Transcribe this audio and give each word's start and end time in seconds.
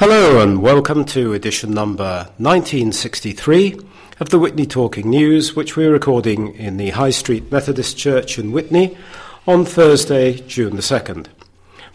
Hello 0.00 0.40
and 0.40 0.62
welcome 0.62 1.04
to 1.04 1.34
edition 1.34 1.72
number 1.72 2.30
1963 2.38 3.78
of 4.18 4.30
the 4.30 4.38
Witney 4.38 4.64
Talking 4.64 5.10
News, 5.10 5.54
which 5.54 5.76
we're 5.76 5.92
recording 5.92 6.54
in 6.54 6.78
the 6.78 6.88
High 6.88 7.10
Street 7.10 7.52
Methodist 7.52 7.98
Church 7.98 8.38
in 8.38 8.50
Witney 8.50 8.96
on 9.46 9.66
Thursday, 9.66 10.38
June 10.48 10.76
the 10.76 10.80
2nd. 10.80 11.26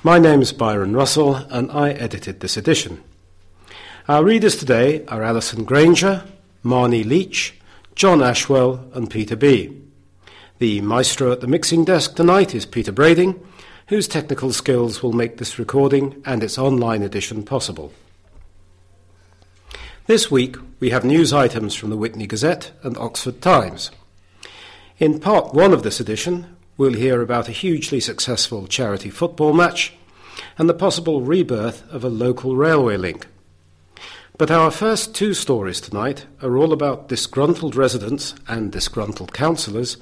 My 0.03 0.19
name 0.19 0.43
is 0.43 0.53
Byron 0.53 0.95
Russell 0.95 1.33
and 1.49 1.71
I 1.71 1.93
edited 1.93 2.41
this 2.41 2.57
edition. 2.57 3.03
Our 4.07 4.23
readers 4.23 4.55
today 4.55 5.03
are 5.07 5.23
Alison 5.23 5.63
Granger, 5.63 6.25
Marnie 6.63 7.03
Leach, 7.03 7.59
John 7.95 8.19
Ashwell, 8.19 8.87
and 8.93 9.09
Peter 9.09 9.35
B. 9.35 9.81
The 10.59 10.79
maestro 10.81 11.31
at 11.31 11.41
the 11.41 11.47
mixing 11.47 11.83
desk 11.83 12.15
tonight 12.15 12.53
is 12.53 12.67
Peter 12.67 12.91
Brading 12.91 13.43
whose 13.87 14.07
technical 14.07 14.51
skills 14.51 15.03
will 15.03 15.13
make 15.13 15.37
this 15.37 15.59
recording 15.59 16.21
and 16.25 16.43
its 16.43 16.57
online 16.57 17.03
edition 17.03 17.43
possible. 17.43 17.93
This 20.07 20.29
week, 20.29 20.57
we 20.79 20.89
have 20.91 21.03
news 21.03 21.33
items 21.33 21.75
from 21.75 21.89
the 21.89 21.97
Witney 21.97 22.27
Gazette 22.27 22.71
and 22.83 22.97
Oxford 22.97 23.41
Times. 23.41 23.91
In 24.97 25.19
part 25.19 25.53
one 25.53 25.73
of 25.73 25.83
this 25.83 25.99
edition, 25.99 26.55
we'll 26.77 26.93
hear 26.93 27.21
about 27.21 27.49
a 27.49 27.53
hugely 27.53 27.99
successful 27.99 28.67
charity 28.67 29.09
football 29.09 29.53
match 29.53 29.93
and 30.57 30.69
the 30.69 30.73
possible 30.73 31.21
rebirth 31.21 31.87
of 31.91 32.03
a 32.03 32.09
local 32.09 32.55
railway 32.55 32.97
link. 32.97 33.27
But 34.37 34.51
our 34.51 34.69
first 34.69 35.15
two 35.15 35.33
stories 35.33 35.79
tonight 35.79 36.25
are 36.41 36.57
all 36.57 36.73
about 36.73 37.07
disgruntled 37.07 37.73
residents 37.73 38.35
and 38.49 38.69
disgruntled 38.69 39.33
councillors 39.33 39.95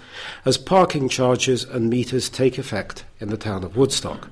as 0.44 0.58
parking 0.58 1.08
charges 1.08 1.64
and 1.64 1.88
meters 1.88 2.30
take 2.30 2.58
effect 2.58 3.06
in 3.20 3.30
the 3.30 3.38
town 3.38 3.64
of 3.64 3.78
Woodstock. 3.78 4.30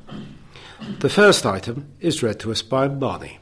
The 1.01 1.09
first 1.09 1.45
item 1.45 1.91
is 1.99 2.23
read 2.23 2.39
to 2.39 2.51
us 2.51 2.63
by 2.63 2.87
Barney. 2.87 3.37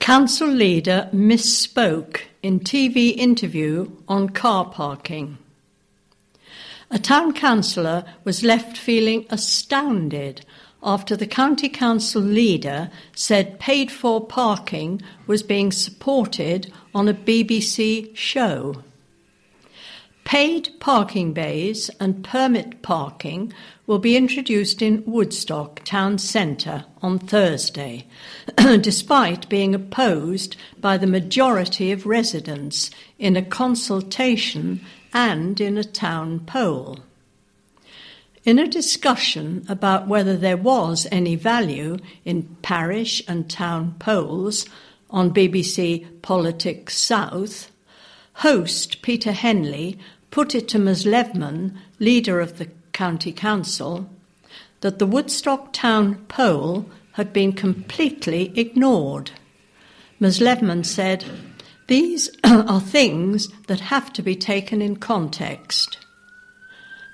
Council 0.00 0.48
leader 0.48 1.08
misspoke 1.14 2.20
in 2.42 2.60
TV 2.60 3.16
interview 3.16 3.90
on 4.06 4.28
car 4.28 4.66
parking. 4.66 5.38
A 6.90 6.98
town 6.98 7.32
councillor 7.32 8.04
was 8.24 8.44
left 8.44 8.76
feeling 8.76 9.24
astounded 9.30 10.44
after 10.84 11.16
the 11.16 11.26
county 11.26 11.68
council 11.68 12.20
leader 12.22 12.90
said 13.14 13.58
paid 13.58 13.90
for 13.90 14.24
parking 14.24 15.00
was 15.26 15.42
being 15.42 15.72
supported 15.72 16.70
on 16.94 17.08
a 17.08 17.14
BBC 17.14 18.14
show. 18.14 18.82
Paid 20.24 20.70
parking 20.80 21.32
bays 21.32 21.90
and 22.00 22.24
permit 22.24 22.82
parking 22.82 23.52
will 23.86 23.98
be 23.98 24.16
introduced 24.16 24.80
in 24.80 25.04
Woodstock 25.06 25.82
town 25.84 26.16
centre 26.18 26.86
on 27.02 27.18
Thursday, 27.18 28.06
despite 28.80 29.48
being 29.50 29.74
opposed 29.74 30.56
by 30.80 30.96
the 30.96 31.06
majority 31.06 31.92
of 31.92 32.06
residents 32.06 32.90
in 33.18 33.36
a 33.36 33.42
consultation 33.42 34.80
and 35.12 35.60
in 35.60 35.76
a 35.76 35.84
town 35.84 36.40
poll. 36.40 37.00
In 38.44 38.58
a 38.58 38.68
discussion 38.68 39.64
about 39.70 40.06
whether 40.06 40.36
there 40.36 40.58
was 40.58 41.06
any 41.10 41.34
value 41.34 41.96
in 42.26 42.56
parish 42.60 43.22
and 43.26 43.48
town 43.48 43.94
polls 43.98 44.66
on 45.08 45.32
BBC 45.32 46.20
Politics 46.20 46.94
South, 46.94 47.70
host 48.34 49.00
Peter 49.00 49.32
Henley 49.32 49.98
put 50.30 50.54
it 50.54 50.68
to 50.68 50.78
Ms 50.78 51.06
Leffman, 51.06 51.74
leader 51.98 52.38
of 52.38 52.58
the 52.58 52.68
County 52.92 53.32
Council, 53.32 54.10
that 54.82 54.98
the 54.98 55.06
Woodstock 55.06 55.72
town 55.72 56.16
poll 56.28 56.84
had 57.12 57.32
been 57.32 57.54
completely 57.54 58.52
ignored. 58.58 59.30
Ms 60.20 60.40
Leffman 60.40 60.84
said, 60.84 61.24
These 61.86 62.28
are 62.44 62.80
things 62.80 63.48
that 63.68 63.80
have 63.80 64.12
to 64.12 64.22
be 64.22 64.36
taken 64.36 64.82
in 64.82 64.96
context. 64.96 66.03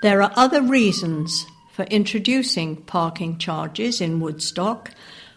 There 0.00 0.22
are 0.22 0.32
other 0.34 0.62
reasons 0.62 1.46
for 1.72 1.82
introducing 1.84 2.76
parking 2.76 3.36
charges 3.36 4.00
in 4.00 4.20
Woodstock, 4.20 4.92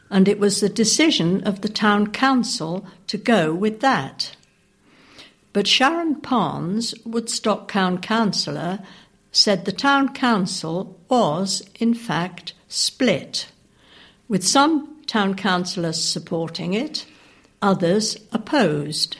and 0.10 0.28
it 0.28 0.40
was 0.40 0.62
the 0.62 0.70
decision 0.70 1.44
of 1.44 1.62
the 1.62 1.70
town 1.70 2.12
council 2.12 2.86
to 3.08 3.18
go 3.18 3.54
with 3.54 3.82
that. 3.82 4.36
But 5.52 5.68
Sharon 5.68 6.16
Parnes, 6.16 6.96
Woodstock 7.06 7.72
Town 7.72 8.00
Councillor, 8.00 8.80
said 9.32 9.66
the 9.66 9.72
town 9.72 10.14
council 10.14 11.00
was, 11.10 11.68
in 11.80 11.94
fact, 11.94 12.54
split, 12.68 13.48
with 14.28 14.46
some 14.46 15.04
town 15.06 15.36
councillors 15.36 16.02
supporting 16.02 16.74
it, 16.74 17.06
others 17.62 18.18
opposed. 18.32 19.18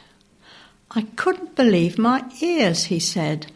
I 0.92 1.02
couldn't 1.16 1.56
believe 1.56 1.98
my 1.98 2.24
ears, 2.42 2.86
he 2.86 3.00
said. 3.00 3.52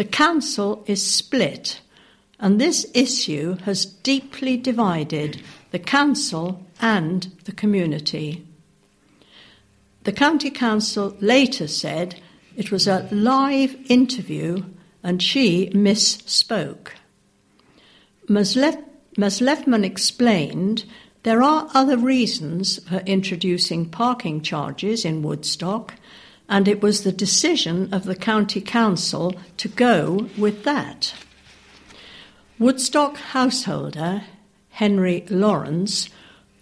The 0.00 0.06
Council 0.06 0.82
is 0.86 1.06
split, 1.06 1.82
and 2.38 2.58
this 2.58 2.86
issue 2.94 3.58
has 3.64 3.84
deeply 3.84 4.56
divided 4.56 5.42
the 5.72 5.78
Council 5.78 6.64
and 6.80 7.30
the 7.44 7.52
community. 7.52 8.46
The 10.04 10.12
County 10.12 10.48
Council 10.50 11.14
later 11.20 11.68
said 11.68 12.18
it 12.56 12.72
was 12.72 12.88
a 12.88 13.10
live 13.12 13.76
interview 13.90 14.64
and 15.02 15.22
she 15.22 15.68
misspoke. 15.74 16.92
Ms. 18.26 18.56
Leffman 18.56 19.84
explained 19.84 20.86
there 21.24 21.42
are 21.42 21.68
other 21.74 21.98
reasons 21.98 22.82
for 22.88 23.02
introducing 23.04 23.84
parking 23.84 24.40
charges 24.40 25.04
in 25.04 25.20
Woodstock 25.20 25.96
and 26.50 26.66
it 26.66 26.82
was 26.82 27.04
the 27.04 27.12
decision 27.12 27.88
of 27.94 28.04
the 28.04 28.16
County 28.16 28.60
Council 28.60 29.32
to 29.56 29.68
go 29.68 30.28
with 30.36 30.64
that. 30.64 31.14
Woodstock 32.58 33.16
householder 33.16 34.24
Henry 34.70 35.24
Lawrence, 35.30 36.10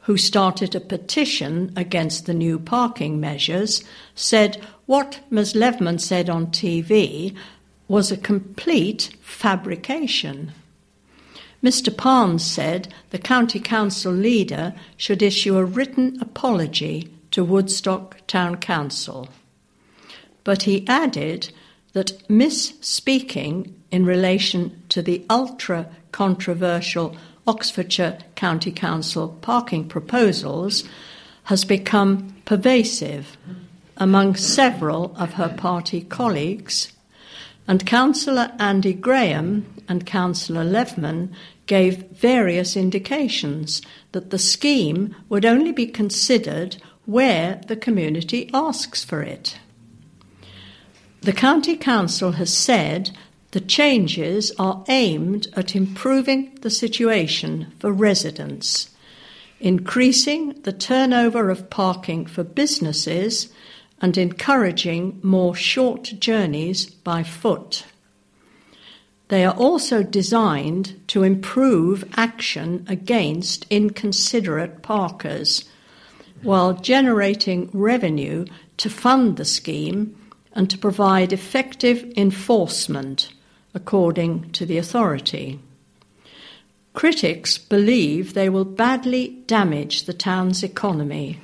who 0.03 0.19
started 0.19 0.75
a 0.75 0.81
petition 0.81 1.73
against 1.75 2.27
the 2.27 2.35
new 2.35 2.59
parking 2.59 3.19
measures, 3.19 3.83
said 4.15 4.63
what 4.85 5.21
Ms. 5.31 5.55
Leffman 5.55 6.01
said 6.01 6.29
on 6.29 6.49
TV 6.49 7.35
was 7.89 8.13
a 8.13 8.17
complete 8.17 9.17
fabrication. 9.23 10.53
Mr. 11.65 11.97
Parnes 11.97 12.45
said 12.45 12.93
the 13.11 13.19
County 13.19 13.59
Council 13.59 14.13
leader 14.13 14.75
should 14.99 15.23
issue 15.23 15.57
a 15.57 15.65
written 15.65 16.19
apology 16.21 17.11
to 17.31 17.43
Woodstock 17.43 18.19
Town 18.27 18.57
Council 18.57 19.29
but 20.49 20.63
he 20.63 20.89
added 20.89 21.53
that 21.93 22.27
misspeaking 22.27 23.71
in 23.91 24.07
relation 24.07 24.83
to 24.89 25.03
the 25.03 25.23
ultra 25.29 25.87
controversial 26.11 27.15
Oxfordshire 27.47 28.17
County 28.35 28.73
Council 28.73 29.37
parking 29.43 29.87
proposals 29.87 30.85
has 31.45 31.67
become 31.67 32.35
pervasive 32.47 33.37
among 33.99 34.37
several 34.37 35.15
of 35.17 35.35
her 35.35 35.51
party 35.51 36.01
colleagues, 36.01 36.93
and 37.67 37.85
Councillor 37.85 38.51
Andy 38.59 38.95
Graham 38.95 39.67
and 39.87 40.07
Councillor 40.07 40.65
Leffman 40.65 41.29
gave 41.67 42.07
various 42.07 42.75
indications 42.75 43.83
that 44.13 44.31
the 44.31 44.39
scheme 44.39 45.15
would 45.29 45.45
only 45.45 45.73
be 45.73 45.87
considered 45.87 46.79
where 47.05 47.61
the 47.67 47.77
community 47.77 48.49
asks 48.55 49.05
for 49.05 49.21
it. 49.21 49.59
The 51.21 51.33
County 51.33 51.77
Council 51.77 52.33
has 52.33 52.53
said 52.53 53.11
the 53.51 53.61
changes 53.61 54.53
are 54.59 54.85
aimed 54.89 55.49
at 55.55 55.75
improving 55.75 56.57
the 56.61 56.71
situation 56.71 57.73
for 57.81 57.93
residents, 57.93 58.91
increasing 59.59 60.61
the 60.63 60.73
turnover 60.73 61.51
of 61.51 61.71
parking 61.71 62.27
for 62.27 62.45
businesses, 62.45 63.53
and 64.01 64.17
encouraging 64.17 65.19
more 65.23 65.57
short 65.57 66.15
journeys 66.21 66.87
by 66.87 67.25
foot. 67.25 67.85
They 69.27 69.45
are 69.45 69.57
also 69.57 70.05
designed 70.05 71.01
to 71.09 71.25
improve 71.25 72.05
action 72.17 72.87
against 72.89 73.67
inconsiderate 73.71 74.83
parkers 74.83 75.65
while 76.43 76.75
generating 76.75 77.69
revenue 77.73 78.47
to 78.77 78.89
fund 78.89 79.37
the 79.37 79.45
scheme 79.45 80.17
and 80.53 80.69
to 80.71 80.79
provide 80.79 81.33
effective 81.33 82.13
enforcement 82.17 83.33
according 83.75 84.51
to 84.53 84.67
the 84.67 84.79
authority. 84.79 85.61
Critics 86.95 87.59
believe 87.59 88.35
they 88.35 88.49
will 88.49 88.65
badly 88.65 89.29
damage 89.47 90.05
the 90.05 90.13
town's 90.13 90.63
economy. 90.63 91.41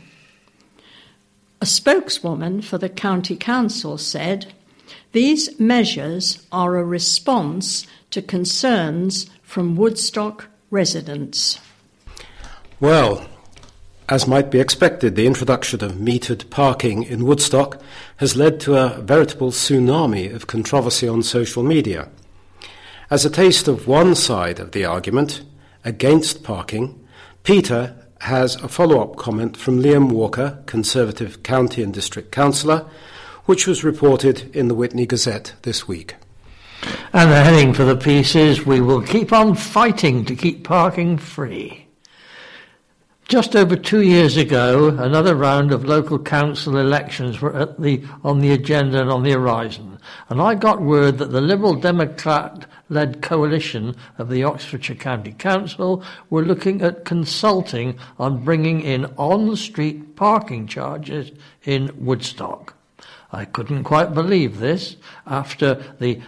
A 1.61 1.67
spokeswoman 1.67 2.61
for 2.61 2.77
the 2.77 2.89
County 2.89 3.37
Council 3.37 3.97
said, 3.97 4.53
These 5.13 5.61
measures 5.61 6.45
are 6.51 6.77
a 6.77 6.85
response 6.85 7.87
to 8.11 8.21
concerns 8.21 9.31
from 9.43 9.77
Woodstock 9.77 10.49
residents. 10.71 11.61
Well, 12.81 13.29
As 14.07 14.27
might 14.27 14.51
be 14.51 14.61
expected, 14.61 15.17
the 15.17 15.27
introduction 15.27 15.83
of 15.83 15.93
metered 15.93 16.51
parking 16.51 17.05
in 17.05 17.25
Woodstock 17.25 17.81
has 18.19 18.37
led 18.37 18.61
to 18.61 18.77
a 18.77 19.01
veritable 19.01 19.51
tsunami 19.51 20.35
of 20.35 20.47
controversy 20.47 21.09
on 21.09 21.23
social 21.23 21.63
media. 21.63 22.11
As 23.11 23.25
a 23.25 23.31
taste 23.31 23.67
of 23.67 23.87
one 23.87 24.15
side 24.15 24.61
of 24.61 24.73
the 24.73 24.85
argument 24.85 25.43
against 25.87 26.43
parking, 26.43 27.03
Peter 27.45 27.97
has 28.21 28.57
a 28.57 28.69
follow 28.69 29.01
up 29.01 29.17
comment 29.17 29.57
from 29.57 29.81
Liam 29.81 30.13
Walker, 30.13 30.63
Conservative 30.67 31.43
County 31.43 31.83
and 31.83 31.95
District 31.95 32.31
Councillor, 32.31 32.87
which 33.47 33.67
was 33.67 33.85
reported 33.85 34.55
in 34.55 34.69
the 34.69 34.75
Witney 34.75 35.07
Gazette 35.07 35.55
this 35.63 35.89
week. 35.89 36.17
And 37.15 37.31
the 37.31 37.43
heading 37.43 37.73
for 37.73 37.85
the 37.85 37.97
piece 37.97 38.35
is 38.35 38.67
We 38.67 38.83
will 38.83 39.01
keep 39.01 39.33
on 39.33 39.55
fighting 39.55 40.27
to 40.27 40.37
keep 40.37 40.63
parking 40.63 41.17
free. 41.17 41.84
Just 43.29 43.57
over 43.57 43.75
two 43.75 44.03
years 44.03 44.37
ago, 44.37 44.89
another 44.89 45.35
round 45.35 45.73
of 45.73 45.87
local 45.87 46.19
council 46.19 46.77
elections 46.77 47.41
were 47.41 47.75
the, 47.79 48.05
on 48.23 48.41
the 48.41 48.53
agenda 48.53 49.01
and 49.01 49.11
on 49.11 49.23
the 49.23 49.33
horizon. 49.33 49.99
And 50.29 50.43
I 50.43 50.55
got 50.55 50.83
word 50.83 51.17
that 51.19 51.33
the 51.33 51.41
Liberal 51.41 51.75
Democrat 51.75 52.67
led 52.91 53.23
coalition 53.23 53.97
of 54.19 54.29
the 54.29 54.45
Oxfordshire 54.45 54.97
County 54.97 55.33
Council 55.33 56.05
were 56.29 56.45
looking 56.45 56.83
at 56.83 57.07
consulting 57.07 57.99
on 58.19 58.45
bringing 58.45 58.83
in 58.83 59.07
on 59.17 59.57
street 59.57 60.17
parking 60.17 60.67
charges 60.67 61.33
in 61.65 61.91
Woodstock. 61.97 62.75
I 63.33 63.47
couldn't 63.47 63.85
quite 63.85 64.13
believe 64.13 64.59
this 64.59 64.97
after 65.27 65.83
the 65.99 66.21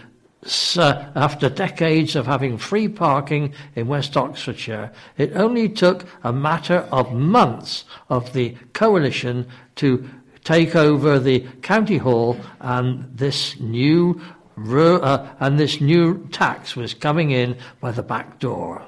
uh, 0.77 1.11
after 1.15 1.49
decades 1.49 2.15
of 2.15 2.25
having 2.25 2.57
free 2.57 2.87
parking 2.87 3.53
in 3.75 3.87
West 3.87 4.15
Oxfordshire, 4.15 4.91
it 5.17 5.35
only 5.35 5.67
took 5.67 6.05
a 6.23 6.31
matter 6.31 6.87
of 6.91 7.13
months 7.13 7.83
of 8.09 8.33
the 8.33 8.55
coalition 8.73 9.47
to 9.75 10.09
take 10.43 10.75
over 10.75 11.19
the 11.19 11.45
county 11.61 11.97
hall, 11.97 12.37
and 12.61 13.05
this 13.17 13.59
new 13.59 14.21
uh, 14.57 15.27
and 15.39 15.59
this 15.59 15.81
new 15.81 16.25
tax 16.31 16.75
was 16.75 16.93
coming 16.93 17.31
in 17.31 17.55
by 17.79 17.91
the 17.91 18.01
back 18.01 18.39
door. 18.39 18.81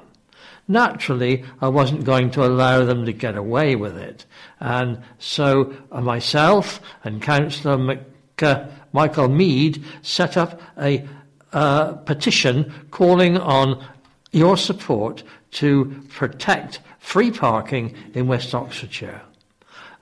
Naturally, 0.66 1.44
I 1.60 1.68
wasn't 1.68 2.04
going 2.04 2.30
to 2.32 2.44
allow 2.44 2.84
them 2.84 3.04
to 3.04 3.12
get 3.12 3.36
away 3.36 3.76
with 3.76 3.96
it, 3.96 4.24
and 4.58 5.02
so 5.18 5.74
uh, 5.92 6.00
myself 6.00 6.80
and 7.04 7.20
Councillor 7.20 7.76
Mc, 7.76 8.00
uh, 8.42 8.64
Michael 8.92 9.28
Mead 9.28 9.84
set 10.02 10.36
up 10.36 10.60
a 10.78 11.06
uh, 11.52 11.92
petition 11.92 12.72
calling 12.90 13.36
on 13.36 13.84
your 14.32 14.56
support 14.56 15.22
to 15.52 16.02
protect 16.08 16.80
free 16.98 17.30
parking 17.30 17.94
in 18.14 18.26
West 18.26 18.54
Oxfordshire. 18.54 19.22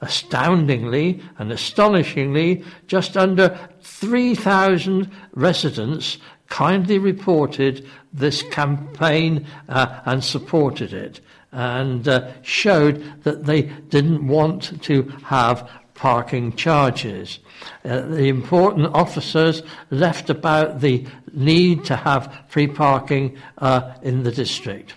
Astoundingly 0.00 1.20
and 1.38 1.50
astonishingly, 1.50 2.64
just 2.86 3.16
under 3.16 3.58
3,000 3.82 5.10
residents 5.32 6.18
kindly 6.48 6.98
reported 6.98 7.86
this 8.12 8.42
campaign 8.44 9.46
uh, 9.68 10.00
and 10.04 10.22
supported 10.22 10.92
it 10.92 11.20
and 11.52 12.06
uh, 12.08 12.30
showed 12.42 13.22
that 13.22 13.44
they 13.44 13.62
didn't 13.62 14.26
want 14.26 14.80
to 14.82 15.02
have 15.24 15.68
parking 15.98 16.54
charges. 16.54 17.40
Uh, 17.84 18.02
the 18.02 18.28
important 18.28 18.86
officers 18.94 19.62
left 19.90 20.30
about 20.30 20.80
the 20.80 21.04
need 21.32 21.84
to 21.84 21.96
have 21.96 22.44
free 22.46 22.68
parking 22.68 23.36
uh, 23.58 23.92
in 24.02 24.22
the 24.22 24.30
district. 24.30 24.94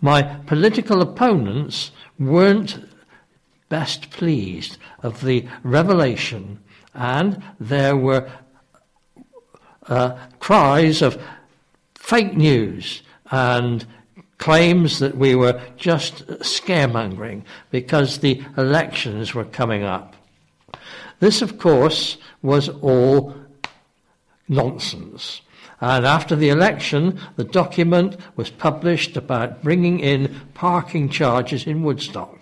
My 0.00 0.22
political 0.22 1.02
opponents 1.02 1.92
weren't 2.18 2.78
best 3.68 4.10
pleased 4.10 4.78
of 5.02 5.20
the 5.22 5.46
revelation, 5.62 6.58
and 6.94 7.42
there 7.60 7.96
were 7.96 8.30
uh, 9.86 10.16
cries 10.40 11.02
of 11.02 11.22
fake 11.94 12.34
news 12.34 13.02
and 13.30 13.86
claims 14.38 14.98
that 14.98 15.16
we 15.16 15.36
were 15.36 15.60
just 15.76 16.26
scaremongering 16.40 17.44
because 17.70 18.18
the 18.18 18.42
elections 18.56 19.34
were 19.34 19.44
coming 19.44 19.84
up. 19.84 20.16
This, 21.22 21.40
of 21.40 21.56
course, 21.56 22.16
was 22.42 22.68
all 22.68 23.32
nonsense. 24.48 25.40
And 25.80 26.04
after 26.04 26.34
the 26.34 26.48
election, 26.48 27.20
the 27.36 27.44
document 27.44 28.16
was 28.34 28.50
published 28.50 29.16
about 29.16 29.62
bringing 29.62 30.00
in 30.00 30.34
parking 30.54 31.08
charges 31.08 31.64
in 31.64 31.84
Woodstock. 31.84 32.40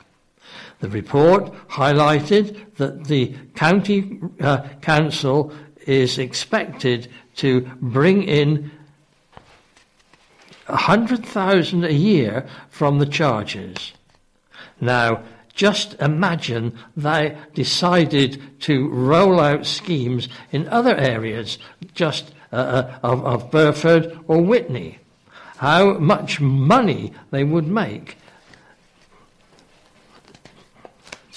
The 0.78 0.88
report 0.88 1.52
highlighted 1.68 2.74
that 2.76 3.04
the 3.04 3.34
county 3.54 4.18
uh, 4.40 4.66
council 4.80 5.52
is 5.86 6.16
expected 6.16 7.08
to 7.36 7.60
bring 7.82 8.22
in 8.22 8.70
100,000 10.68 11.84
a 11.84 11.92
year 11.92 12.48
from 12.70 12.98
the 12.98 13.04
charges. 13.04 13.92
Now, 14.80 15.22
just 15.54 15.94
imagine 15.94 16.78
they 16.96 17.36
decided 17.54 18.60
to 18.60 18.88
roll 18.88 19.40
out 19.40 19.66
schemes 19.66 20.28
in 20.52 20.68
other 20.68 20.96
areas, 20.96 21.58
just 21.94 22.32
uh, 22.52 22.56
uh, 22.56 22.98
of, 23.02 23.24
of 23.24 23.50
Burford 23.50 24.18
or 24.26 24.42
Witney. 24.42 24.98
How 25.58 25.98
much 25.98 26.40
money 26.40 27.12
they 27.30 27.44
would 27.44 27.66
make 27.66 28.16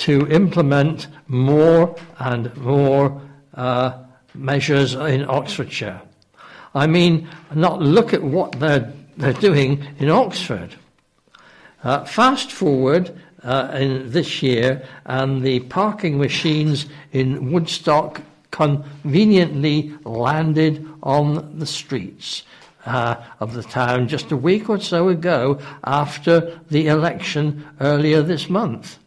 to 0.03 0.27
implement 0.29 1.07
more 1.27 1.95
and 2.19 2.55
more 2.57 3.21
uh, 3.53 4.03
measures 4.33 4.95
in 4.95 5.23
Oxfordshire. 5.29 6.01
I 6.75 6.87
mean, 6.87 7.29
not 7.53 7.81
look 7.81 8.13
at 8.13 8.23
what 8.23 8.53
they're, 8.59 8.91
they're 9.17 9.33
doing 9.33 9.85
in 9.99 10.09
Oxford. 10.09 10.75
Uh, 11.83 12.03
fast 12.05 12.51
forward 12.51 13.17
uh, 13.43 13.69
in 13.73 14.11
this 14.11 14.41
year, 14.41 14.87
and 15.05 15.41
the 15.41 15.59
parking 15.61 16.17
machines 16.17 16.85
in 17.11 17.51
Woodstock 17.51 18.21
conveniently 18.51 19.93
landed 20.03 20.87
on 21.01 21.59
the 21.59 21.65
streets. 21.65 22.43
Uh, 22.85 23.15
of 23.39 23.53
the 23.53 23.63
town 23.63 24.09
just 24.09 24.29
a 24.33 24.35
week 24.35 24.69
or 24.69 24.77
so 24.77 25.07
ago 25.07 25.57
after 25.85 26.59
the 26.69 26.87
election 26.87 27.65
earlier 27.79 28.21
this 28.21 28.49
month. 28.49 28.99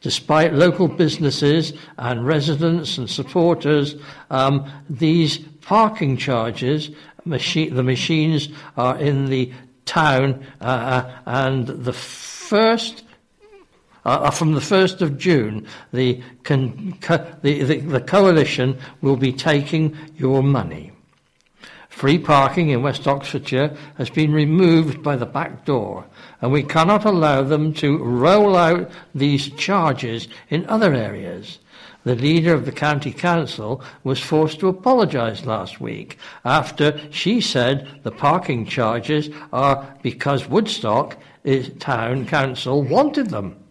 Despite 0.00 0.52
local 0.52 0.88
businesses 0.88 1.74
and 1.96 2.26
residents 2.26 2.98
and 2.98 3.08
supporters, 3.08 3.94
um, 4.30 4.68
these 4.90 5.38
parking 5.60 6.16
charges, 6.16 6.90
machi- 7.24 7.70
the 7.70 7.84
machines 7.84 8.48
are 8.76 8.98
in 8.98 9.26
the 9.26 9.52
town, 9.84 10.44
uh, 10.60 10.64
uh 10.64 11.12
and 11.24 11.68
the 11.68 11.92
first 11.92 13.03
uh, 14.04 14.30
from 14.30 14.52
the 14.52 14.60
1st 14.60 15.00
of 15.00 15.18
June, 15.18 15.66
the, 15.92 16.22
con- 16.42 16.96
co- 17.00 17.26
the, 17.42 17.62
the, 17.62 17.80
the 17.80 18.00
coalition 18.00 18.78
will 19.00 19.16
be 19.16 19.32
taking 19.32 19.96
your 20.16 20.42
money. 20.42 20.92
Free 21.88 22.18
parking 22.18 22.70
in 22.70 22.82
West 22.82 23.06
Oxfordshire 23.06 23.76
has 23.98 24.10
been 24.10 24.32
removed 24.32 25.02
by 25.02 25.14
the 25.14 25.26
back 25.26 25.64
door, 25.64 26.04
and 26.42 26.50
we 26.50 26.64
cannot 26.64 27.04
allow 27.04 27.42
them 27.42 27.72
to 27.74 27.98
roll 27.98 28.56
out 28.56 28.90
these 29.14 29.50
charges 29.50 30.26
in 30.50 30.66
other 30.66 30.92
areas. 30.92 31.60
The 32.02 32.16
leader 32.16 32.52
of 32.52 32.66
the 32.66 32.72
county 32.72 33.12
council 33.12 33.82
was 34.02 34.20
forced 34.20 34.60
to 34.60 34.68
apologise 34.68 35.46
last 35.46 35.80
week 35.80 36.18
after 36.44 37.00
she 37.10 37.40
said 37.40 38.00
the 38.02 38.10
parking 38.10 38.66
charges 38.66 39.30
are 39.52 39.96
because 40.02 40.48
Woodstock 40.48 41.16
town 41.78 42.26
council 42.26 42.82
wanted 42.82 43.30
them. 43.30 43.63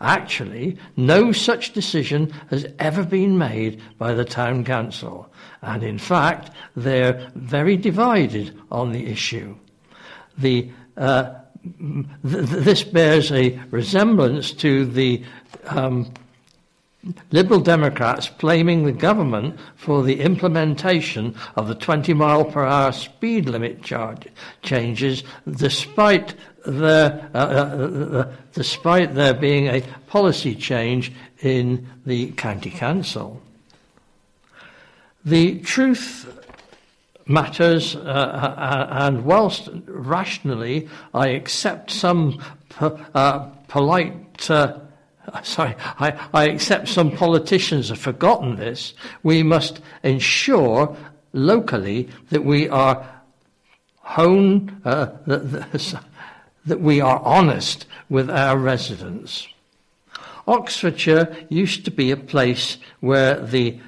Actually, 0.00 0.76
no 0.96 1.32
such 1.32 1.72
decision 1.72 2.30
has 2.50 2.66
ever 2.78 3.02
been 3.02 3.38
made 3.38 3.80
by 3.98 4.12
the 4.12 4.24
town 4.24 4.64
council, 4.64 5.30
and 5.62 5.82
in 5.82 5.98
fact, 5.98 6.50
they're 6.74 7.30
very 7.34 7.76
divided 7.76 8.56
on 8.70 8.92
the 8.92 9.06
issue. 9.06 9.56
The, 10.36 10.70
uh, 10.98 11.34
th- 11.62 12.04
this 12.22 12.82
bears 12.82 13.32
a 13.32 13.58
resemblance 13.70 14.52
to 14.52 14.84
the 14.84 15.24
um, 15.64 16.12
Liberal 17.30 17.60
Democrats 17.60 18.28
blaming 18.28 18.84
the 18.84 18.92
government 18.92 19.58
for 19.76 20.02
the 20.02 20.20
implementation 20.20 21.34
of 21.56 21.68
the 21.68 21.74
20 21.74 22.14
mile 22.14 22.44
per 22.44 22.64
hour 22.64 22.92
speed 22.92 23.48
limit 23.48 23.82
charge 23.82 24.26
changes, 24.62 25.22
despite 25.48 26.34
there, 26.66 27.30
uh, 27.34 27.38
uh, 27.38 28.18
uh, 28.18 28.32
despite 28.52 29.14
there 29.14 29.34
being 29.34 29.68
a 29.68 29.82
policy 30.08 30.54
change 30.54 31.12
in 31.40 31.86
the 32.04 32.32
county 32.32 32.70
council. 32.70 33.40
The 35.24 35.60
truth 35.60 36.32
matters, 37.26 37.96
uh, 37.96 37.98
uh, 37.98 38.86
and 38.90 39.24
whilst 39.24 39.68
rationally 39.86 40.88
I 41.12 41.28
accept 41.28 41.90
some 41.90 42.42
po- 42.68 42.98
uh, 43.14 43.48
polite 43.68 44.48
sorry, 45.42 45.74
I, 45.78 46.28
I 46.32 46.48
accept 46.48 46.88
some 46.88 47.10
politicians 47.10 47.88
have 47.88 47.98
forgotten 47.98 48.56
this. 48.56 48.94
We 49.22 49.42
must 49.42 49.80
ensure 50.02 50.96
locally 51.32 52.08
that 52.30 52.44
we 52.44 52.68
are 52.68 53.06
hone, 53.98 54.80
uh, 54.84 55.06
that, 55.26 56.00
that 56.66 56.80
we 56.80 57.00
are 57.00 57.20
honest 57.20 57.86
with 58.08 58.30
our 58.30 58.56
residents. 58.56 59.48
Oxfordshire 60.46 61.36
used 61.48 61.84
to 61.84 61.90
be 61.90 62.10
a 62.10 62.16
place 62.16 62.78
where 63.00 63.40
the 63.40 63.78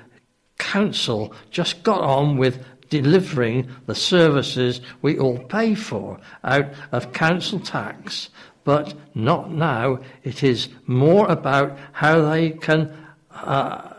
council 0.59 1.33
just 1.50 1.85
got 1.85 2.00
on 2.00 2.37
with 2.37 2.64
delivering 2.90 3.68
the 3.87 3.95
services 3.95 4.80
we 5.02 5.18
all 5.18 5.38
pay 5.38 5.75
for 5.75 6.18
out 6.42 6.66
of 6.90 7.12
council 7.12 7.61
tax. 7.61 8.30
But 8.68 8.92
not 9.14 9.50
now. 9.50 10.00
It 10.25 10.42
is 10.42 10.68
more 10.87 11.26
about 11.30 11.78
how 11.92 12.20
they 12.28 12.50
can 12.50 12.94
uh, 13.32 13.94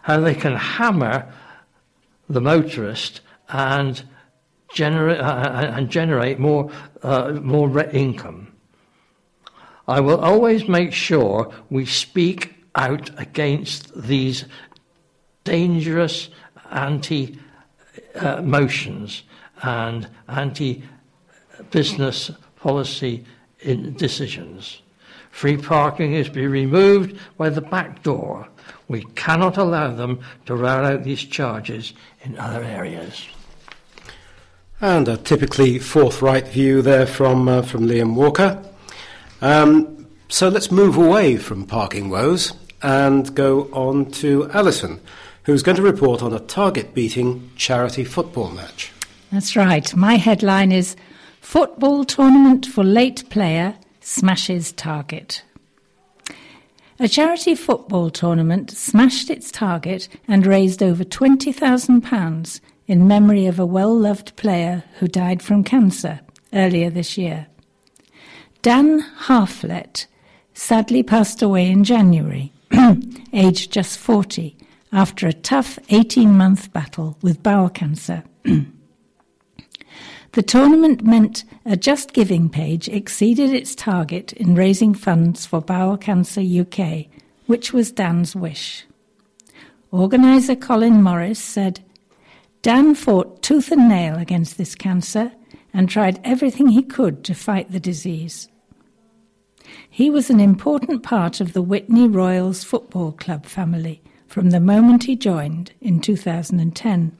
how 0.00 0.20
they 0.20 0.34
can 0.34 0.56
hammer 0.56 1.30
the 2.26 2.40
motorist 2.40 3.20
and 3.50 4.02
generate 4.72 5.20
uh, 5.20 5.72
and 5.76 5.90
generate 5.90 6.38
more 6.38 6.70
uh, 7.02 7.32
more 7.32 7.80
income. 7.80 8.56
I 9.86 10.00
will 10.00 10.20
always 10.20 10.66
make 10.66 10.94
sure 10.94 11.52
we 11.68 11.84
speak 11.84 12.54
out 12.74 13.10
against 13.20 13.94
these 13.94 14.46
dangerous 15.44 16.30
anti 16.70 17.38
uh, 18.14 18.40
motions 18.40 19.24
and 19.62 20.08
anti 20.28 20.82
business 21.70 22.30
policy 22.56 23.26
decisions. 23.96 24.80
Free 25.30 25.56
parking 25.56 26.14
is 26.14 26.28
to 26.28 26.32
be 26.32 26.46
removed 26.46 27.18
by 27.36 27.50
the 27.50 27.60
back 27.60 28.02
door. 28.02 28.46
We 28.86 29.04
cannot 29.16 29.56
allow 29.56 29.92
them 29.92 30.20
to 30.46 30.54
roll 30.54 30.84
out 30.84 31.02
these 31.02 31.24
charges 31.24 31.92
in 32.22 32.38
other 32.38 32.62
areas. 32.62 33.26
And 34.80 35.08
a 35.08 35.16
typically 35.16 35.78
forthright 35.78 36.48
view 36.48 36.82
there 36.82 37.06
from, 37.06 37.48
uh, 37.48 37.62
from 37.62 37.86
Liam 37.88 38.14
Walker. 38.14 38.62
Um, 39.40 40.06
so 40.28 40.48
let's 40.48 40.70
move 40.70 40.96
away 40.96 41.36
from 41.36 41.66
parking 41.66 42.10
woes 42.10 42.52
and 42.82 43.34
go 43.34 43.68
on 43.72 44.10
to 44.12 44.50
Alison, 44.52 45.00
who's 45.44 45.62
going 45.62 45.76
to 45.76 45.82
report 45.82 46.22
on 46.22 46.32
a 46.32 46.38
target 46.38 46.94
beating 46.94 47.50
charity 47.56 48.04
football 48.04 48.50
match. 48.50 48.92
That's 49.32 49.56
right. 49.56 49.94
My 49.96 50.16
headline 50.16 50.70
is 50.70 50.96
Football 51.54 52.04
Tournament 52.04 52.66
for 52.66 52.82
Late 52.82 53.30
Player 53.30 53.76
Smashes 54.00 54.72
Target. 54.72 55.44
A 56.98 57.06
charity 57.06 57.54
football 57.54 58.10
tournament 58.10 58.72
smashed 58.72 59.30
its 59.30 59.52
target 59.52 60.08
and 60.26 60.46
raised 60.46 60.82
over 60.82 61.04
£20,000 61.04 62.60
in 62.88 63.06
memory 63.06 63.46
of 63.46 63.60
a 63.60 63.66
well 63.66 63.96
loved 63.96 64.34
player 64.34 64.82
who 64.98 65.06
died 65.06 65.42
from 65.42 65.62
cancer 65.62 66.18
earlier 66.52 66.90
this 66.90 67.16
year. 67.16 67.46
Dan 68.62 69.02
Harflett 69.16 70.06
sadly 70.54 71.04
passed 71.04 71.40
away 71.40 71.70
in 71.70 71.84
January, 71.84 72.52
aged 73.32 73.70
just 73.70 73.96
40, 73.96 74.56
after 74.90 75.28
a 75.28 75.32
tough 75.32 75.78
18 75.90 76.32
month 76.32 76.72
battle 76.72 77.16
with 77.22 77.44
bowel 77.44 77.68
cancer. 77.68 78.24
the 80.34 80.42
tournament 80.42 81.04
meant 81.04 81.44
a 81.64 81.76
Just 81.76 82.12
Giving 82.12 82.48
page 82.48 82.88
exceeded 82.88 83.54
its 83.54 83.72
target 83.76 84.32
in 84.32 84.56
raising 84.56 84.92
funds 84.92 85.46
for 85.46 85.60
Bowel 85.60 85.96
Cancer 85.96 86.40
UK, 86.40 87.06
which 87.46 87.72
was 87.72 87.92
Dan's 87.92 88.34
wish. 88.34 88.84
Organiser 89.92 90.56
Colin 90.56 91.04
Morris 91.04 91.38
said, 91.38 91.84
Dan 92.62 92.96
fought 92.96 93.42
tooth 93.42 93.70
and 93.70 93.88
nail 93.88 94.16
against 94.16 94.58
this 94.58 94.74
cancer 94.74 95.30
and 95.72 95.88
tried 95.88 96.20
everything 96.24 96.66
he 96.66 96.82
could 96.82 97.22
to 97.24 97.34
fight 97.34 97.70
the 97.70 97.78
disease. 97.78 98.48
He 99.88 100.10
was 100.10 100.30
an 100.30 100.40
important 100.40 101.04
part 101.04 101.40
of 101.40 101.52
the 101.52 101.62
Witney 101.62 102.08
Royals 102.08 102.64
Football 102.64 103.12
Club 103.12 103.46
family 103.46 104.02
from 104.26 104.50
the 104.50 104.58
moment 104.58 105.04
he 105.04 105.14
joined 105.14 105.70
in 105.80 106.00
2010. 106.00 107.16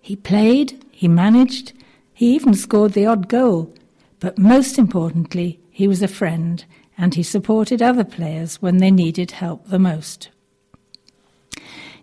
He 0.00 0.16
played, 0.16 0.82
he 0.90 1.06
managed, 1.06 1.74
he 2.20 2.34
even 2.34 2.52
scored 2.52 2.92
the 2.92 3.06
odd 3.06 3.30
goal, 3.30 3.74
but 4.18 4.36
most 4.36 4.76
importantly, 4.76 5.58
he 5.70 5.88
was 5.88 6.02
a 6.02 6.06
friend 6.06 6.66
and 6.98 7.14
he 7.14 7.22
supported 7.22 7.80
other 7.80 8.04
players 8.04 8.60
when 8.60 8.76
they 8.76 8.90
needed 8.90 9.30
help 9.30 9.66
the 9.68 9.78
most. 9.78 10.28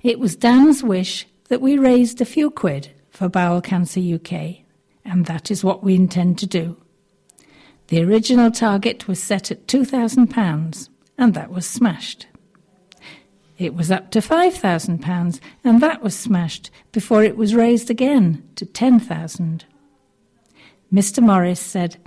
It 0.02 0.20
was 0.20 0.36
Dan's 0.36 0.82
wish 0.82 1.28
that 1.50 1.62
we 1.62 1.78
raised 1.78 2.20
a 2.20 2.26
few 2.26 2.50
quid 2.50 2.90
for 3.12 3.30
Bowel 3.30 3.62
Cancer 3.62 4.00
UK, 4.00 4.64
and 5.06 5.28
that 5.28 5.52
is 5.52 5.64
what 5.64 5.84
we 5.84 5.94
intend 5.94 6.40
to 6.40 6.48
do. 6.48 6.78
The 7.90 8.04
original 8.04 8.50
target 8.50 9.08
was 9.08 9.22
set 9.22 9.52
at 9.52 9.68
£2,000, 9.68 10.90
and 11.20 11.34
that 11.36 11.52
was 11.52 11.70
smashed. 11.70 12.26
It 13.60 13.76
was 13.76 13.92
up 13.92 14.10
to 14.12 14.20
£5,000, 14.20 15.40
and 15.64 15.80
that 15.80 16.02
was 16.02 16.18
smashed 16.18 16.72
before 16.92 17.24
it 17.24 17.38
was 17.38 17.54
raised 17.54 17.92
again 17.92 18.50
to 18.56 18.66
10000 18.66 19.66
Mr. 20.92 21.22
Morris 21.22 21.60
said, 21.60 21.98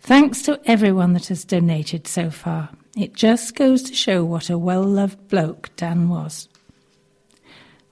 Thanks 0.00 0.42
to 0.42 0.60
everyone 0.64 1.12
that 1.14 1.26
has 1.26 1.44
donated 1.44 2.06
so 2.06 2.30
far. 2.30 2.70
It 2.96 3.14
just 3.14 3.54
goes 3.54 3.82
to 3.84 3.94
show 3.94 4.24
what 4.24 4.48
a 4.48 4.58
well 4.58 4.84
loved 4.84 5.28
bloke 5.28 5.70
Dan 5.76 6.08
was. 6.08 6.48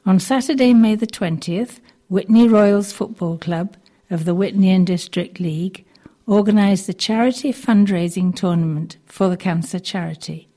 On 0.07 0.21
Saturday, 0.21 0.75
May 0.75 0.95
the 0.95 1.07
20th, 1.07 1.81
Witney 2.09 2.49
Royals 2.49 2.93
Football 2.93 3.39
Club 3.39 3.77
of 4.11 4.25
the 4.25 4.35
Witney 4.35 4.71
and 4.71 4.87
District 4.87 5.41
League 5.41 5.85
organised 6.29 6.87
the 6.87 6.95
charity 6.95 7.53
fundraising 7.53 8.35
tournament 8.35 8.97
for 9.07 9.29
the 9.29 9.37
cancer 9.37 9.79
charity 9.79 10.49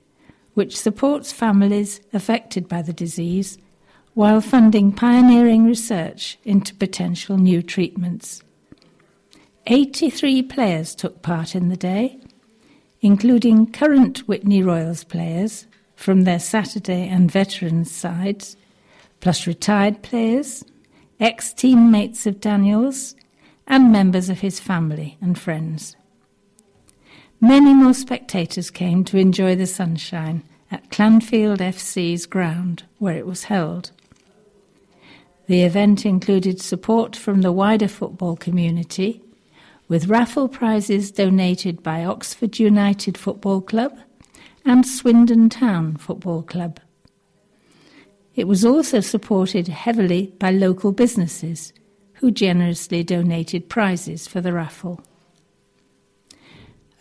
which 0.57 0.75
supports 0.75 1.31
families 1.31 2.01
affected 2.13 2.67
by 2.67 2.81
the 2.81 2.91
disease 2.91 3.59
while 4.15 4.41
funding 4.41 4.91
pioneering 4.91 5.63
research 5.63 6.39
into 6.43 6.73
potential 6.73 7.37
new 7.37 7.61
treatments. 7.61 8.41
83 9.69 10.43
players 10.43 10.95
took 10.95 11.21
part 11.21 11.53
in 11.53 11.67
the 11.67 11.75
day, 11.75 12.21
including 13.01 13.69
current 13.69 14.25
Witney 14.25 14.63
Royals 14.63 15.03
players 15.03 15.67
from 15.93 16.21
their 16.21 16.39
Saturday 16.39 17.05
and 17.05 17.29
veterans 17.29 17.91
sides, 17.91 18.55
plus 19.19 19.45
retired 19.45 20.01
players, 20.03 20.63
ex 21.19 21.51
teammates 21.51 22.25
of 22.25 22.39
Daniels, 22.39 23.13
and 23.67 23.91
members 23.91 24.29
of 24.29 24.39
his 24.39 24.57
family 24.57 25.17
and 25.19 25.37
friends. 25.37 25.97
Many 27.41 27.73
more 27.73 27.93
spectators 27.93 28.71
came 28.71 29.03
to 29.03 29.17
enjoy 29.17 29.55
the 29.57 29.67
sunshine 29.67 30.43
at 30.71 30.89
Clanfield 30.91 31.57
FC's 31.57 32.25
ground 32.25 32.83
where 32.99 33.17
it 33.17 33.27
was 33.27 33.43
held. 33.43 33.91
The 35.47 35.63
event 35.63 36.05
included 36.05 36.61
support 36.61 37.17
from 37.17 37.41
the 37.41 37.51
wider 37.51 37.89
football 37.89 38.37
community, 38.37 39.21
with 39.87 40.07
raffle 40.07 40.47
prizes 40.47 41.11
donated 41.11 41.81
by 41.81 42.03
Oxford 42.03 42.59
United 42.59 43.17
Football 43.17 43.61
Club 43.61 43.97
and 44.65 44.85
Swindon 44.85 45.49
Town 45.49 45.95
Football 45.95 46.43
Club. 46.43 46.79
It 48.35 48.47
was 48.47 48.65
also 48.65 48.99
supported 48.99 49.67
heavily 49.67 50.33
by 50.39 50.51
local 50.51 50.91
businesses 50.91 51.73
who 52.15 52.31
generously 52.31 53.03
donated 53.03 53.69
prizes 53.69 54.27
for 54.27 54.41
the 54.41 54.53
raffle. 54.53 55.01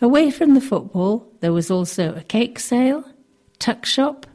Away 0.01 0.31
from 0.31 0.53
the 0.53 0.61
football, 0.61 1.27
there 1.39 1.53
was 1.53 1.69
also 1.69 2.13
a 2.15 2.21
cake 2.21 2.59
sale, 2.59 3.03
tuck 3.59 3.85
shop, 3.85 4.25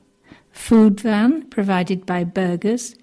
food 0.51 1.01
van 1.01 1.49
provided 1.49 2.05
by 2.05 2.25
Burgers, 2.25 2.95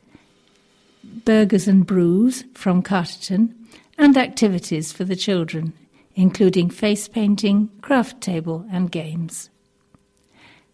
Burgers 1.04 1.68
and 1.68 1.86
Brews 1.86 2.44
from 2.54 2.82
Carterton, 2.82 3.56
and 4.00 4.18
activities 4.18 4.94
for 4.94 5.04
the 5.04 5.16
children, 5.16 5.74
including 6.16 6.70
face 6.70 7.08
painting, 7.10 7.70
craft 7.82 8.22
table, 8.22 8.66
and 8.72 8.92
games. 8.92 9.50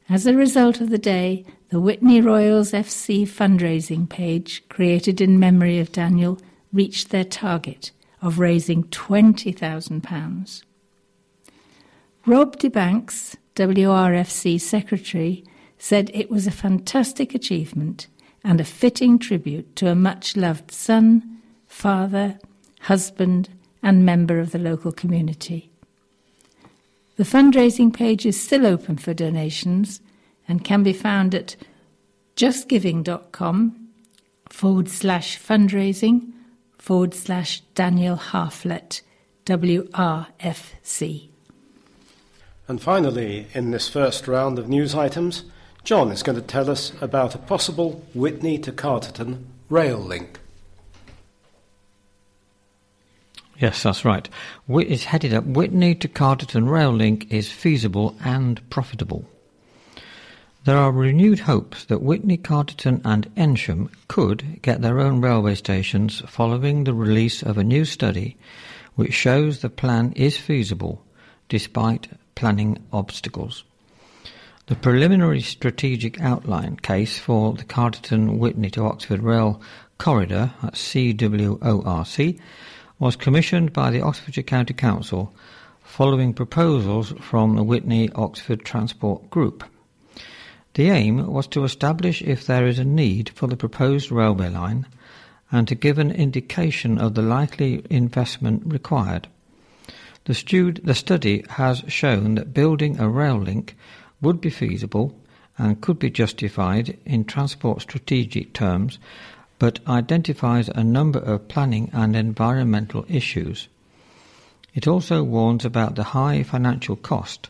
As 0.07 0.27
a 0.27 0.35
result 0.35 0.79
of 0.79 0.91
the 0.91 0.99
day, 0.99 1.43
the 1.69 1.79
Witney 1.79 2.21
Royals 2.21 2.71
FC 2.71 3.23
fundraising 3.23 4.07
page, 4.07 4.63
created 4.69 5.19
in 5.19 5.39
memory 5.39 5.79
of 5.79 5.91
Daniel, 5.91 6.39
reached 6.71 7.09
their 7.09 7.23
target 7.23 7.91
of 8.21 8.37
raising 8.37 8.83
£20,000. 8.85 10.63
Rob 12.27 12.57
DeBanks, 12.57 13.35
WRFC 13.55 14.61
secretary, 14.61 15.43
said 15.79 16.11
it 16.13 16.29
was 16.29 16.45
a 16.45 16.51
fantastic 16.51 17.33
achievement 17.33 18.07
and 18.43 18.61
a 18.61 18.63
fitting 18.63 19.17
tribute 19.17 19.75
to 19.75 19.87
a 19.89 19.95
much 19.95 20.37
loved 20.37 20.69
son, 20.69 21.39
father, 21.67 22.37
husband, 22.85 23.49
and 23.81 24.05
member 24.05 24.39
of 24.39 24.51
the 24.51 24.59
local 24.59 24.91
community. 24.91 25.69
The 27.17 27.23
fundraising 27.23 27.93
page 27.93 28.25
is 28.25 28.41
still 28.41 28.65
open 28.65 28.97
for 28.97 29.13
donations 29.13 30.01
and 30.47 30.63
can 30.63 30.83
be 30.83 30.93
found 30.93 31.33
at 31.33 31.55
justgiving.com 32.35 33.89
forward 34.49 34.89
slash 34.89 35.39
fundraising 35.39 36.31
forward 36.77 37.13
slash 37.13 37.61
Daniel 37.73 38.17
Harflett, 38.17 39.01
WRFC. 39.45 41.29
And 42.67 42.81
finally, 42.81 43.47
in 43.53 43.71
this 43.71 43.87
first 43.87 44.27
round 44.27 44.59
of 44.59 44.67
news 44.67 44.93
items, 44.93 45.43
John 45.83 46.11
is 46.11 46.23
going 46.23 46.39
to 46.39 46.45
tell 46.45 46.69
us 46.69 46.91
about 47.01 47.35
a 47.35 47.39
possible 47.39 48.03
Witney 48.15 48.57
to 48.63 48.71
Carterton 48.71 49.47
rail 49.69 49.99
link. 49.99 50.39
Yes, 53.57 53.83
that's 53.83 54.03
right. 54.03 54.27
It's 54.67 55.05
headed 55.05 55.33
up 55.33 55.45
Witney 55.45 55.95
to 55.95 56.07
Carterton 56.07 56.67
rail 56.67 56.91
link 56.91 57.31
is 57.31 57.51
feasible 57.51 58.15
and 58.23 58.69
profitable. 58.69 59.25
There 60.65 60.77
are 60.77 60.91
renewed 60.91 61.41
hopes 61.41 61.85
that 61.85 62.01
Witney, 62.01 62.37
Carterton, 62.37 63.01
and 63.05 63.33
Eynsham 63.35 63.89
could 64.07 64.61
get 64.61 64.81
their 64.81 64.99
own 64.99 65.21
railway 65.21 65.55
stations 65.55 66.21
following 66.27 66.83
the 66.83 66.93
release 66.93 67.43
of 67.43 67.57
a 67.57 67.63
new 67.63 67.85
study 67.85 68.35
which 68.95 69.13
shows 69.13 69.59
the 69.59 69.69
plan 69.69 70.11
is 70.15 70.37
feasible 70.37 71.05
despite 71.47 72.07
planning 72.33 72.79
obstacles. 72.91 73.63
The 74.67 74.75
preliminary 74.75 75.41
strategic 75.41 76.19
outline 76.19 76.77
case 76.77 77.19
for 77.19 77.53
the 77.53 77.63
Carterton 77.63 78.39
Witney 78.39 78.71
to 78.71 78.83
Oxford 78.83 79.21
Rail 79.21 79.61
Corridor 79.99 80.51
at 80.63 80.73
CWORC 80.73 82.39
was 82.99 83.15
commissioned 83.15 83.73
by 83.73 83.91
the 83.91 84.01
Oxfordshire 84.01 84.43
County 84.43 84.73
Council 84.73 85.33
following 85.83 86.33
proposals 86.33 87.13
from 87.19 87.55
the 87.55 87.63
Witney 87.63 88.09
Oxford 88.15 88.63
Transport 88.63 89.29
Group. 89.29 89.63
The 90.75 90.89
aim 90.89 91.27
was 91.27 91.47
to 91.47 91.63
establish 91.63 92.21
if 92.21 92.45
there 92.45 92.67
is 92.67 92.79
a 92.79 92.85
need 92.85 93.29
for 93.29 93.47
the 93.47 93.57
proposed 93.57 94.11
railway 94.11 94.49
line 94.49 94.85
and 95.51 95.67
to 95.67 95.75
give 95.75 95.99
an 95.99 96.11
indication 96.11 96.97
of 96.97 97.13
the 97.13 97.21
likely 97.21 97.85
investment 97.89 98.63
required. 98.65 99.27
The, 100.25 100.33
stud- 100.33 100.81
the 100.83 100.95
study 100.95 101.45
has 101.49 101.83
shown 101.87 102.35
that 102.35 102.53
building 102.53 102.99
a 102.99 103.07
rail 103.07 103.37
link 103.37 103.75
would 104.21 104.41
be 104.41 104.49
feasible 104.49 105.15
and 105.57 105.79
could 105.79 105.99
be 105.99 106.09
justified 106.09 106.97
in 107.05 107.23
transport 107.23 107.81
strategic 107.81 108.53
terms, 108.53 108.99
but 109.59 109.79
identifies 109.87 110.69
a 110.69 110.83
number 110.83 111.19
of 111.19 111.47
planning 111.47 111.89
and 111.93 112.15
environmental 112.15 113.05
issues. 113.07 113.67
It 114.73 114.87
also 114.87 115.23
warns 115.23 115.63
about 115.63 115.95
the 115.95 116.03
high 116.03 116.43
financial 116.43 116.95
cost 116.95 117.49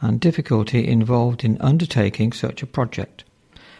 and 0.00 0.20
difficulty 0.20 0.86
involved 0.86 1.42
in 1.44 1.60
undertaking 1.60 2.32
such 2.32 2.62
a 2.62 2.66
project. 2.66 3.24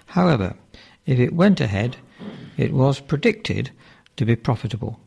However, 0.06 0.56
if 1.04 1.18
it 1.18 1.34
went 1.34 1.60
ahead, 1.60 1.98
it 2.56 2.72
was 2.72 3.00
predicted 3.00 3.70
to 4.16 4.24
be 4.24 4.36
profitable. 4.36 4.98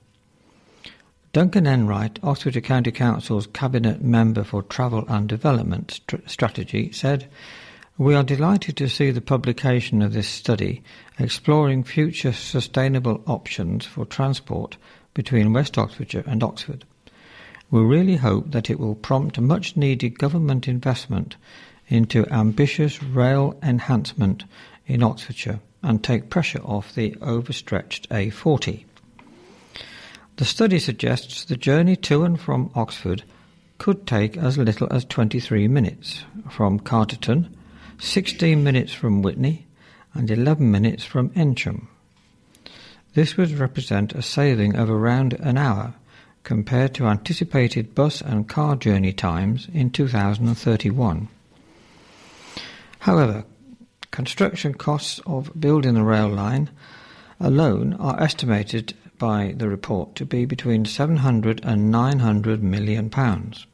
Duncan 1.31 1.65
Enright, 1.65 2.19
Oxfordshire 2.23 2.61
County 2.61 2.91
Council's 2.91 3.47
Cabinet 3.47 4.01
Member 4.01 4.43
for 4.43 4.63
Travel 4.63 5.05
and 5.07 5.29
Development 5.29 5.91
St- 5.91 6.29
Strategy, 6.29 6.91
said, 6.91 7.29
We 7.97 8.15
are 8.15 8.23
delighted 8.23 8.77
to 8.77 8.89
see 8.89 9.11
the 9.11 9.21
publication 9.21 10.01
of 10.01 10.13
this 10.13 10.27
study 10.27 10.83
exploring 11.19 11.83
future 11.83 12.31
sustainable 12.31 13.21
options 13.27 13.85
for 13.85 14.05
transport 14.05 14.77
between 15.13 15.53
West 15.53 15.77
Oxfordshire 15.77 16.23
and 16.25 16.41
Oxford. 16.41 16.85
We 17.69 17.81
really 17.81 18.15
hope 18.15 18.51
that 18.51 18.69
it 18.69 18.79
will 18.79 18.95
prompt 18.95 19.39
much 19.39 19.75
needed 19.75 20.17
government 20.17 20.67
investment 20.67 21.35
into 21.87 22.25
ambitious 22.31 23.03
rail 23.03 23.59
enhancement 23.61 24.45
in 24.87 25.03
Oxfordshire 25.03 25.59
and 25.83 26.03
take 26.03 26.29
pressure 26.29 26.61
off 26.63 26.95
the 26.95 27.15
overstretched 27.21 28.09
A40. 28.09 28.85
The 30.37 30.45
study 30.45 30.79
suggests 30.79 31.43
the 31.45 31.57
journey 31.57 31.95
to 31.97 32.23
and 32.23 32.39
from 32.39 32.71
Oxford 32.75 33.23
could 33.77 34.07
take 34.07 34.37
as 34.37 34.57
little 34.57 34.87
as 34.91 35.05
23 35.05 35.67
minutes 35.67 36.23
from 36.49 36.79
Carterton, 36.79 37.55
16 37.99 38.63
minutes 38.63 38.93
from 38.93 39.21
Witney, 39.21 39.65
and 40.13 40.29
11 40.29 40.69
minutes 40.69 41.03
from 41.03 41.29
Eynsham. 41.31 41.87
This 43.13 43.37
would 43.37 43.51
represent 43.51 44.13
a 44.13 44.21
saving 44.21 44.75
of 44.75 44.89
around 44.89 45.33
an 45.33 45.57
hour 45.57 45.95
compared 46.43 46.93
to 46.95 47.07
anticipated 47.07 47.95
bus 47.95 48.21
and 48.21 48.47
car 48.47 48.75
journey 48.75 49.13
times 49.13 49.67
in 49.73 49.89
2031. 49.89 51.27
However, 52.99 53.45
construction 54.11 54.73
costs 54.73 55.19
of 55.25 55.51
building 55.59 55.93
the 55.93 56.03
rail 56.03 56.27
line 56.27 56.69
alone 57.39 57.93
are 57.93 58.21
estimated 58.21 58.93
by 59.17 59.53
the 59.57 59.69
report 59.69 60.15
to 60.15 60.25
be 60.25 60.45
between 60.45 60.85
700 60.85 61.61
and 61.63 61.91
900 61.91 62.63
million 62.63 63.09
pounds. 63.09 63.65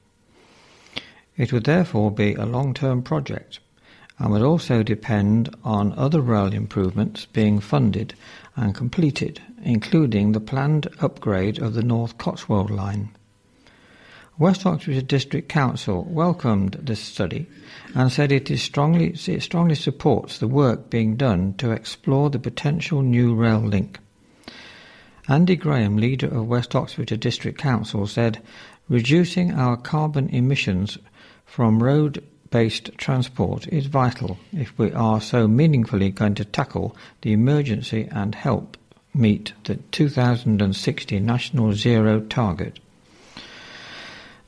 It 1.37 1.51
would 1.51 1.65
therefore 1.65 2.11
be 2.11 2.33
a 2.33 2.45
long-term 2.45 3.03
project 3.03 3.59
and 4.17 4.31
would 4.31 4.41
also 4.41 4.81
depend 4.81 5.53
on 5.63 5.93
other 5.93 6.21
rail 6.21 6.53
improvements 6.53 7.25
being 7.25 7.59
funded 7.59 8.13
and 8.55 8.73
completed, 8.73 9.41
including 9.63 10.31
the 10.31 10.39
planned 10.39 10.87
upgrade 11.01 11.59
of 11.59 11.73
the 11.73 11.83
North 11.83 12.17
Cotswold 12.17 12.69
line. 12.69 13.09
West 14.37 14.65
Oxfordshire 14.65 15.01
District 15.01 15.47
Council 15.47 16.03
welcomed 16.03 16.73
this 16.81 16.99
study 16.99 17.47
and 17.93 18.11
said 18.11 18.31
it, 18.31 18.51
is 18.51 18.61
strongly, 18.61 19.15
it 19.27 19.41
strongly 19.41 19.75
supports 19.75 20.39
the 20.39 20.47
work 20.47 20.89
being 20.89 21.15
done 21.15 21.53
to 21.53 21.71
explore 21.71 22.29
the 22.29 22.39
potential 22.39 23.01
new 23.01 23.33
rail 23.33 23.59
link. 23.59 23.99
Andy 25.27 25.55
Graham, 25.55 25.97
leader 25.97 26.27
of 26.27 26.47
West 26.47 26.75
Oxfordshire 26.75 27.17
District 27.17 27.57
Council, 27.57 28.07
said, 28.07 28.41
Reducing 28.89 29.53
our 29.53 29.77
carbon 29.77 30.29
emissions 30.29 30.97
from 31.45 31.81
road 31.81 32.23
based 32.51 32.91
transport 32.97 33.67
is 33.67 33.87
vital 33.87 34.37
if 34.53 34.77
we 34.77 34.91
are 34.91 35.19
so 35.19 35.47
meaningfully 35.47 36.09
going 36.09 36.35
to 36.35 36.45
tackle 36.45 36.95
the 37.21 37.33
emergency 37.33 38.07
and 38.11 38.35
help 38.35 38.77
meet 39.13 39.53
the 39.63 39.75
2060 39.75 41.19
National 41.19 41.73
Zero 41.73 42.19
target. 42.21 42.79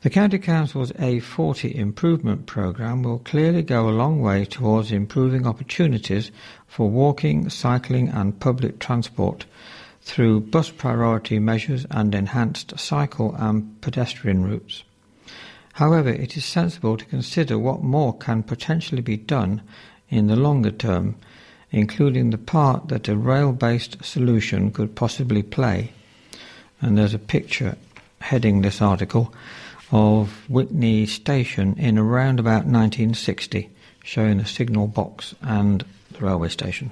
The 0.01 0.09
County 0.11 0.37
Council's 0.37 0.91
A40 0.93 1.73
improvement 1.73 2.45
programme 2.45 3.01
will 3.01 3.19
clearly 3.19 3.63
go 3.63 3.89
a 3.89 3.91
long 3.91 4.21
way 4.21 4.45
towards 4.45 4.91
improving 4.91 5.47
opportunities 5.47 6.31
for 6.67 6.89
walking, 6.89 7.49
cycling 7.49 8.09
and 8.09 8.39
public 8.39 8.79
transport 8.79 9.45
through 10.01 10.41
bus 10.41 10.69
priority 10.69 11.39
measures 11.39 11.85
and 11.89 12.13
enhanced 12.13 12.79
cycle 12.79 13.35
and 13.35 13.81
pedestrian 13.81 14.43
routes. 14.43 14.83
However, 15.77 16.09
it 16.09 16.35
is 16.35 16.43
sensible 16.43 16.97
to 16.97 17.05
consider 17.05 17.59
what 17.59 17.83
more 17.83 18.17
can 18.17 18.41
potentially 18.41 19.03
be 19.03 19.15
done 19.15 19.61
in 20.09 20.25
the 20.25 20.35
longer 20.35 20.71
term, 20.71 21.17
including 21.69 22.31
the 22.31 22.39
part 22.39 22.87
that 22.87 23.07
a 23.07 23.15
rail-based 23.15 24.03
solution 24.03 24.71
could 24.71 24.95
possibly 24.95 25.43
play. 25.43 25.91
And 26.81 26.97
there's 26.97 27.13
a 27.13 27.19
picture 27.19 27.77
heading 28.21 28.63
this 28.63 28.81
article 28.81 29.31
of 29.91 30.49
Witney 30.49 31.05
Station 31.05 31.75
in 31.77 31.99
around 31.99 32.39
about 32.39 32.65
1960, 32.65 33.69
showing 34.03 34.39
the 34.39 34.45
signal 34.45 34.87
box 34.87 35.35
and 35.43 35.85
the 36.11 36.25
railway 36.25 36.49
station. 36.49 36.89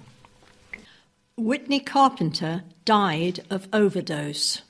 Witney 1.38 1.80
Carpenter 1.80 2.62
died 2.86 3.40
of 3.50 3.68
overdose. 3.74 4.62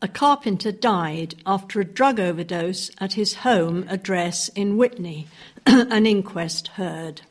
A 0.00 0.06
carpenter 0.06 0.70
died 0.70 1.34
after 1.44 1.80
a 1.80 1.84
drug 1.84 2.20
overdose 2.20 2.92
at 2.98 3.14
his 3.14 3.34
home 3.34 3.84
address 3.88 4.48
in 4.50 4.76
Witney, 4.76 5.26
an 5.66 6.06
inquest 6.06 6.68
heard. 6.68 7.22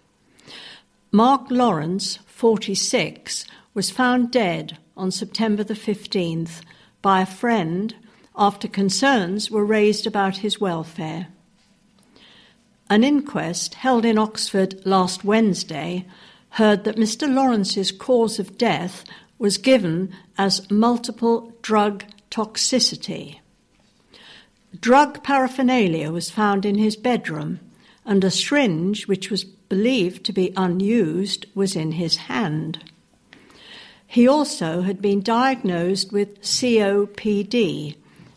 Mark 1.09 1.49
Lawrence, 1.49 2.19
46, 2.25 3.45
was 3.73 3.89
found 3.89 4.31
dead 4.31 4.77
on 4.97 5.11
September 5.11 5.63
the 5.63 5.75
15th 5.75 6.59
by 7.01 7.21
a 7.21 7.25
friend 7.25 7.95
after 8.35 8.67
concerns 8.67 9.49
were 9.49 9.63
raised 9.63 10.05
about 10.05 10.37
his 10.37 10.59
welfare. 10.59 11.27
An 12.89 13.01
inquest 13.05 13.75
held 13.75 14.03
in 14.03 14.17
Oxford 14.17 14.85
last 14.85 15.23
Wednesday 15.23 16.05
heard 16.51 16.83
that 16.83 16.97
Mr. 16.97 17.33
Lawrence's 17.33 17.93
cause 17.93 18.39
of 18.39 18.57
death 18.57 19.05
was 19.39 19.57
given 19.57 20.13
as 20.37 20.69
multiple 20.69 21.53
drug 21.61 22.03
toxicity. 22.29 23.39
Drug 24.79 25.23
paraphernalia 25.23 26.11
was 26.11 26.29
found 26.29 26.65
in 26.65 26.75
his 26.75 26.95
bedroom, 26.95 27.59
and 28.05 28.23
a 28.23 28.31
syringe, 28.31 29.07
which 29.07 29.31
was 29.31 29.43
believed 29.43 30.25
to 30.25 30.33
be 30.33 30.53
unused, 30.55 31.45
was 31.55 31.75
in 31.75 31.93
his 31.93 32.15
hand. 32.15 32.83
He 34.05 34.27
also 34.27 34.81
had 34.81 35.01
been 35.01 35.21
diagnosed 35.21 36.13
with 36.13 36.41
COPD, 36.41 37.95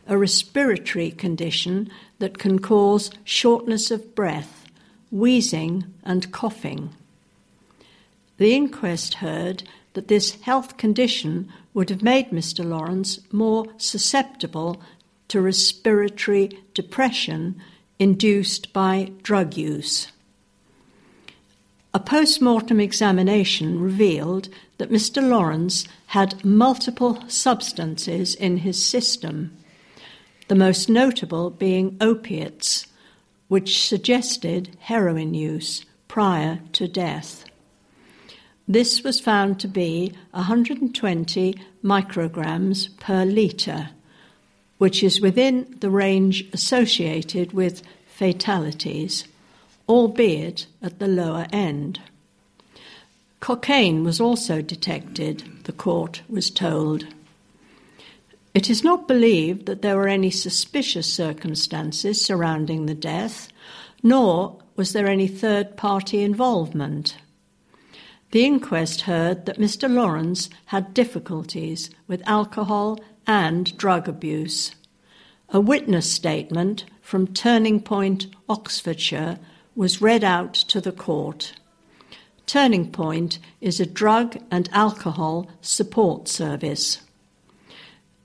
a 0.08 0.18
respiratory 0.18 1.12
condition 1.12 1.90
that 2.18 2.38
can 2.38 2.58
cause 2.58 3.10
shortness 3.22 3.90
of 3.90 4.14
breath, 4.14 4.66
wheezing, 5.12 5.84
and 6.02 6.32
coughing. 6.32 6.90
The 8.38 8.54
inquest 8.54 9.14
heard 9.14 9.62
that 9.92 10.08
this 10.08 10.40
health 10.40 10.76
condition 10.76 11.52
would 11.72 11.90
have 11.90 12.02
made 12.02 12.30
Mr. 12.30 12.64
Lawrence 12.64 13.20
more 13.32 13.66
susceptible 13.76 14.82
to 15.28 15.40
respiratory 15.40 16.50
depression 16.74 17.60
induced 17.98 18.72
by 18.72 19.12
drug 19.22 19.56
use. 19.56 20.08
A 21.92 22.00
post 22.00 22.40
mortem 22.40 22.78
examination 22.78 23.80
revealed 23.80 24.48
that 24.78 24.90
Mr. 24.90 25.28
Lawrence 25.28 25.86
had 26.06 26.44
multiple 26.44 27.22
substances 27.28 28.34
in 28.34 28.58
his 28.58 28.84
system, 28.84 29.56
the 30.48 30.54
most 30.54 30.88
notable 30.88 31.50
being 31.50 31.96
opiates, 32.00 32.86
which 33.48 33.86
suggested 33.86 34.76
heroin 34.80 35.34
use 35.34 35.84
prior 36.06 36.60
to 36.72 36.86
death. 36.86 37.44
This 38.68 39.02
was 39.02 39.20
found 39.20 39.58
to 39.60 39.68
be 39.68 40.12
120 40.32 41.54
micrograms 41.82 42.96
per 42.98 43.24
litre, 43.24 43.90
which 44.78 45.02
is 45.02 45.20
within 45.20 45.76
the 45.80 45.90
range 45.90 46.48
associated 46.52 47.52
with 47.52 47.82
fatalities, 48.06 49.24
albeit 49.88 50.66
at 50.82 50.98
the 50.98 51.08
lower 51.08 51.46
end. 51.52 52.00
Cocaine 53.40 54.04
was 54.04 54.20
also 54.20 54.60
detected, 54.60 55.64
the 55.64 55.72
court 55.72 56.22
was 56.28 56.50
told. 56.50 57.06
It 58.52 58.68
is 58.68 58.84
not 58.84 59.08
believed 59.08 59.66
that 59.66 59.80
there 59.80 59.96
were 59.96 60.08
any 60.08 60.30
suspicious 60.30 61.10
circumstances 61.12 62.24
surrounding 62.24 62.86
the 62.86 62.94
death, 62.94 63.48
nor 64.02 64.58
was 64.76 64.92
there 64.92 65.06
any 65.06 65.26
third 65.26 65.76
party 65.76 66.22
involvement. 66.22 67.16
The 68.30 68.44
inquest 68.44 69.02
heard 69.02 69.46
that 69.46 69.58
Mr. 69.58 69.92
Lawrence 69.92 70.48
had 70.66 70.94
difficulties 70.94 71.90
with 72.06 72.22
alcohol 72.26 73.00
and 73.26 73.76
drug 73.76 74.08
abuse. 74.08 74.74
A 75.48 75.60
witness 75.60 76.10
statement 76.10 76.84
from 77.02 77.26
Turning 77.26 77.80
Point, 77.80 78.28
Oxfordshire, 78.48 79.38
was 79.74 80.00
read 80.00 80.22
out 80.22 80.54
to 80.54 80.80
the 80.80 80.92
court. 80.92 81.54
Turning 82.46 82.92
Point 82.92 83.40
is 83.60 83.80
a 83.80 83.86
drug 83.86 84.36
and 84.50 84.68
alcohol 84.72 85.50
support 85.60 86.28
service. 86.28 87.00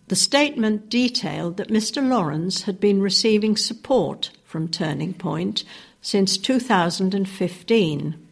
The 0.08 0.16
statement 0.16 0.88
detailed 0.88 1.58
that 1.58 1.70
Mr. 1.70 2.08
Lawrence 2.08 2.64
had 2.64 2.80
been 2.80 3.02
receiving 3.02 3.58
support 3.58 4.30
from 4.44 4.68
Turning 4.68 5.16
Point 5.16 5.64
since 6.02 6.38
2015. 6.38 8.25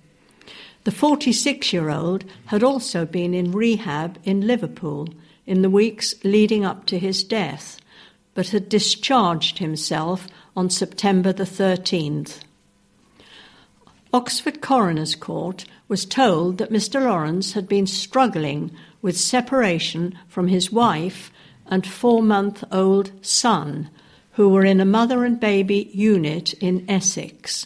The 0.84 0.92
46 0.92 1.72
year 1.72 1.90
old 1.90 2.26
had 2.48 2.62
also 2.62 3.06
been 3.06 3.34
in 3.34 3.54
rehab 3.54 4.18
in 4.26 4.46
Liverpool 4.46 5.08
in 5.46 5.62
the 5.62 5.70
weeks 5.70 6.14
leading 6.26 6.66
up 6.66 6.86
to 6.88 7.00
his 7.00 7.24
death, 7.24 7.80
but 8.34 8.50
had 8.50 8.68
discharged 8.68 9.60
himself 9.60 10.28
on 10.58 10.70
September 10.70 11.32
the 11.32 11.46
13th. 11.46 12.40
Oxford 14.14 14.62
Coroner's 14.62 15.16
Court 15.16 15.66
was 15.88 16.06
told 16.06 16.58
that 16.58 16.72
Mr. 16.72 17.06
Lawrence 17.06 17.54
had 17.54 17.68
been 17.68 17.88
struggling 17.88 18.70
with 19.02 19.18
separation 19.18 20.18
from 20.28 20.50
his 20.50 20.72
wife 20.72 21.32
and 21.66 21.88
four 21.88 22.22
month 22.22 22.64
old 22.72 23.12
son, 23.22 23.90
who 24.34 24.50
were 24.50 24.66
in 24.66 24.82
a 24.82 24.86
mother 24.86 25.24
and 25.24 25.40
baby 25.40 25.90
unit 25.94 26.54
in 26.56 26.86
Essex 26.90 27.66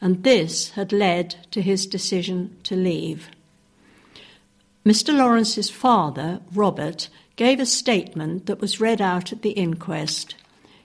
and 0.00 0.22
this 0.22 0.70
had 0.70 0.92
led 0.92 1.36
to 1.50 1.62
his 1.62 1.86
decision 1.86 2.56
to 2.62 2.76
leave. 2.76 3.28
Mr. 4.84 5.16
Lawrence's 5.16 5.70
father, 5.70 6.40
Robert, 6.54 7.08
gave 7.36 7.60
a 7.60 7.66
statement 7.66 8.46
that 8.46 8.60
was 8.60 8.80
read 8.80 9.00
out 9.00 9.32
at 9.32 9.42
the 9.42 9.50
inquest. 9.50 10.34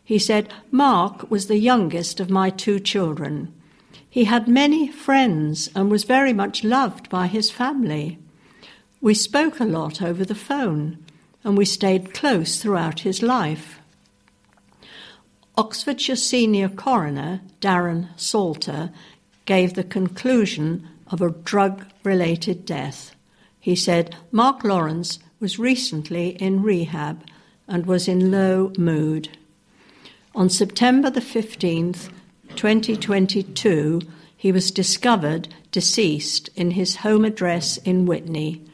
He 0.03 0.19
said, 0.19 0.53
Mark 0.71 1.29
was 1.31 1.47
the 1.47 1.57
youngest 1.57 2.19
of 2.19 2.29
my 2.29 2.49
two 2.49 2.79
children. 2.79 3.53
He 4.09 4.25
had 4.25 4.47
many 4.47 4.87
friends 4.91 5.69
and 5.73 5.89
was 5.89 6.03
very 6.03 6.33
much 6.33 6.63
loved 6.63 7.09
by 7.09 7.27
his 7.27 7.49
family. 7.49 8.19
We 9.01 9.13
spoke 9.13 9.59
a 9.59 9.65
lot 9.65 10.01
over 10.01 10.23
the 10.25 10.35
phone 10.35 11.03
and 11.43 11.57
we 11.57 11.65
stayed 11.65 12.13
close 12.13 12.61
throughout 12.61 13.01
his 13.01 13.21
life. 13.21 13.79
Oxfordshire 15.55 16.15
Senior 16.15 16.67
Coroner 16.67 17.41
Darren 17.61 18.09
Salter 18.15 18.89
gave 19.45 19.75
the 19.75 19.83
conclusion 19.83 20.87
of 21.07 21.21
a 21.21 21.29
drug 21.29 21.85
related 22.03 22.65
death. 22.65 23.15
He 23.59 23.75
said 23.75 24.15
Mark 24.31 24.63
Lawrence 24.63 25.19
was 25.39 25.59
recently 25.59 26.29
in 26.41 26.63
rehab 26.63 27.23
and 27.67 27.85
was 27.85 28.07
in 28.07 28.31
low 28.31 28.73
mood. 28.79 29.29
On 30.33 30.49
September 30.49 31.11
the 31.11 31.21
15th, 31.21 32.09
2022, 32.55 34.01
he 34.35 34.51
was 34.51 34.71
discovered 34.71 35.53
deceased 35.71 36.49
in 36.55 36.71
his 36.71 36.97
home 36.97 37.23
address 37.23 37.77
in 37.77 38.07
Witney 38.07 38.65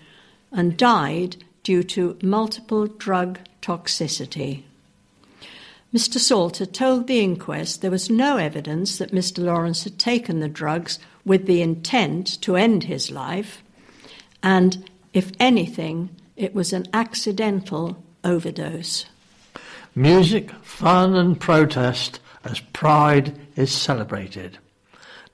and 0.50 0.78
died 0.78 1.36
due 1.62 1.84
to 1.84 2.18
multiple 2.22 2.88
drug 2.88 3.40
toxicity. 3.62 4.64
Mr. 5.92 6.20
Salter 6.20 6.68
told 6.68 7.08
the 7.08 7.20
inquest 7.20 7.82
there 7.82 7.90
was 7.90 8.12
no 8.12 8.38
evidence 8.38 9.00
that 9.00 9.12
Mr. 9.12 9.44
Lawrence 9.44 9.86
had 9.86 9.98
taken 9.98 10.40
the 10.40 10.48
drugs 10.48 11.00
with 11.26 11.48
the 11.48 11.64
intent 11.64 12.40
to 12.42 12.56
end 12.56 12.84
his 12.84 13.10
life, 13.10 13.64
and 14.44 14.88
if 15.14 15.32
anything, 15.40 16.10
it 16.36 16.54
was 16.54 16.74
an 16.74 16.86
accidental 16.94 17.98
overdose. 18.24 19.06
Music, 19.96 20.52
fun, 20.62 21.16
and 21.16 21.40
protest 21.40 22.20
as 22.44 22.60
Pride 22.60 23.36
is 23.56 23.72
celebrated. 23.72 24.60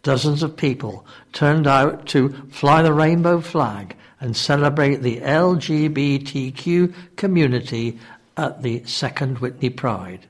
Dozens 0.04 0.42
of 0.42 0.56
people 0.56 1.06
turned 1.34 1.68
out 1.68 2.06
to 2.08 2.30
fly 2.50 2.82
the 2.82 2.94
rainbow 2.94 3.42
flag 3.42 3.98
and 4.22 4.38
celebrate 4.38 5.02
the 5.02 5.18
LGBTQ 5.20 6.94
community 7.18 8.00
at 8.38 8.62
the 8.62 8.84
second 8.86 9.40
Witney 9.40 9.70
Pride. 9.70 10.26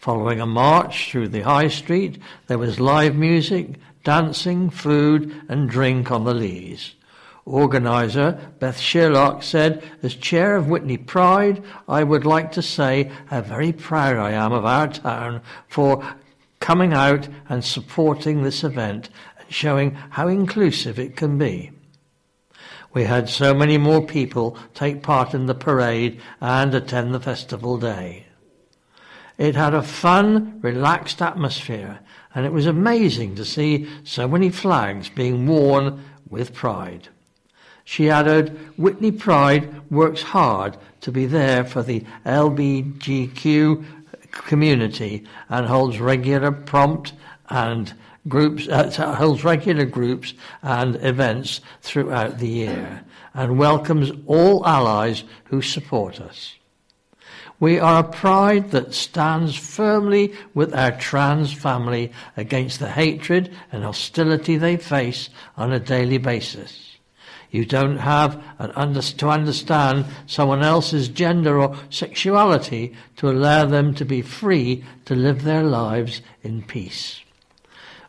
Following 0.00 0.40
a 0.40 0.46
march 0.46 1.10
through 1.10 1.28
the 1.28 1.42
high 1.42 1.68
street, 1.68 2.16
there 2.46 2.56
was 2.56 2.80
live 2.80 3.14
music, 3.14 3.74
dancing, 4.02 4.70
food, 4.70 5.42
and 5.46 5.68
drink 5.68 6.10
on 6.10 6.24
the 6.24 6.32
Leys. 6.32 6.94
Organiser 7.44 8.40
Beth 8.60 8.78
Sherlock 8.78 9.42
said, 9.42 9.84
As 10.02 10.14
chair 10.14 10.56
of 10.56 10.68
Witney 10.68 10.96
Pride, 10.96 11.62
I 11.86 12.02
would 12.02 12.24
like 12.24 12.50
to 12.52 12.62
say 12.62 13.12
how 13.26 13.42
very 13.42 13.72
proud 13.72 14.16
I 14.16 14.30
am 14.30 14.52
of 14.52 14.64
our 14.64 14.88
town 14.88 15.42
for 15.68 16.02
coming 16.60 16.94
out 16.94 17.28
and 17.50 17.62
supporting 17.62 18.42
this 18.42 18.64
event 18.64 19.10
and 19.38 19.52
showing 19.52 19.90
how 20.08 20.28
inclusive 20.28 20.98
it 20.98 21.14
can 21.14 21.36
be. 21.36 21.72
We 22.94 23.04
had 23.04 23.28
so 23.28 23.52
many 23.52 23.76
more 23.76 24.06
people 24.06 24.56
take 24.72 25.02
part 25.02 25.34
in 25.34 25.44
the 25.44 25.54
parade 25.54 26.22
and 26.40 26.74
attend 26.74 27.12
the 27.12 27.20
festival 27.20 27.76
day. 27.76 28.24
It 29.40 29.56
had 29.56 29.72
a 29.72 29.80
fun, 29.80 30.60
relaxed 30.60 31.22
atmosphere, 31.22 32.00
and 32.34 32.44
it 32.44 32.52
was 32.52 32.66
amazing 32.66 33.36
to 33.36 33.44
see 33.46 33.88
so 34.04 34.28
many 34.28 34.50
flags 34.50 35.08
being 35.08 35.46
worn 35.46 36.04
with 36.28 36.52
pride. 36.52 37.08
She 37.86 38.10
added, 38.10 38.60
Witney 38.76 39.10
Pride 39.10 39.90
works 39.90 40.20
hard 40.20 40.76
to 41.00 41.10
be 41.10 41.24
there 41.24 41.64
for 41.64 41.82
the 41.82 42.04
LBGQ 42.26 43.82
community 44.30 45.24
and 45.48 45.64
holds 45.64 45.98
regular 46.00 46.52
prompt 46.52 47.14
and 47.48 47.94
groups 48.28 48.68
uh, 48.68 48.90
holds 49.16 49.42
regular 49.42 49.86
groups 49.86 50.34
and 50.62 50.96
events 50.96 51.62
throughout 51.80 52.40
the 52.40 52.46
year 52.46 53.02
and 53.32 53.58
welcomes 53.58 54.12
all 54.26 54.66
allies 54.66 55.24
who 55.44 55.62
support 55.62 56.20
us. 56.20 56.56
We 57.60 57.78
are 57.78 58.00
a 58.00 58.04
pride 58.04 58.70
that 58.70 58.94
stands 58.94 59.54
firmly 59.54 60.32
with 60.54 60.74
our 60.74 60.92
trans 60.92 61.52
family 61.52 62.10
against 62.34 62.80
the 62.80 62.88
hatred 62.88 63.54
and 63.70 63.84
hostility 63.84 64.56
they 64.56 64.78
face 64.78 65.28
on 65.58 65.70
a 65.70 65.78
daily 65.78 66.16
basis. 66.16 66.96
You 67.50 67.66
don't 67.66 67.98
have 67.98 68.42
under, 68.58 69.02
to 69.02 69.28
understand 69.28 70.06
someone 70.26 70.62
else's 70.62 71.08
gender 71.08 71.60
or 71.60 71.76
sexuality 71.90 72.94
to 73.16 73.28
allow 73.28 73.66
them 73.66 73.94
to 73.96 74.04
be 74.06 74.22
free 74.22 74.82
to 75.04 75.14
live 75.14 75.42
their 75.42 75.64
lives 75.64 76.22
in 76.42 76.62
peace. 76.62 77.20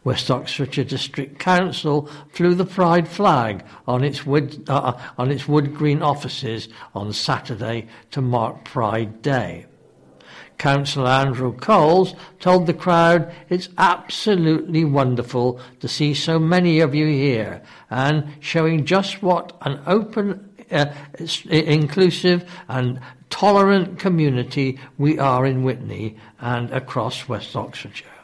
West 0.03 0.31
Oxfordshire 0.31 0.83
District 0.83 1.37
Council 1.37 2.09
flew 2.29 2.55
the 2.55 2.65
Pride 2.65 3.07
flag 3.07 3.63
on 3.87 4.03
its 4.03 4.25
wood, 4.25 4.67
uh, 4.67 4.99
on 5.17 5.29
its 5.29 5.47
wood 5.47 5.75
green 5.75 6.01
offices 6.01 6.69
on 6.95 7.13
Saturday 7.13 7.87
to 8.09 8.21
mark 8.21 8.63
Pride 8.65 9.21
Day. 9.21 9.67
Councillor 10.57 11.09
Andrew 11.09 11.53
Coles 11.53 12.13
told 12.39 12.67
the 12.67 12.73
crowd 12.73 13.33
it's 13.49 13.69
absolutely 13.79 14.85
wonderful 14.85 15.59
to 15.79 15.87
see 15.87 16.13
so 16.13 16.37
many 16.37 16.79
of 16.79 16.93
you 16.93 17.07
here 17.07 17.63
and 17.89 18.27
showing 18.39 18.85
just 18.85 19.23
what 19.23 19.57
an 19.61 19.81
open, 19.87 20.51
uh, 20.71 20.93
inclusive 21.49 22.47
and 22.67 22.99
tolerant 23.31 23.97
community 23.97 24.79
we 24.99 25.17
are 25.17 25.47
in 25.47 25.63
Witney 25.63 26.15
and 26.39 26.69
across 26.71 27.27
West 27.27 27.55
Oxfordshire. 27.55 28.20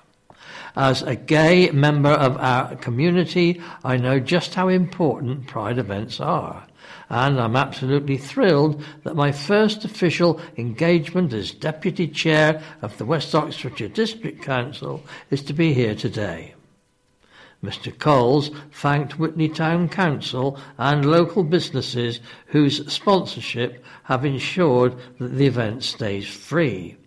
As 0.78 1.02
a 1.02 1.16
gay 1.16 1.72
member 1.72 2.12
of 2.12 2.38
our 2.38 2.76
community, 2.76 3.60
I 3.84 3.98
know 3.98 4.20
just 4.20 4.54
how 4.54 4.68
important 4.68 5.48
Pride 5.48 5.80
events 5.80 6.20
are. 6.20 6.68
And 7.10 7.42
I'm 7.42 7.56
absolutely 7.56 8.18
thrilled 8.18 8.84
that 9.04 9.16
my 9.16 9.32
first 9.32 9.86
official 9.86 10.40
engagement 10.56 11.34
as 11.34 11.52
Deputy 11.52 12.08
Chair 12.08 12.62
of 12.84 12.96
the 13.00 13.06
West 13.06 13.34
Oxfordshire 13.34 13.88
District 13.88 14.40
Council 14.44 15.02
is 15.32 15.42
to 15.46 15.54
be 15.54 15.74
here 15.74 15.96
today. 15.96 16.54
Mr. 17.64 17.98
Coles 17.98 18.52
thanked 18.72 19.18
Witney 19.18 19.50
Town 19.50 19.90
Council 19.90 20.60
and 20.78 21.10
local 21.10 21.44
businesses 21.44 22.20
whose 22.46 22.86
sponsorship 22.94 23.84
have 24.04 24.24
ensured 24.24 24.94
that 25.18 25.30
the 25.30 25.48
event 25.48 25.84
stays 25.84 26.28
free. 26.28 26.98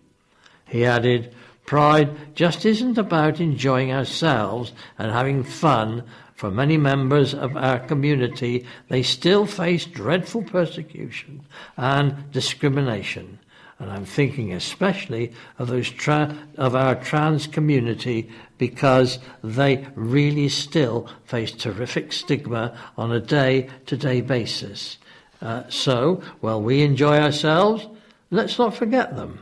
He 0.67 0.83
added, 0.83 1.33
Pride 1.71 2.35
just 2.35 2.65
isn't 2.65 2.97
about 2.97 3.39
enjoying 3.39 3.93
ourselves 3.93 4.73
and 4.99 5.09
having 5.09 5.41
fun. 5.41 6.03
For 6.35 6.51
many 6.51 6.75
members 6.75 7.33
of 7.33 7.55
our 7.55 7.79
community, 7.79 8.65
they 8.89 9.03
still 9.03 9.45
face 9.45 9.85
dreadful 9.85 10.43
persecution 10.43 11.45
and 11.77 12.29
discrimination. 12.33 13.39
And 13.79 13.89
I'm 13.89 14.03
thinking 14.03 14.51
especially 14.51 15.31
of 15.59 15.69
those 15.69 15.89
tra- 15.89 16.37
of 16.57 16.75
our 16.75 16.95
trans 16.95 17.47
community 17.47 18.29
because 18.57 19.19
they 19.41 19.87
really 19.95 20.49
still 20.49 21.07
face 21.23 21.53
terrific 21.53 22.11
stigma 22.11 22.77
on 22.97 23.13
a 23.13 23.21
day-to-day 23.21 24.19
basis. 24.19 24.97
Uh, 25.41 25.63
so, 25.69 26.21
while 26.41 26.61
we 26.61 26.81
enjoy 26.81 27.17
ourselves, 27.17 27.87
let's 28.29 28.59
not 28.59 28.75
forget 28.75 29.15
them. 29.15 29.39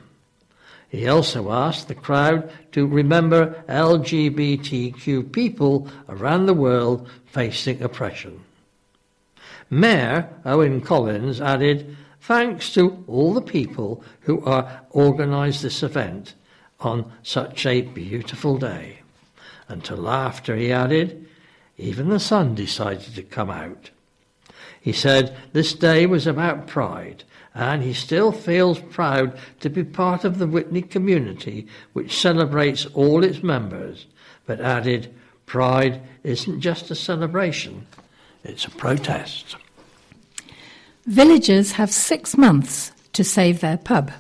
He 0.90 1.08
also 1.08 1.52
asked 1.52 1.88
the 1.88 1.96
crowd 1.96 2.52
to 2.72 2.88
remember 2.88 3.64
LGBTQ 3.70 5.32
people 5.32 5.88
around 6.08 6.48
the 6.48 6.54
world 6.54 7.08
facing 7.28 7.82
oppression. 7.82 8.42
Mayor 9.70 10.28
Owen 10.46 10.82
Collins 10.82 11.40
added, 11.40 11.96
Thanks 12.22 12.74
to 12.74 13.04
all 13.08 13.34
the 13.34 13.42
people 13.42 14.04
who 14.22 14.44
are 14.44 14.82
organised 14.94 15.62
this 15.62 15.84
event 15.84 16.34
on 16.80 17.12
such 17.24 17.66
a 17.66 17.82
beautiful 17.82 18.58
day. 18.58 19.00
And 19.68 19.84
to 19.86 19.96
laughter, 19.96 20.56
he 20.56 20.72
added, 20.72 21.28
even 21.78 22.10
the 22.10 22.20
sun 22.20 22.56
decided 22.56 23.16
to 23.16 23.24
come 23.24 23.50
out. 23.50 23.92
He 24.82 24.92
said 24.92 25.36
this 25.54 25.74
day 25.74 26.06
was 26.06 26.26
about 26.26 26.68
pride, 26.68 27.24
and 27.60 27.84
he 27.84 27.92
still 27.92 28.32
feels 28.32 28.80
proud 28.80 29.38
to 29.60 29.70
be 29.70 29.84
part 29.84 30.24
of 30.24 30.40
the 30.40 30.48
Witney 30.48 30.82
community, 30.82 31.68
which 31.92 32.18
celebrates 32.18 32.86
all 32.94 33.22
its 33.22 33.44
members, 33.44 34.06
but 34.46 34.62
added, 34.62 35.14
Pride 35.46 36.02
isn't 36.24 36.62
just 36.62 36.90
a 36.90 36.96
celebration, 36.96 37.86
it's 38.46 38.64
a 38.64 38.70
protest. 38.70 39.58
Villagers 41.06 41.74
have 41.74 41.92
six 41.92 42.38
months 42.38 42.94
to 43.12 43.26
save 43.26 43.60
their 43.60 43.78
pub. 43.78 44.12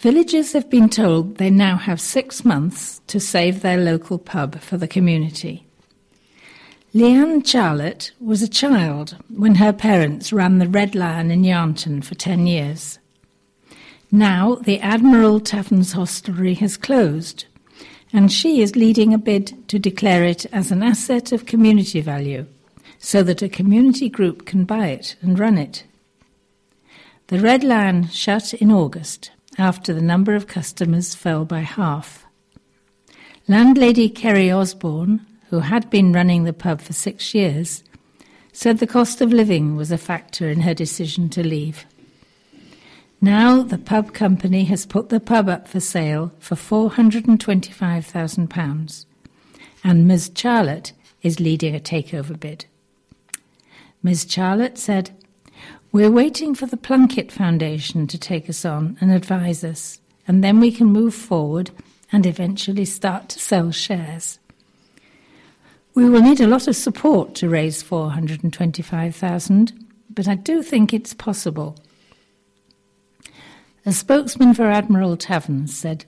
Villagers 0.00 0.52
have 0.52 0.68
been 0.68 0.90
told 0.90 1.38
they 1.38 1.50
now 1.50 1.76
have 1.76 2.02
six 2.02 2.44
months 2.44 3.00
to 3.06 3.18
save 3.18 3.62
their 3.62 3.78
local 3.78 4.18
pub 4.18 4.60
for 4.60 4.76
the 4.76 4.88
community. 4.88 5.67
Leanne 6.94 7.46
Charlotte 7.46 8.12
was 8.18 8.40
a 8.40 8.48
child 8.48 9.14
when 9.28 9.56
her 9.56 9.74
parents 9.74 10.32
ran 10.32 10.58
the 10.58 10.68
Red 10.68 10.94
Lion 10.94 11.30
in 11.30 11.42
Yarnton 11.42 12.02
for 12.02 12.14
10 12.14 12.46
years. 12.46 12.98
Now 14.10 14.54
the 14.54 14.80
Admiral 14.80 15.38
Taverns 15.38 15.92
Hostelry 15.92 16.54
has 16.54 16.78
closed, 16.78 17.44
and 18.10 18.32
she 18.32 18.62
is 18.62 18.74
leading 18.74 19.12
a 19.12 19.18
bid 19.18 19.68
to 19.68 19.78
declare 19.78 20.24
it 20.24 20.46
as 20.46 20.70
an 20.70 20.82
asset 20.82 21.30
of 21.30 21.44
community 21.44 22.00
value 22.00 22.46
so 22.98 23.22
that 23.22 23.42
a 23.42 23.50
community 23.50 24.08
group 24.08 24.46
can 24.46 24.64
buy 24.64 24.86
it 24.86 25.14
and 25.20 25.38
run 25.38 25.58
it. 25.58 25.84
The 27.26 27.38
Red 27.38 27.64
Lion 27.64 28.08
shut 28.08 28.54
in 28.54 28.72
August 28.72 29.30
after 29.58 29.92
the 29.92 30.00
number 30.00 30.34
of 30.34 30.46
customers 30.46 31.14
fell 31.14 31.44
by 31.44 31.60
half. 31.60 32.24
Landlady 33.46 34.08
Kerry 34.08 34.50
Osborne 34.50 35.26
who 35.50 35.60
had 35.60 35.88
been 35.90 36.12
running 36.12 36.42
the 36.44 36.52
pub 36.52 36.80
for 36.80 36.92
six 36.92 37.34
years, 37.34 37.82
said 38.52 38.78
the 38.78 38.86
cost 38.86 39.20
of 39.20 39.32
living 39.32 39.76
was 39.76 39.92
a 39.92 39.98
factor 39.98 40.48
in 40.48 40.60
her 40.60 40.74
decision 40.74 41.28
to 41.30 41.46
leave. 41.46 41.86
Now 43.20 43.62
the 43.62 43.78
pub 43.78 44.12
company 44.12 44.64
has 44.64 44.86
put 44.86 45.08
the 45.08 45.20
pub 45.20 45.48
up 45.48 45.66
for 45.66 45.80
sale 45.80 46.32
for 46.38 46.54
£425,000, 46.54 49.06
and 49.82 50.06
Ms. 50.06 50.30
Charlotte 50.34 50.92
is 51.22 51.40
leading 51.40 51.74
a 51.74 51.80
takeover 51.80 52.38
bid. 52.38 52.66
Ms. 54.02 54.26
Charlotte 54.28 54.76
said, 54.78 55.10
We're 55.90 56.10
waiting 56.10 56.54
for 56.54 56.66
the 56.66 56.76
Plunkett 56.76 57.32
Foundation 57.32 58.06
to 58.06 58.18
take 58.18 58.48
us 58.48 58.64
on 58.64 58.96
and 59.00 59.10
advise 59.10 59.64
us, 59.64 60.00
and 60.28 60.44
then 60.44 60.60
we 60.60 60.70
can 60.70 60.86
move 60.86 61.14
forward 61.14 61.72
and 62.12 62.24
eventually 62.24 62.84
start 62.84 63.28
to 63.30 63.40
sell 63.40 63.72
shares. 63.72 64.38
We 65.94 66.08
will 66.08 66.22
need 66.22 66.40
a 66.40 66.46
lot 66.46 66.68
of 66.68 66.76
support 66.76 67.34
to 67.36 67.48
raise 67.48 67.82
425,000, 67.82 69.72
but 70.10 70.28
I 70.28 70.34
do 70.34 70.62
think 70.62 70.92
it's 70.92 71.14
possible. 71.14 71.76
A 73.84 73.92
spokesman 73.92 74.54
for 74.54 74.66
Admiral 74.66 75.16
Taverns 75.16 75.76
said, 75.76 76.04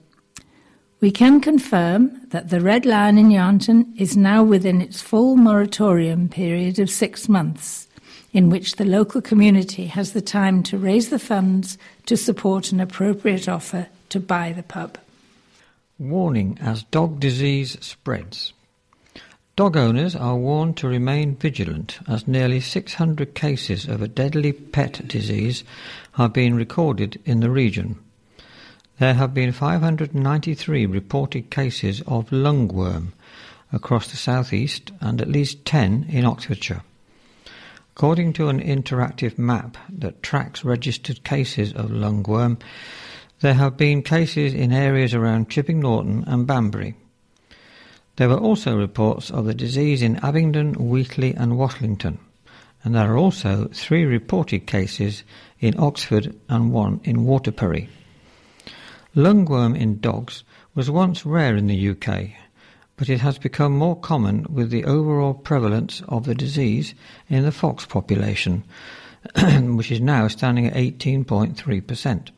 We 0.99 1.11
can 1.11 1.41
confirm 1.41 2.27
that 2.27 2.49
the 2.49 2.61
Red 2.61 2.85
Lion 2.85 3.17
in 3.17 3.29
Yarnton 3.29 3.99
is 3.99 4.15
now 4.15 4.43
within 4.43 4.81
its 4.81 5.01
full 5.01 5.35
moratorium 5.35 6.29
period 6.29 6.79
of 6.79 6.89
six 6.89 7.27
months, 7.27 7.87
in 8.33 8.49
which 8.49 8.75
the 8.75 8.85
local 8.85 9.21
community 9.21 9.87
has 9.87 10.13
the 10.13 10.21
time 10.21 10.63
to 10.63 10.77
raise 10.77 11.09
the 11.09 11.19
funds 11.19 11.77
to 12.05 12.15
support 12.15 12.71
an 12.71 12.79
appropriate 12.79 13.49
offer 13.49 13.87
to 14.09 14.19
buy 14.19 14.51
the 14.51 14.63
pub. 14.63 14.97
Warning 15.97 16.57
as 16.61 16.83
dog 16.83 17.19
disease 17.19 17.77
spreads. 17.81 18.53
Dog 19.57 19.75
owners 19.75 20.15
are 20.15 20.37
warned 20.37 20.77
to 20.77 20.87
remain 20.87 21.35
vigilant 21.35 21.99
as 22.07 22.25
nearly 22.25 22.61
600 22.61 23.35
cases 23.35 23.85
of 23.85 24.01
a 24.01 24.07
deadly 24.07 24.53
pet 24.53 25.05
disease 25.09 25.65
have 26.13 26.31
been 26.31 26.55
recorded 26.55 27.19
in 27.25 27.41
the 27.41 27.49
region. 27.49 27.99
There 28.97 29.13
have 29.13 29.33
been 29.33 29.51
593 29.51 30.85
reported 30.85 31.49
cases 31.49 31.99
of 32.07 32.29
lungworm 32.29 33.11
across 33.73 34.09
the 34.09 34.15
southeast 34.15 34.93
and 35.01 35.19
at 35.19 35.27
least 35.27 35.65
10 35.65 36.05
in 36.07 36.23
Oxfordshire. 36.23 36.83
According 37.93 38.31
to 38.33 38.47
an 38.47 38.61
interactive 38.61 39.37
map 39.37 39.75
that 39.89 40.23
tracks 40.23 40.63
registered 40.63 41.25
cases 41.25 41.73
of 41.73 41.89
lungworm, 41.89 42.57
there 43.41 43.55
have 43.55 43.75
been 43.75 44.01
cases 44.01 44.53
in 44.53 44.71
areas 44.71 45.13
around 45.13 45.49
Chipping 45.49 45.81
Norton 45.81 46.23
and 46.25 46.47
Banbury. 46.47 46.95
There 48.21 48.29
were 48.29 48.37
also 48.37 48.77
reports 48.77 49.31
of 49.31 49.45
the 49.45 49.53
disease 49.55 50.03
in 50.03 50.17
Abingdon, 50.17 50.75
Wheatley, 50.75 51.33
and 51.33 51.53
Watlington, 51.53 52.19
and 52.83 52.93
there 52.93 53.11
are 53.11 53.17
also 53.17 53.67
three 53.73 54.05
reported 54.05 54.67
cases 54.67 55.23
in 55.59 55.73
Oxford 55.79 56.39
and 56.47 56.71
one 56.71 57.01
in 57.03 57.25
Waterbury. 57.25 57.89
Lungworm 59.15 59.75
in 59.75 59.99
dogs 59.99 60.43
was 60.75 60.87
once 60.87 61.25
rare 61.25 61.55
in 61.55 61.65
the 61.65 61.89
UK, 61.89 62.29
but 62.95 63.09
it 63.09 63.21
has 63.21 63.39
become 63.39 63.75
more 63.75 63.99
common 63.99 64.45
with 64.47 64.69
the 64.69 64.85
overall 64.85 65.33
prevalence 65.33 66.03
of 66.07 66.25
the 66.25 66.35
disease 66.35 66.93
in 67.27 67.41
the 67.41 67.51
fox 67.51 67.87
population, 67.87 68.63
which 69.75 69.91
is 69.91 69.99
now 69.99 70.27
standing 70.27 70.67
at 70.67 70.75
18.3%. 70.75 72.29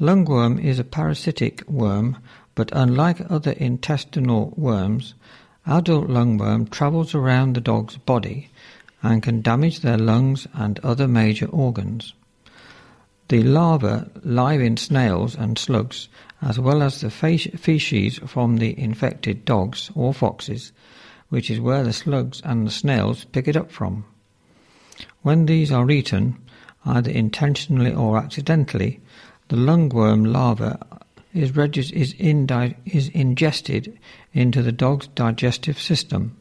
Lungworm 0.00 0.60
is 0.60 0.80
a 0.80 0.84
parasitic 0.84 1.62
worm 1.68 2.16
but 2.58 2.72
unlike 2.72 3.20
other 3.30 3.52
intestinal 3.52 4.52
worms, 4.56 5.14
adult 5.64 6.08
lungworm 6.08 6.68
travels 6.68 7.14
around 7.14 7.54
the 7.54 7.60
dog's 7.60 7.96
body 7.98 8.50
and 9.00 9.22
can 9.22 9.40
damage 9.40 9.78
their 9.78 9.96
lungs 9.96 10.48
and 10.54 10.80
other 10.80 11.06
major 11.06 11.46
organs. 11.46 12.14
The 13.28 13.44
larvae 13.44 14.10
live 14.24 14.60
in 14.60 14.76
snails 14.76 15.36
and 15.36 15.56
slugs, 15.56 16.08
as 16.42 16.58
well 16.58 16.82
as 16.82 17.00
the 17.00 17.10
feces 17.10 18.18
from 18.26 18.56
the 18.56 18.76
infected 18.76 19.44
dogs 19.44 19.92
or 19.94 20.12
foxes, 20.12 20.72
which 21.28 21.52
is 21.52 21.60
where 21.60 21.84
the 21.84 21.92
slugs 21.92 22.42
and 22.44 22.66
the 22.66 22.72
snails 22.72 23.24
pick 23.26 23.46
it 23.46 23.56
up 23.56 23.70
from. 23.70 24.04
When 25.22 25.46
these 25.46 25.70
are 25.70 25.88
eaten, 25.88 26.38
either 26.84 27.12
intentionally 27.12 27.94
or 27.94 28.18
accidentally, 28.18 28.98
The 29.48 29.56
lungworm 29.56 30.30
larva 30.30 30.78
is, 31.38 31.90
is, 31.92 32.14
is 32.14 33.08
ingested 33.08 33.98
into 34.32 34.62
the 34.62 34.72
dog's 34.72 35.06
digestive 35.08 35.80
system. 35.80 36.36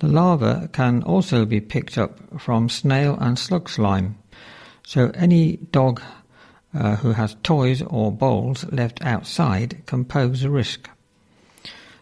The 0.00 0.08
larva 0.08 0.68
can 0.72 1.02
also 1.02 1.44
be 1.44 1.60
picked 1.60 1.96
up 1.96 2.40
from 2.40 2.68
snail 2.68 3.16
and 3.20 3.38
slug 3.38 3.68
slime, 3.70 4.16
so 4.84 5.10
any 5.14 5.56
dog 5.56 6.02
uh, 6.74 6.96
who 6.96 7.12
has 7.12 7.36
toys 7.42 7.80
or 7.82 8.12
bowls 8.12 8.64
left 8.72 9.02
outside 9.02 9.82
can 9.86 10.04
pose 10.04 10.42
a 10.42 10.50
risk. 10.50 10.90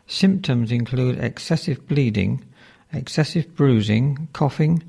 Symptoms 0.07 0.73
include 0.73 1.19
excessive 1.19 1.87
bleeding, 1.87 2.45
excessive 2.93 3.55
bruising, 3.55 4.29
coughing, 4.33 4.83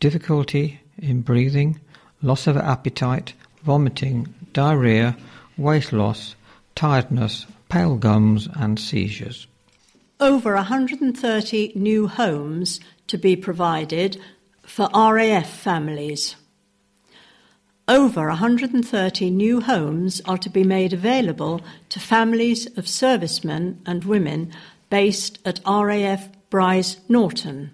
difficulty 0.00 0.80
in 0.98 1.20
breathing, 1.20 1.80
loss 2.22 2.46
of 2.46 2.56
appetite, 2.56 3.34
vomiting, 3.62 4.32
diarrhea, 4.52 5.16
weight 5.56 5.92
loss, 5.92 6.34
tiredness, 6.74 7.46
pale 7.68 7.96
gums, 7.96 8.48
and 8.54 8.78
seizures. 8.78 9.46
Over 10.20 10.54
130 10.54 11.72
new 11.74 12.08
homes 12.08 12.80
to 13.08 13.18
be 13.18 13.36
provided 13.36 14.20
for 14.62 14.88
RAF 14.94 15.48
families. 15.48 16.36
Over 17.86 18.28
130 18.28 19.30
new 19.30 19.60
homes 19.60 20.22
are 20.24 20.38
to 20.38 20.48
be 20.48 20.64
made 20.64 20.94
available 20.94 21.60
to 21.90 22.00
families 22.00 22.66
of 22.78 22.88
servicemen 22.88 23.80
and 23.84 24.04
women 24.04 24.52
based 24.88 25.38
at 25.44 25.60
RAF 25.66 26.30
Brize 26.50 26.98
Norton. 27.08 27.72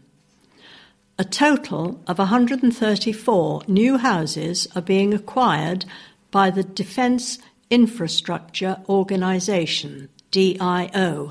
A 1.18 1.24
total 1.24 2.00
of 2.06 2.18
134 2.18 3.62
new 3.68 3.98
houses 3.98 4.66
are 4.74 4.82
being 4.82 5.12
acquired 5.12 5.84
by 6.30 6.50
the 6.50 6.64
Defence 6.64 7.38
Infrastructure 7.70 8.78
Organisation, 8.88 10.08
DIO, 10.30 11.30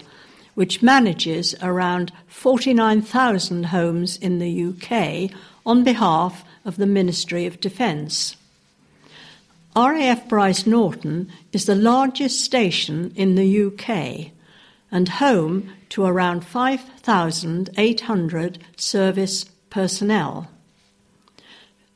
which 0.55 0.81
manages 0.81 1.55
around 1.61 2.11
49,000 2.27 3.65
homes 3.65 4.17
in 4.17 4.39
the 4.39 4.65
UK 4.65 5.31
on 5.65 5.83
behalf 5.83 6.43
of 6.65 6.77
the 6.77 6.85
Ministry 6.85 7.45
of 7.45 7.59
Defence. 7.59 8.35
RAF 9.75 10.27
Brize 10.27 10.65
Norton 10.65 11.31
is 11.53 11.65
the 11.65 11.75
largest 11.75 12.43
station 12.43 13.13
in 13.15 13.35
the 13.35 13.65
UK 13.65 14.31
and 14.91 15.09
home 15.09 15.71
to 15.89 16.03
around 16.03 16.43
5,800 16.45 18.57
service 18.75 19.45
personnel. 19.69 20.49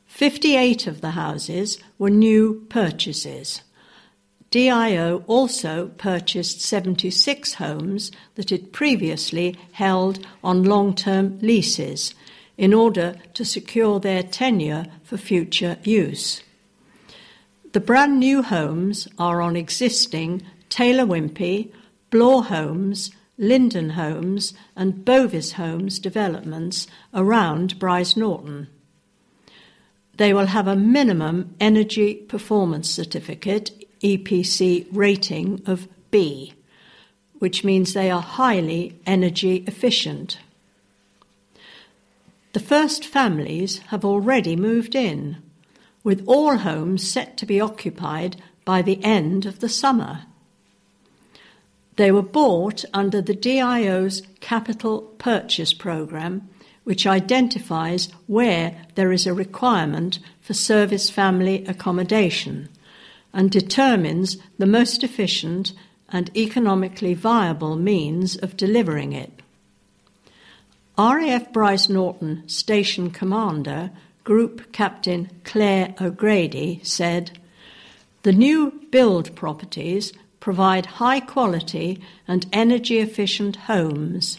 58 0.06 0.86
of 0.86 1.00
the 1.00 1.10
houses 1.10 1.80
were 1.98 2.10
new 2.10 2.64
purchases. 2.68 3.62
DIO 4.54 5.24
also 5.26 5.88
purchased 5.98 6.60
76 6.60 7.54
homes 7.54 8.12
that 8.36 8.52
it 8.52 8.70
previously 8.70 9.56
held 9.72 10.24
on 10.44 10.62
long 10.62 10.94
term 10.94 11.40
leases 11.40 12.14
in 12.56 12.72
order 12.72 13.16
to 13.32 13.44
secure 13.44 13.98
their 13.98 14.22
tenure 14.22 14.86
for 15.02 15.16
future 15.16 15.76
use. 15.82 16.44
The 17.72 17.80
brand 17.80 18.20
new 18.20 18.42
homes 18.44 19.08
are 19.18 19.42
on 19.42 19.56
existing 19.56 20.42
Taylor 20.68 21.04
Wimpey, 21.04 21.72
Bloor 22.10 22.44
Homes, 22.44 23.10
Linden 23.36 23.90
Homes, 23.90 24.54
and 24.76 25.04
Bovis 25.04 25.54
Homes 25.54 25.98
developments 25.98 26.86
around 27.12 27.80
Brize 27.80 28.16
Norton. 28.16 28.68
They 30.16 30.32
will 30.32 30.46
have 30.46 30.68
a 30.68 30.76
minimum 30.76 31.56
Energy 31.58 32.14
Performance 32.14 32.88
Certificate 32.88 33.83
EPC 34.04 34.86
rating 34.92 35.62
of 35.64 35.88
B, 36.10 36.52
which 37.38 37.64
means 37.64 37.94
they 37.94 38.10
are 38.10 38.20
highly 38.20 39.00
energy 39.06 39.64
efficient. 39.66 40.38
The 42.52 42.60
first 42.60 43.06
families 43.06 43.78
have 43.88 44.04
already 44.04 44.56
moved 44.56 44.94
in 44.94 45.38
with 46.04 46.22
all 46.26 46.58
homes 46.58 47.02
set 47.02 47.38
to 47.38 47.46
be 47.46 47.60
occupied 47.60 48.36
by 48.66 48.82
the 48.82 49.02
end 49.02 49.46
of 49.46 49.60
the 49.60 49.70
summer. 49.70 50.26
They 51.96 52.12
were 52.12 52.22
bought 52.22 52.84
under 52.92 53.22
the 53.22 53.34
DIO's 53.34 54.22
capital 54.40 55.00
purchase 55.16 55.72
programme, 55.72 56.46
which 56.84 57.06
identifies 57.06 58.08
where 58.26 58.76
there 58.96 59.12
is 59.12 59.26
a 59.26 59.32
requirement 59.32 60.18
for 60.42 60.52
service 60.52 61.08
family 61.08 61.64
accommodation 61.66 62.68
and 63.34 63.50
determines 63.50 64.38
the 64.58 64.66
most 64.66 65.04
efficient 65.04 65.72
and 66.08 66.34
economically 66.36 67.12
viable 67.12 67.76
means 67.76 68.36
of 68.36 68.56
delivering 68.56 69.12
it. 69.12 69.42
RAF 70.96 71.52
Brize 71.52 71.90
Norton 71.90 72.48
Station 72.48 73.10
Commander 73.10 73.90
Group 74.22 74.72
Captain 74.72 75.28
Claire 75.42 75.94
O'Grady 76.00 76.80
said, 76.84 77.36
The 78.22 78.32
new 78.32 78.80
build 78.90 79.34
properties 79.34 80.12
provide 80.38 80.86
high 80.86 81.20
quality 81.20 82.00
and 82.28 82.46
energy 82.52 82.98
efficient 82.98 83.56
homes, 83.56 84.38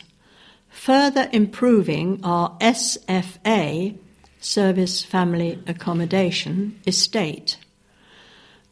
further 0.69 1.29
improving 1.33 2.21
our 2.23 2.57
SFA, 2.59 3.97
Service 4.39 5.03
Family 5.03 5.59
Accommodation, 5.67 6.79
estate. 6.87 7.57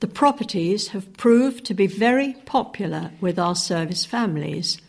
The 0.03 0.09
properties 0.09 0.89
have 0.89 1.13
proved 1.13 1.63
to 1.63 1.73
be 1.73 1.87
very 1.87 2.33
popular 2.43 3.11
with 3.21 3.39
our 3.39 3.55
service 3.55 4.03
families, 4.03 4.81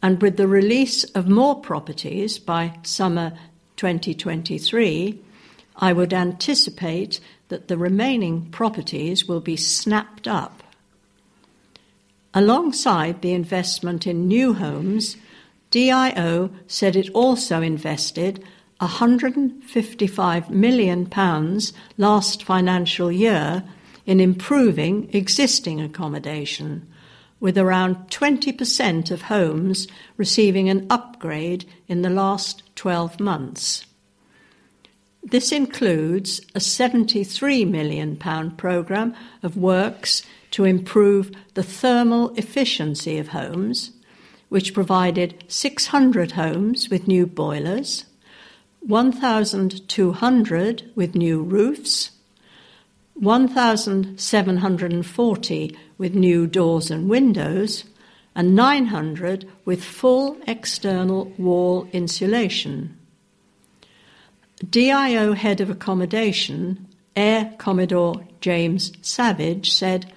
and 0.00 0.22
with 0.22 0.36
the 0.36 0.46
release 0.46 1.02
of 1.02 1.26
more 1.26 1.60
properties 1.60 2.38
by 2.38 2.78
summer 2.84 3.36
2023, 3.78 5.18
I 5.74 5.92
would 5.92 6.14
anticipate 6.14 7.18
that 7.48 7.66
the 7.66 7.76
remaining 7.76 8.48
properties 8.52 9.26
will 9.26 9.40
be 9.40 9.56
snapped 9.56 10.28
up. 10.28 10.62
Alongside 12.32 13.22
the 13.22 13.32
investment 13.32 14.06
in 14.06 14.28
new 14.28 14.54
homes, 14.54 15.16
DIO 15.72 16.50
said 16.68 16.94
it 16.94 17.10
also 17.10 17.60
invested 17.60 18.40
£155 18.80 20.50
million 20.50 21.10
last 21.98 22.44
financial 22.44 23.10
year 23.10 23.64
in 24.06 24.20
improving 24.20 25.10
existing 25.12 25.80
accommodation, 25.80 26.86
with 27.40 27.58
around 27.58 27.96
20% 28.10 29.10
of 29.10 29.22
homes 29.22 29.88
receiving 30.16 30.68
an 30.68 30.86
upgrade 30.90 31.64
in 31.88 32.02
the 32.02 32.10
last 32.10 32.62
12 32.76 33.18
months. 33.20 33.86
This 35.22 35.52
includes 35.52 36.40
a 36.54 36.58
£73 36.58 37.70
million 37.70 38.18
programme 38.56 39.14
of 39.42 39.56
works 39.56 40.22
to 40.50 40.64
improve 40.64 41.32
the 41.54 41.62
thermal 41.62 42.34
efficiency 42.36 43.16
of 43.18 43.28
homes, 43.28 43.92
which 44.50 44.74
provided 44.74 45.42
600 45.48 46.32
homes 46.32 46.90
with 46.90 47.08
new 47.08 47.26
boilers, 47.26 48.04
1,200 48.80 50.92
with 50.94 51.14
new 51.14 51.42
roofs, 51.42 52.10
1,740 53.14 55.78
with 55.98 56.14
new 56.14 56.46
doors 56.46 56.90
and 56.90 57.08
windows, 57.08 57.84
and 58.34 58.56
900 58.56 59.48
with 59.64 59.84
full 59.84 60.36
external 60.46 61.26
wall 61.38 61.88
insulation. 61.92 62.98
DIO 64.68 65.32
Head 65.34 65.60
of 65.60 65.70
Accommodation, 65.70 66.88
Air 67.16 67.54
Commodore 67.58 68.26
James 68.40 68.90
Savage, 69.02 69.72
said, 69.72 70.12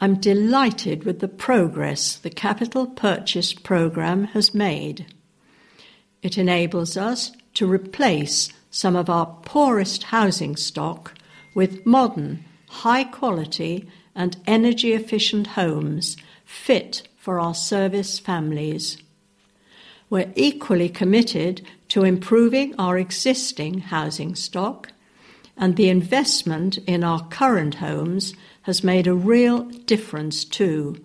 I'm 0.00 0.16
delighted 0.16 1.04
with 1.04 1.20
the 1.20 1.28
progress 1.28 2.16
the 2.16 2.30
Capital 2.30 2.88
Purchase 2.88 3.52
Programme 3.52 4.24
has 4.24 4.52
made. 4.52 5.06
It 6.22 6.36
enables 6.36 6.96
us 6.96 7.30
to 7.54 7.70
replace 7.70 8.52
some 8.70 8.96
of 8.96 9.08
our 9.08 9.26
poorest 9.44 10.02
housing 10.04 10.56
stock 10.56 11.14
with 11.54 11.84
modern, 11.86 12.44
high 12.68 13.04
quality, 13.04 13.86
and 14.14 14.36
energy 14.46 14.92
efficient 14.92 15.48
homes 15.48 16.16
fit 16.44 17.08
for 17.16 17.38
our 17.38 17.54
service 17.54 18.18
families. 18.18 18.98
We're 20.10 20.32
equally 20.34 20.88
committed 20.88 21.62
to 21.88 22.04
improving 22.04 22.74
our 22.78 22.98
existing 22.98 23.78
housing 23.78 24.34
stock, 24.34 24.90
and 25.56 25.76
the 25.76 25.88
investment 25.88 26.78
in 26.78 27.04
our 27.04 27.26
current 27.28 27.76
homes 27.76 28.34
has 28.62 28.84
made 28.84 29.06
a 29.06 29.14
real 29.14 29.62
difference 29.62 30.44
too, 30.44 30.96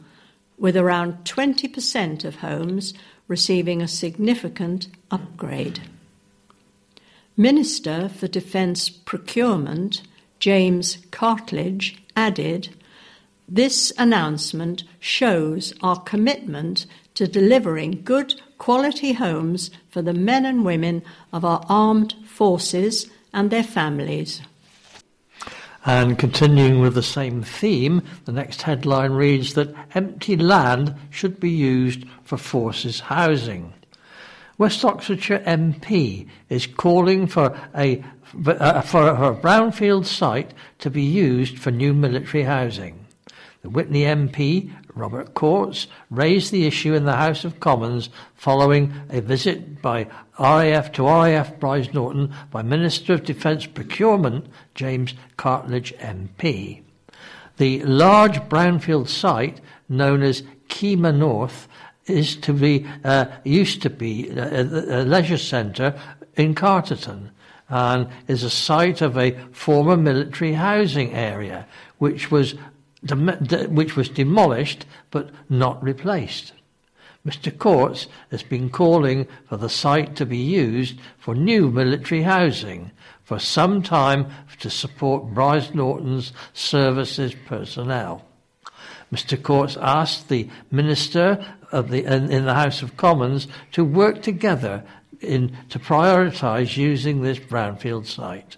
with 0.57 0.75
around 0.75 1.23
20% 1.23 2.25
of 2.25 2.37
homes 2.37 2.93
receiving 3.27 3.81
a 3.81 3.87
significant 3.87 4.87
upgrade. 5.11 5.81
Minister 7.35 8.09
for 8.09 8.27
Defence 8.27 8.89
Procurement 8.89 10.01
James 10.39 10.97
Cartlidge 11.11 11.97
added 12.15 12.69
This 13.47 13.91
announcement 13.97 14.83
shows 14.99 15.73
our 15.81 15.99
commitment 16.01 16.85
to 17.15 17.27
delivering 17.27 18.01
good 18.03 18.39
quality 18.57 19.13
homes 19.13 19.71
for 19.89 20.01
the 20.01 20.13
men 20.13 20.45
and 20.45 20.63
women 20.63 21.03
of 21.33 21.43
our 21.43 21.65
armed 21.67 22.13
forces 22.25 23.09
and 23.33 23.49
their 23.49 23.63
families. 23.63 24.41
And 25.85 26.19
continuing 26.19 26.81
with 26.81 26.95
the 26.95 27.03
same 27.03 27.43
theme, 27.43 28.01
the 28.25 28.33
next 28.33 28.63
headline 28.63 29.13
reads 29.13 29.53
that 29.53 29.73
empty 29.95 30.35
land 30.35 30.93
should 31.09 31.39
be 31.39 31.49
used 31.49 32.03
for 32.23 32.37
forces 32.37 32.99
housing. 32.99 33.73
West 34.57 34.83
Oxfordshire 34.83 35.39
MP 35.45 36.27
is 36.49 36.67
calling 36.67 37.27
for 37.27 37.57
a, 37.75 38.03
uh, 38.45 38.81
for 38.81 39.07
a 39.07 39.35
brownfield 39.35 40.05
site 40.05 40.53
to 40.79 40.89
be 40.89 41.03
used 41.03 41.57
for 41.57 41.71
new 41.71 41.93
military 41.93 42.43
housing. 42.43 43.05
The 43.61 43.69
Witney 43.69 44.01
MP, 44.01 44.73
Robert 44.95 45.33
Courts, 45.33 45.87
raised 46.09 46.51
the 46.51 46.65
issue 46.65 46.93
in 46.93 47.05
the 47.05 47.15
House 47.15 47.43
of 47.43 47.59
Commons 47.59 48.09
following 48.35 48.93
a 49.09 49.21
visit 49.21 49.81
by 49.81 50.07
RAF 50.39 50.91
to 50.93 51.03
RAF 51.03 51.59
Brize 51.59 51.93
Norton 51.93 52.33
by 52.51 52.61
Minister 52.61 53.13
of 53.13 53.23
Defence 53.23 53.65
Procurement 53.65 54.47
James 54.75 55.15
Cartlidge 55.37 55.97
MP. 55.97 56.83
The 57.57 57.83
large 57.83 58.39
brownfield 58.41 59.09
site 59.09 59.59
known 59.89 60.21
as 60.21 60.43
REEMA 60.69 61.11
North 61.17 61.67
is 62.05 62.35
to 62.37 62.53
be 62.53 62.87
uh, 63.03 63.25
used 63.43 63.81
to 63.81 63.89
be 63.89 64.29
a, 64.29 64.61
a 64.61 65.03
leisure 65.03 65.37
centre 65.37 65.99
in 66.35 66.53
Carterton 66.53 67.31
and 67.69 68.07
is 68.27 68.43
a 68.43 68.49
site 68.49 69.01
of 69.01 69.17
a 69.17 69.31
former 69.51 69.97
military 69.97 70.53
housing 70.53 71.13
area 71.13 71.65
which 71.97 72.31
was 72.31 72.55
which 73.69 73.95
was 73.95 74.09
demolished 74.09 74.85
but 75.11 75.29
not 75.49 75.81
replaced. 75.83 76.53
Mr. 77.25 77.55
Courts 77.55 78.07
has 78.31 78.41
been 78.41 78.69
calling 78.69 79.27
for 79.49 79.57
the 79.57 79.69
site 79.69 80.15
to 80.15 80.25
be 80.25 80.37
used 80.37 80.97
for 81.17 81.35
new 81.35 81.69
military 81.69 82.21
housing 82.21 82.91
for 83.23 83.37
some 83.37 83.81
time 83.83 84.25
to 84.59 84.69
support 84.69 85.33
Brize 85.33 85.75
Norton's 85.75 86.31
services 86.53 87.35
personnel. 87.45 88.26
Mr. 89.11 89.41
Courts 89.41 89.77
asked 89.79 90.27
the 90.27 90.49
Minister 90.69 91.45
of 91.71 91.89
the, 91.89 92.03
in, 92.03 92.31
in 92.31 92.45
the 92.45 92.53
House 92.53 92.81
of 92.81 92.97
Commons 92.97 93.47
to 93.71 93.83
work 93.85 94.21
together 94.21 94.83
in, 95.21 95.55
to 95.69 95.79
prioritise 95.79 96.77
using 96.77 97.21
this 97.21 97.39
brownfield 97.39 98.05
site. 98.05 98.57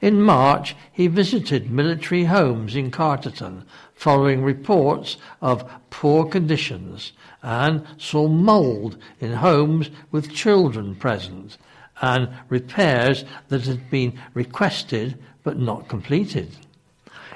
In 0.00 0.22
March, 0.22 0.74
he 0.90 1.08
visited 1.08 1.70
military 1.70 2.24
homes 2.24 2.74
in 2.74 2.90
Carterton 2.90 3.66
following 3.94 4.42
reports 4.42 5.18
of 5.42 5.70
poor 5.90 6.24
conditions 6.24 7.12
and 7.42 7.86
saw 7.98 8.26
mould 8.26 8.96
in 9.20 9.34
homes 9.34 9.90
with 10.10 10.32
children 10.32 10.94
present 10.94 11.58
and 12.00 12.30
repairs 12.48 13.24
that 13.48 13.66
had 13.66 13.90
been 13.90 14.18
requested 14.32 15.18
but 15.42 15.58
not 15.58 15.88
completed. 15.88 16.48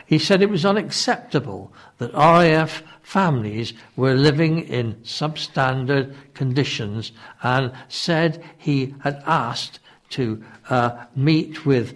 He 0.07 0.19
said 0.19 0.43
it 0.43 0.51
was 0.51 0.67
unacceptable 0.67 1.73
that 1.99 2.13
RAF 2.13 2.83
families 3.03 3.73
were 3.97 4.15
living 4.15 4.61
in 4.61 4.95
substandard 4.97 6.15
conditions 6.35 7.13
and 7.43 7.73
said 7.89 8.43
he 8.59 8.95
had 9.03 9.23
asked 9.27 9.81
to 10.11 10.43
uh, 10.69 11.05
meet 11.17 11.65
with 11.65 11.95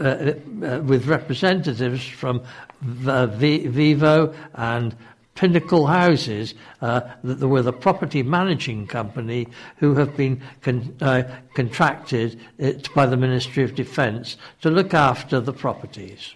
uh, 0.00 0.34
uh, 0.62 0.80
with 0.84 1.06
representatives 1.06 2.06
from 2.06 2.40
Vivo 2.80 4.32
and 4.54 4.94
Pinnacle 5.38 5.86
Houses, 5.86 6.54
uh, 6.82 7.00
that 7.22 7.46
were 7.46 7.62
the 7.62 7.72
property 7.72 8.24
managing 8.24 8.88
company 8.88 9.46
who 9.76 9.94
have 9.94 10.16
been 10.16 10.42
con- 10.62 10.96
uh, 11.00 11.22
contracted 11.54 12.40
it, 12.58 12.92
by 12.92 13.06
the 13.06 13.16
Ministry 13.16 13.62
of 13.62 13.76
Defence 13.76 14.36
to 14.62 14.70
look 14.70 14.94
after 14.94 15.38
the 15.38 15.52
properties. 15.52 16.34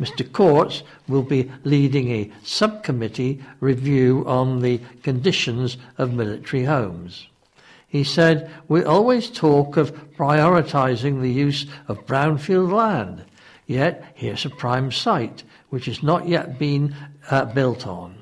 Mr. 0.00 0.30
Courts 0.30 0.82
will 1.08 1.22
be 1.22 1.50
leading 1.62 2.10
a 2.10 2.30
subcommittee 2.42 3.42
review 3.60 4.24
on 4.26 4.60
the 4.60 4.80
conditions 5.02 5.76
of 5.98 6.12
military 6.12 6.64
homes. 6.64 7.28
He 7.86 8.02
said, 8.02 8.50
We 8.66 8.82
always 8.82 9.30
talk 9.30 9.76
of 9.76 9.94
prioritising 10.16 11.20
the 11.20 11.30
use 11.30 11.66
of 11.86 12.06
brownfield 12.06 12.72
land, 12.72 13.24
yet 13.66 14.04
here's 14.14 14.44
a 14.44 14.50
prime 14.50 14.90
site 14.90 15.44
which 15.70 15.86
has 15.86 16.02
not 16.02 16.28
yet 16.28 16.58
been 16.58 16.94
uh, 17.30 17.44
built 17.44 17.86
on. 17.86 18.16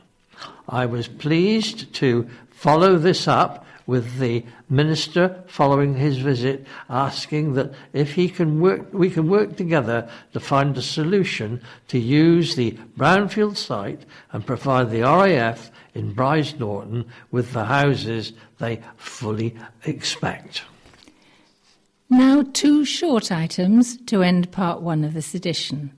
I 0.68 0.86
was 0.86 1.08
pleased 1.08 1.92
to 1.94 2.28
follow 2.50 2.98
this 2.98 3.26
up 3.26 3.64
with 3.92 4.16
the 4.20 4.42
minister 4.70 5.44
following 5.46 5.94
his 5.94 6.16
visit, 6.16 6.64
asking 6.88 7.52
that 7.52 7.70
if 7.92 8.14
he 8.14 8.26
can 8.26 8.58
work, 8.58 8.88
we 8.90 9.10
can 9.10 9.28
work 9.28 9.54
together 9.54 10.08
to 10.32 10.40
find 10.40 10.78
a 10.78 10.80
solution 10.80 11.60
to 11.88 11.98
use 11.98 12.54
the 12.54 12.70
brownfield 12.96 13.54
site 13.54 14.06
and 14.32 14.46
provide 14.46 14.90
the 14.90 15.02
RAF 15.02 15.70
in 15.92 16.14
Brize 16.14 16.58
Norton 16.58 17.04
with 17.30 17.52
the 17.52 17.66
houses 17.66 18.32
they 18.58 18.80
fully 18.96 19.54
expect. 19.84 20.62
Now, 22.08 22.46
two 22.54 22.86
short 22.86 23.30
items 23.30 23.98
to 24.06 24.22
end 24.22 24.52
part 24.52 24.80
one 24.80 25.04
of 25.04 25.12
this 25.12 25.34
edition. 25.34 25.92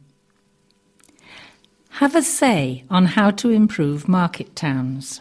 Have 2.01 2.17
a 2.17 2.23
say 2.23 2.83
on 2.91 3.05
how 3.07 3.31
to 3.31 3.51
improve 3.51 4.09
market 4.09 4.57
towns. 4.57 5.21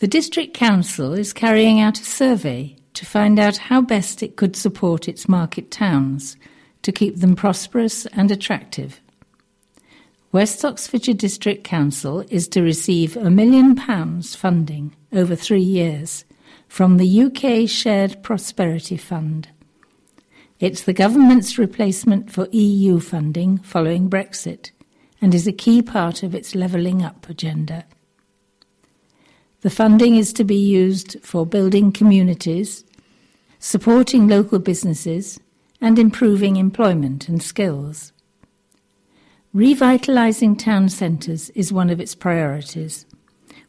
The 0.00 0.06
District 0.06 0.54
Council 0.54 1.12
is 1.12 1.32
carrying 1.32 1.80
out 1.80 1.98
a 1.98 2.04
survey 2.04 2.76
to 2.94 3.04
find 3.04 3.36
out 3.36 3.56
how 3.56 3.80
best 3.80 4.22
it 4.22 4.36
could 4.36 4.54
support 4.54 5.08
its 5.08 5.28
market 5.28 5.72
towns 5.72 6.36
to 6.82 6.92
keep 6.92 7.16
them 7.16 7.34
prosperous 7.34 8.06
and 8.06 8.30
attractive. 8.30 9.00
West 10.30 10.64
Oxfordshire 10.64 11.14
District 11.14 11.64
Council 11.64 12.24
is 12.30 12.46
to 12.46 12.62
receive 12.62 13.16
a 13.16 13.28
million 13.28 13.74
pounds 13.74 14.36
funding 14.36 14.94
over 15.12 15.34
three 15.34 15.62
years 15.62 16.24
from 16.68 16.98
the 16.98 17.22
UK 17.24 17.68
Shared 17.68 18.22
Prosperity 18.22 18.96
Fund. 18.96 19.48
It's 20.60 20.82
the 20.84 20.92
government's 20.92 21.58
replacement 21.58 22.30
for 22.30 22.46
EU 22.52 23.00
funding 23.00 23.58
following 23.58 24.08
Brexit 24.08 24.70
and 25.20 25.34
is 25.34 25.48
a 25.48 25.52
key 25.52 25.82
part 25.82 26.22
of 26.22 26.36
its 26.36 26.54
levelling 26.54 27.02
up 27.02 27.28
agenda. 27.28 27.84
The 29.60 29.70
funding 29.70 30.14
is 30.14 30.32
to 30.34 30.44
be 30.44 30.56
used 30.56 31.16
for 31.22 31.44
building 31.44 31.90
communities, 31.90 32.84
supporting 33.58 34.28
local 34.28 34.60
businesses, 34.60 35.40
and 35.80 35.98
improving 35.98 36.56
employment 36.56 37.28
and 37.28 37.42
skills. 37.42 38.12
Revitalising 39.54 40.58
town 40.58 40.88
centres 40.88 41.50
is 41.50 41.72
one 41.72 41.90
of 41.90 42.00
its 42.00 42.14
priorities, 42.14 43.06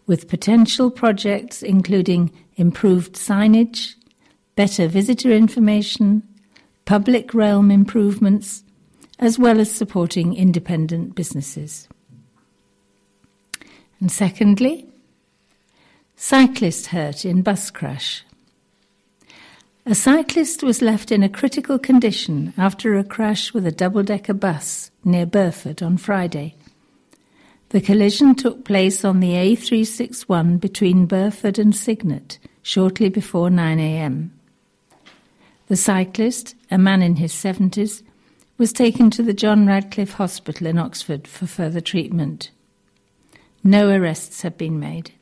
with 0.06 0.28
potential 0.28 0.92
projects 0.92 1.64
including 1.64 2.32
improved 2.56 3.14
signage, 3.14 3.96
better 4.56 4.88
visitor 4.88 5.32
information, 5.32 6.22
public 6.86 7.34
realm 7.34 7.72
improvements, 7.72 8.64
as 9.20 9.40
well 9.40 9.60
as 9.60 9.72
supporting 9.72 10.36
independent 10.36 11.16
businesses. 11.16 11.88
And 14.00 14.12
secondly, 14.12 14.89
cyclist 16.22 16.88
hurt 16.88 17.24
in 17.24 17.42
bus 17.42 17.72
crash. 17.72 18.26
A 19.86 19.96
cyclist 19.96 20.62
was 20.62 20.82
left 20.82 21.14
in 21.14 21.24
a 21.24 21.30
critical 21.30 21.80
condition 21.80 22.54
after 22.58 22.98
a 22.98 23.06
crash 23.06 23.54
with 23.54 23.66
a 23.66 23.72
double 23.72 24.04
decker 24.04 24.34
bus 24.34 24.92
near 25.06 25.26
Burford 25.26 25.82
on 25.82 25.98
Friday. 25.98 26.56
The 27.70 27.80
collision 27.80 28.36
took 28.36 28.66
place 28.66 29.06
on 29.06 29.22
the 29.22 29.32
A361 29.32 30.60
between 30.60 31.06
Burford 31.06 31.58
and 31.58 31.74
Signet 31.74 32.38
shortly 32.62 33.08
before 33.08 33.48
9am. 33.50 34.30
The 35.68 35.78
cyclist, 35.78 36.54
a 36.70 36.78
man 36.78 37.02
in 37.02 37.16
his 37.16 37.32
70s, 37.32 38.04
was 38.58 38.74
taken 38.74 39.10
to 39.12 39.24
the 39.24 39.34
John 39.34 39.66
Radcliffe 39.66 40.16
Hospital 40.16 40.68
in 40.68 40.78
Oxford 40.78 41.30
for 41.30 41.48
further 41.48 41.82
treatment. 41.82 42.52
No 43.64 43.90
arrests 43.90 44.42
have 44.42 44.58
been 44.58 44.82
made. 44.82 45.14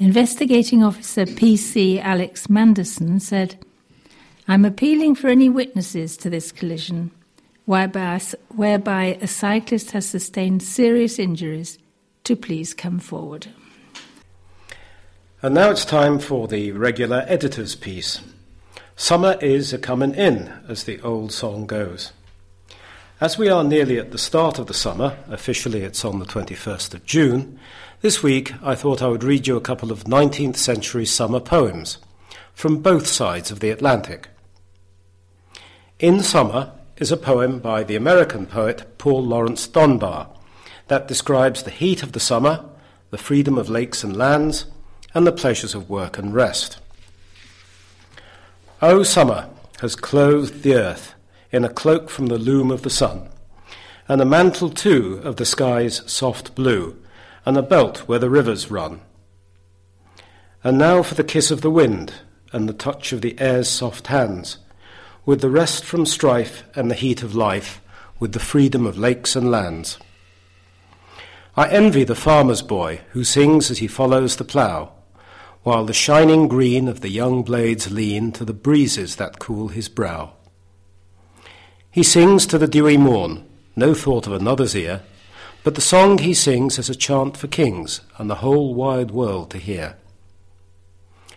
Investigating 0.00 0.84
Officer 0.84 1.24
PC 1.24 2.00
Alex 2.00 2.46
Manderson 2.46 3.20
said, 3.20 3.56
I'm 4.46 4.64
appealing 4.64 5.16
for 5.16 5.26
any 5.26 5.48
witnesses 5.48 6.16
to 6.18 6.30
this 6.30 6.52
collision 6.52 7.10
whereby, 7.64 8.20
whereby 8.54 9.18
a 9.20 9.26
cyclist 9.26 9.90
has 9.90 10.08
sustained 10.08 10.62
serious 10.62 11.18
injuries 11.18 11.78
to 12.22 12.36
please 12.36 12.74
come 12.74 13.00
forward. 13.00 13.48
And 15.42 15.54
now 15.54 15.70
it's 15.70 15.84
time 15.84 16.20
for 16.20 16.46
the 16.46 16.70
regular 16.70 17.24
editor's 17.26 17.74
piece. 17.74 18.20
Summer 18.94 19.36
is 19.40 19.72
a 19.72 19.78
coming 19.78 20.14
in, 20.14 20.52
as 20.68 20.84
the 20.84 21.00
old 21.00 21.32
song 21.32 21.66
goes. 21.66 22.12
As 23.20 23.36
we 23.36 23.48
are 23.48 23.64
nearly 23.64 23.98
at 23.98 24.12
the 24.12 24.18
start 24.18 24.60
of 24.60 24.68
the 24.68 24.74
summer, 24.74 25.16
officially 25.28 25.82
it's 25.82 26.04
on 26.04 26.20
the 26.20 26.24
21st 26.24 26.94
of 26.94 27.04
June, 27.04 27.58
this 28.00 28.22
week 28.22 28.54
I 28.62 28.76
thought 28.76 29.02
I 29.02 29.08
would 29.08 29.24
read 29.24 29.48
you 29.48 29.56
a 29.56 29.60
couple 29.60 29.90
of 29.90 30.04
19th 30.04 30.56
century 30.56 31.04
summer 31.04 31.40
poems 31.40 31.98
from 32.54 32.80
both 32.80 33.08
sides 33.08 33.50
of 33.50 33.58
the 33.58 33.70
Atlantic. 33.70 34.28
In 35.98 36.22
Summer 36.22 36.72
is 36.98 37.10
a 37.10 37.16
poem 37.16 37.58
by 37.58 37.82
the 37.82 37.96
American 37.96 38.46
poet 38.46 38.98
Paul 38.98 39.24
Laurence 39.24 39.66
Dunbar 39.66 40.28
that 40.86 41.08
describes 41.08 41.64
the 41.64 41.72
heat 41.72 42.04
of 42.04 42.12
the 42.12 42.20
summer, 42.20 42.64
the 43.10 43.18
freedom 43.18 43.58
of 43.58 43.68
lakes 43.68 44.04
and 44.04 44.16
lands, 44.16 44.66
and 45.12 45.26
the 45.26 45.32
pleasures 45.32 45.74
of 45.74 45.90
work 45.90 46.18
and 46.18 46.32
rest. 46.32 46.78
O 48.80 49.02
summer 49.02 49.48
has 49.80 49.96
clothed 49.96 50.62
the 50.62 50.74
earth 50.74 51.14
in 51.50 51.64
a 51.64 51.68
cloak 51.68 52.10
from 52.10 52.26
the 52.26 52.38
loom 52.38 52.70
of 52.70 52.82
the 52.82 52.90
sun, 52.90 53.28
and 54.06 54.20
a 54.20 54.24
mantle 54.24 54.70
too 54.70 55.20
of 55.24 55.34
the 55.34 55.44
sky's 55.44 56.08
soft 56.10 56.54
blue, 56.54 56.96
and 57.48 57.56
a 57.56 57.62
belt 57.62 58.00
where 58.00 58.18
the 58.18 58.28
rivers 58.28 58.70
run. 58.70 59.00
And 60.62 60.76
now 60.76 61.02
for 61.02 61.14
the 61.14 61.24
kiss 61.24 61.50
of 61.50 61.62
the 61.62 61.70
wind, 61.70 62.12
and 62.52 62.68
the 62.68 62.74
touch 62.74 63.10
of 63.10 63.22
the 63.22 63.40
air's 63.40 63.70
soft 63.70 64.08
hands, 64.08 64.58
with 65.24 65.40
the 65.40 65.48
rest 65.48 65.82
from 65.82 66.04
strife 66.04 66.64
and 66.74 66.90
the 66.90 66.94
heat 66.94 67.22
of 67.22 67.34
life, 67.34 67.80
with 68.20 68.32
the 68.32 68.38
freedom 68.38 68.84
of 68.84 68.98
lakes 68.98 69.34
and 69.34 69.50
lands. 69.50 69.96
I 71.56 71.70
envy 71.70 72.04
the 72.04 72.14
farmer's 72.14 72.60
boy 72.60 73.00
who 73.12 73.24
sings 73.24 73.70
as 73.70 73.78
he 73.78 73.88
follows 73.88 74.36
the 74.36 74.44
plough, 74.44 74.92
while 75.62 75.86
the 75.86 75.94
shining 75.94 76.48
green 76.48 76.86
of 76.86 77.00
the 77.00 77.08
young 77.08 77.42
blades 77.42 77.90
lean 77.90 78.30
to 78.32 78.44
the 78.44 78.52
breezes 78.52 79.16
that 79.16 79.38
cool 79.38 79.68
his 79.68 79.88
brow. 79.88 80.34
He 81.90 82.02
sings 82.02 82.44
to 82.48 82.58
the 82.58 82.68
dewy 82.68 82.98
morn, 82.98 83.48
no 83.74 83.94
thought 83.94 84.26
of 84.26 84.34
another's 84.34 84.76
ear, 84.76 85.00
but 85.64 85.74
the 85.74 85.80
song 85.80 86.18
he 86.18 86.34
sings 86.34 86.78
is 86.78 86.88
a 86.88 86.94
chant 86.94 87.36
for 87.36 87.46
kings 87.46 88.00
and 88.16 88.30
the 88.30 88.36
whole 88.36 88.74
wide 88.74 89.10
world 89.10 89.50
to 89.50 89.58
hear. 89.58 89.96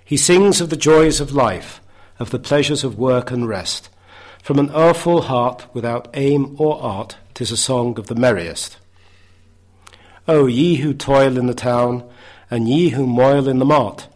He 0.03 0.17
sings 0.17 0.61
of 0.61 0.69
the 0.69 0.75
joys 0.75 1.19
of 1.19 1.31
life, 1.31 1.81
of 2.19 2.31
the 2.31 2.39
pleasures 2.39 2.83
of 2.83 2.97
work 2.97 3.31
and 3.31 3.47
rest. 3.47 3.89
From 4.43 4.59
an 4.59 4.71
earful 4.73 5.23
heart 5.23 5.67
without 5.73 6.09
aim 6.13 6.55
or 6.59 6.81
art, 6.81 7.17
tis 7.33 7.51
a 7.51 7.57
song 7.57 7.97
of 7.97 8.07
the 8.07 8.15
merriest. 8.15 8.77
O 10.27 10.47
ye 10.47 10.75
who 10.75 10.93
toil 10.93 11.37
in 11.37 11.47
the 11.47 11.53
town, 11.53 12.03
and 12.49 12.67
ye 12.67 12.89
who 12.89 13.07
moil 13.07 13.47
in 13.47 13.59
the 13.59 13.65
mart, 13.65 14.07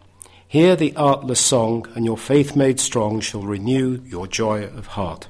Hear 0.48 0.76
the 0.76 0.94
artless 0.96 1.40
song, 1.40 1.86
and 1.94 2.04
your 2.04 2.16
faith 2.16 2.54
made 2.54 2.78
strong 2.78 3.20
shall 3.20 3.42
renew 3.42 4.00
your 4.06 4.26
joy 4.26 4.64
of 4.64 4.86
heart. 4.88 5.28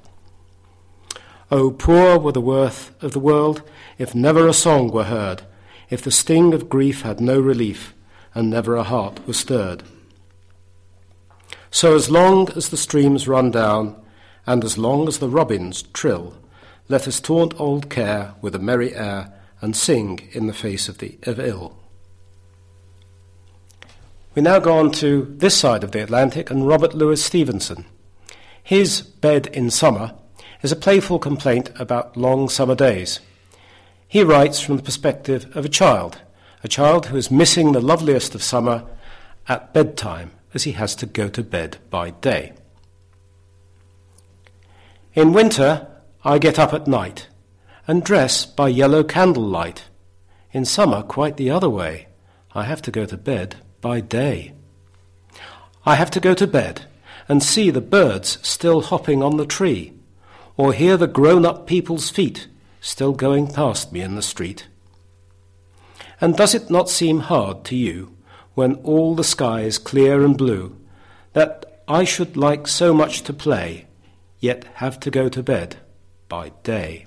O 1.51 1.70
poor 1.70 2.18
were 2.18 2.33
the 2.33 2.41
worth 2.41 2.93
of 3.03 3.12
the 3.12 3.20
world, 3.20 3.62
if 3.99 4.14
never 4.14 4.47
a 4.47 4.53
song 4.53 4.90
were 4.90 5.05
heard, 5.05 5.42
if 5.90 6.03
the 6.03 6.11
sting 6.11 6.53
of 6.53 6.68
grief 6.68 7.03
had 7.03 7.20
no 7.20 7.38
relief, 7.38 7.94
and 8.34 8.51
never 8.51 8.76
a 8.76 8.82
heart 8.82 9.26
was 9.26 9.38
stirred. 9.38 9.82
So 11.70 11.94
as 11.94 12.11
long 12.11 12.51
as 12.53 12.68
the 12.68 12.76
streams 12.76 13.28
run 13.28 13.51
down, 13.51 13.97
and 14.47 14.64
as 14.64 14.78
long 14.78 15.09
as 15.09 15.18
the 15.18 15.28
robins 15.28 15.82
trill, 15.82 16.34
let 16.88 17.09
us 17.09 17.20
taunt 17.20 17.59
old 17.59 17.90
care 17.90 18.34
with 18.40 18.55
a 18.55 18.61
merry 18.61 18.94
air, 18.94 19.32
and 19.61 19.74
sing 19.74 20.28
in 20.32 20.47
the 20.47 20.53
face 20.53 20.88
of, 20.88 20.99
the, 20.99 21.18
of 21.22 21.40
ill. 21.40 21.76
We 24.34 24.42
now 24.42 24.59
go 24.59 24.76
on 24.76 24.90
to 24.92 25.34
this 25.38 25.57
side 25.57 25.82
of 25.82 25.92
the 25.92 26.03
Atlantic 26.03 26.51
and 26.51 26.68
Robert 26.68 26.94
Louis 26.94 27.22
Stevenson. 27.24 27.86
His 28.62 29.01
Bed 29.01 29.47
in 29.47 29.70
Summer 29.70 30.14
is 30.62 30.72
a 30.72 30.76
playful 30.76 31.18
complaint 31.18 31.70
about 31.76 32.16
long 32.16 32.49
summer 32.49 32.74
days. 32.74 33.20
He 34.09 34.22
writes 34.22 34.61
from 34.61 34.76
the 34.76 34.82
perspective 34.82 35.54
of 35.57 35.64
a 35.64 35.68
child, 35.68 36.20
a 36.62 36.68
child 36.68 37.07
who 37.07 37.16
is 37.16 37.30
missing 37.30 37.72
the 37.72 37.80
loveliest 37.80 38.34
of 38.34 38.42
summer 38.42 38.84
at 39.48 39.74
bedtime 39.74 40.30
as 40.54 40.64
he 40.64 40.72
has 40.72 40.94
to 40.96 41.07
go 41.07 41.28
to 41.28 41.42
bed 41.42 41.78
by 41.90 42.11
day. 42.11 42.52
In 45.14 45.32
winter, 45.32 45.86
I 46.24 46.38
get 46.38 46.59
up 46.59 46.72
at 46.72 46.86
night 46.86 47.28
and 47.86 48.02
dress 48.02 48.44
by 48.46 48.68
yellow 48.68 49.02
candlelight. 49.02 49.84
In 50.52 50.64
summer, 50.64 51.02
quite 51.02 51.36
the 51.36 51.50
other 51.50 51.70
way. 51.70 52.09
I 52.54 52.64
have 52.64 52.82
to 52.82 52.90
go 52.90 53.07
to 53.07 53.16
bed 53.16 53.57
by 53.80 54.00
day. 54.00 54.52
I 55.84 55.94
have 55.94 56.11
to 56.12 56.20
go 56.20 56.34
to 56.34 56.46
bed 56.46 56.86
and 57.28 57.42
see 57.42 57.70
the 57.70 57.80
birds 57.80 58.38
still 58.42 58.80
hopping 58.80 59.22
on 59.22 59.36
the 59.36 59.46
tree, 59.46 59.92
or 60.57 60.72
hear 60.72 60.96
the 60.96 61.07
grown 61.07 61.44
up 61.44 61.66
people's 61.66 62.11
feet 62.11 62.48
still 62.81 63.12
going 63.12 63.47
past 63.53 63.93
me 63.93 64.01
in 64.01 64.14
the 64.14 64.22
street. 64.22 64.66
And 66.20 66.37
does 66.37 66.55
it 66.55 66.70
not 66.70 66.89
seem 66.89 67.20
hard 67.20 67.64
to 67.64 67.77
you, 67.77 68.16
when 68.55 68.74
all 68.77 69.14
the 69.14 69.24
sky 69.24 69.61
is 69.61 69.79
clear 69.79 70.24
and 70.24 70.37
blue, 70.37 70.77
that 71.35 71.83
I 71.87 72.05
should 72.05 72.37
like 72.37 72.66
so 72.66 72.95
much 72.95 73.22
to 73.22 73.33
play, 73.33 73.87
yet 74.41 74.64
have 74.74 74.99
to 75.01 75.11
go 75.11 75.29
to 75.29 75.43
bed 75.43 75.77
by 76.29 76.53
day? 76.62 77.07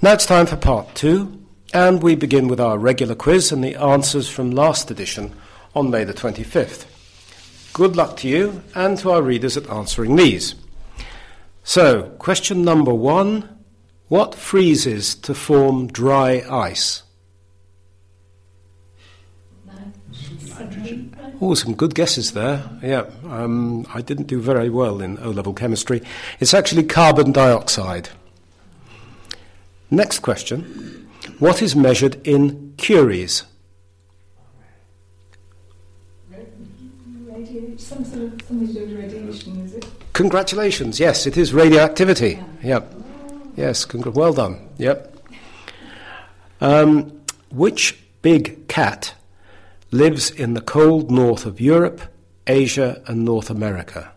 Now 0.00 0.14
it's 0.14 0.26
time 0.26 0.46
for 0.46 0.56
part 0.56 0.94
two, 0.96 1.40
and 1.72 2.02
we 2.02 2.16
begin 2.16 2.48
with 2.48 2.60
our 2.60 2.76
regular 2.76 3.14
quiz 3.14 3.52
and 3.52 3.62
the 3.62 3.76
answers 3.76 4.28
from 4.28 4.50
last 4.50 4.90
edition 4.90 5.32
on 5.76 5.90
May 5.90 6.04
the 6.04 6.12
25th. 6.12 6.86
Good 7.72 7.96
luck 7.96 8.18
to 8.18 8.28
you 8.28 8.62
and 8.74 8.98
to 8.98 9.10
our 9.12 9.22
readers 9.22 9.56
at 9.56 9.68
answering 9.70 10.16
these. 10.16 10.54
So, 11.64 12.02
question 12.18 12.62
number 12.62 12.92
one 12.92 13.48
What 14.08 14.34
freezes 14.34 15.14
to 15.16 15.34
form 15.34 15.86
dry 15.86 16.44
ice? 16.50 17.02
Oh, 21.40 21.54
some 21.54 21.74
good 21.74 21.94
guesses 21.94 22.32
there. 22.32 22.68
Yeah, 22.82 23.06
um, 23.24 23.86
I 23.92 24.02
didn't 24.02 24.26
do 24.26 24.40
very 24.40 24.68
well 24.68 25.00
in 25.00 25.18
O 25.18 25.30
level 25.30 25.54
chemistry. 25.54 26.02
It's 26.40 26.54
actually 26.54 26.84
carbon 26.84 27.32
dioxide. 27.32 28.10
Next 29.90 30.20
question 30.20 31.08
What 31.38 31.62
is 31.62 31.74
measured 31.74 32.24
in 32.26 32.74
curies? 32.76 33.44
Congratulations, 40.12 41.00
yes, 41.00 41.26
it 41.26 41.36
is 41.36 41.52
radioactivity. 41.52 42.38
Yeah. 42.62 42.80
Yep. 42.80 42.94
Yes, 43.56 43.84
congr- 43.84 44.14
well 44.14 44.32
done. 44.32 44.68
Yep. 44.78 45.16
Um, 46.60 47.20
which 47.50 47.98
big 48.22 48.66
cat 48.68 49.14
lives 49.90 50.30
in 50.30 50.54
the 50.54 50.60
cold 50.60 51.10
north 51.10 51.44
of 51.44 51.60
Europe, 51.60 52.00
Asia, 52.46 53.02
and 53.06 53.24
North 53.24 53.50
America? 53.50 54.12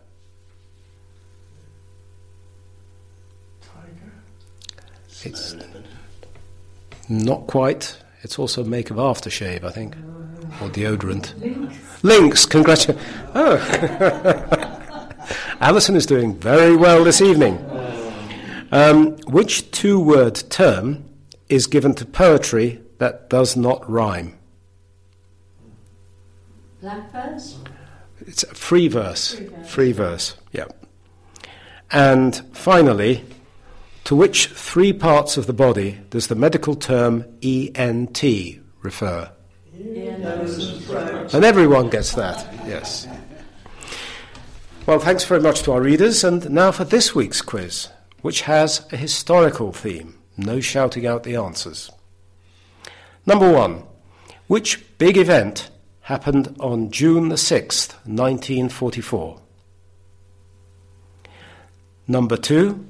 It's 5.24 5.56
not 7.08 7.46
quite. 7.48 7.96
It's 8.22 8.38
also 8.38 8.62
a 8.62 8.64
make 8.64 8.90
of 8.90 8.96
aftershave, 8.96 9.64
I 9.64 9.70
think, 9.70 9.96
or 10.60 10.68
deodorant. 10.68 11.32
Lynx. 12.02 12.20
Lynx, 12.20 12.46
congratulations. 12.46 13.06
Oh. 13.34 14.72
Alison 15.60 15.96
is 15.96 16.06
doing 16.06 16.36
very 16.36 16.76
well 16.76 17.04
this 17.04 17.20
evening. 17.20 17.58
Um, 18.72 19.16
which 19.28 19.70
two 19.70 20.00
word 20.00 20.34
term 20.50 21.04
is 21.48 21.66
given 21.66 21.94
to 21.94 22.04
poetry 22.04 22.80
that 22.98 23.30
does 23.30 23.56
not 23.56 23.88
rhyme? 23.88 24.36
Black 26.80 27.10
verse? 27.12 27.58
It's 28.20 28.42
a 28.42 28.54
free 28.54 28.88
verse. 28.88 29.34
Free 29.34 29.46
verse, 29.46 29.70
free 29.70 29.92
verse 29.92 30.36
yeah. 30.52 30.66
And 31.90 32.36
finally, 32.52 33.24
to 34.04 34.16
which 34.16 34.48
three 34.48 34.92
parts 34.92 35.36
of 35.36 35.46
the 35.46 35.52
body 35.52 36.00
does 36.10 36.26
the 36.26 36.34
medical 36.34 36.74
term 36.74 37.24
ENT 37.42 38.22
refer? 38.82 39.30
And 39.78 41.44
everyone 41.44 41.90
gets 41.90 42.14
that, 42.14 42.50
yes. 42.66 43.06
Well, 44.86 44.98
thanks 44.98 45.24
very 45.24 45.40
much 45.40 45.62
to 45.62 45.72
our 45.72 45.82
readers, 45.82 46.24
and 46.24 46.48
now 46.50 46.72
for 46.72 46.84
this 46.84 47.14
week's 47.14 47.42
quiz, 47.42 47.88
which 48.22 48.42
has 48.42 48.86
a 48.92 48.96
historical 48.96 49.72
theme. 49.72 50.18
No 50.38 50.60
shouting 50.60 51.06
out 51.06 51.24
the 51.24 51.36
answers. 51.36 51.90
Number 53.26 53.52
one, 53.52 53.82
which 54.46 54.96
big 54.98 55.18
event 55.18 55.70
happened 56.02 56.56
on 56.60 56.90
June 56.90 57.28
the 57.28 57.36
6th, 57.36 57.94
1944? 58.06 59.40
Number 62.06 62.36
two, 62.36 62.86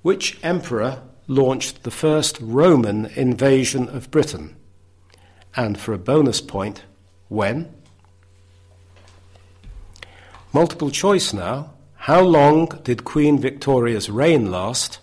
which 0.00 0.38
emperor 0.42 1.02
launched 1.28 1.82
the 1.82 1.90
first 1.90 2.38
Roman 2.40 3.06
invasion 3.06 3.88
of 3.88 4.10
Britain? 4.10 4.56
And 5.54 5.78
for 5.78 5.92
a 5.92 5.98
bonus 5.98 6.40
point, 6.40 6.84
when? 7.28 7.72
Multiple 10.52 10.90
choice 10.90 11.32
now. 11.32 11.74
How 11.96 12.20
long 12.20 12.66
did 12.82 13.04
Queen 13.04 13.38
Victoria's 13.38 14.10
reign 14.10 14.50
last? 14.50 14.98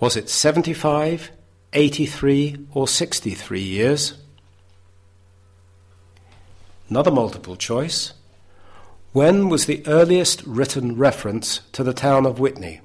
Was 0.00 0.16
it 0.16 0.28
75, 0.28 1.30
83, 1.72 2.66
or 2.74 2.88
63 2.88 3.60
years? 3.60 4.14
Another 6.88 7.10
multiple 7.10 7.56
choice. 7.56 8.12
When 9.12 9.48
was 9.48 9.66
the 9.66 9.86
earliest 9.86 10.42
written 10.44 10.96
reference 10.96 11.60
to 11.72 11.84
the 11.84 11.94
town 11.94 12.26
of 12.26 12.38
Witney? 12.38 12.80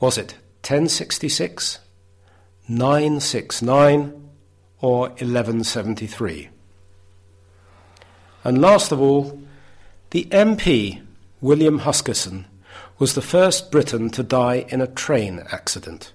Was 0.00 0.18
it 0.18 0.32
1066, 0.62 1.78
969, 2.68 4.27
or 4.80 5.08
1173? 5.08 6.48
And 8.44 8.60
last 8.60 8.92
of 8.92 9.00
all, 9.00 9.42
the 10.10 10.24
MP, 10.30 11.02
William 11.40 11.80
Huskisson, 11.80 12.44
was 12.98 13.14
the 13.14 13.22
first 13.22 13.70
Briton 13.70 14.10
to 14.10 14.22
die 14.22 14.66
in 14.68 14.80
a 14.80 14.86
train 14.86 15.44
accident. 15.52 16.12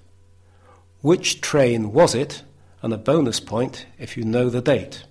Which 1.01 1.41
train 1.41 1.93
was 1.93 2.15
it? 2.15 2.43
And 2.81 2.93
a 2.93 2.97
bonus 2.97 3.39
point 3.39 3.85
if 3.97 4.17
you 4.17 4.23
know 4.23 4.49
the 4.49 4.61
date. 4.61 5.05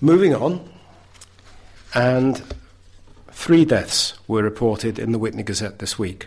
Moving 0.00 0.34
on, 0.34 0.68
and 1.94 2.42
three 3.30 3.64
deaths 3.64 4.14
were 4.26 4.42
reported 4.42 4.98
in 4.98 5.12
the 5.12 5.18
Witney 5.18 5.44
Gazette 5.44 5.78
this 5.78 5.98
week. 5.98 6.26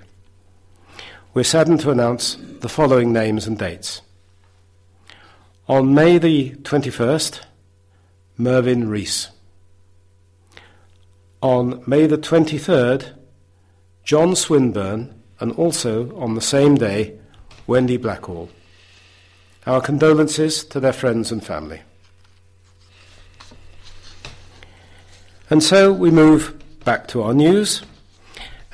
We're 1.37 1.43
saddened 1.43 1.81
to 1.81 1.91
announce 1.91 2.35
the 2.61 2.67
following 2.67 3.13
names 3.13 3.45
and 3.45 3.59
dates. 3.59 4.01
On 5.67 5.93
May 5.93 6.17
the 6.17 6.55
21st, 6.63 7.41
Mervyn 8.39 8.89
Rees. 8.89 9.29
On 11.43 11.83
May 11.85 12.07
the 12.07 12.17
23rd, 12.17 13.13
John 14.03 14.35
Swinburne, 14.35 15.13
and 15.39 15.51
also 15.51 16.11
on 16.17 16.33
the 16.33 16.41
same 16.41 16.73
day, 16.73 17.19
Wendy 17.67 17.99
Blackhall. 17.99 18.49
Our 19.67 19.79
condolences 19.79 20.65
to 20.65 20.79
their 20.79 20.91
friends 20.91 21.31
and 21.31 21.45
family. 21.45 21.83
And 25.51 25.61
so 25.61 25.93
we 25.93 26.09
move 26.09 26.59
back 26.83 27.07
to 27.09 27.21
our 27.21 27.35
news. 27.35 27.83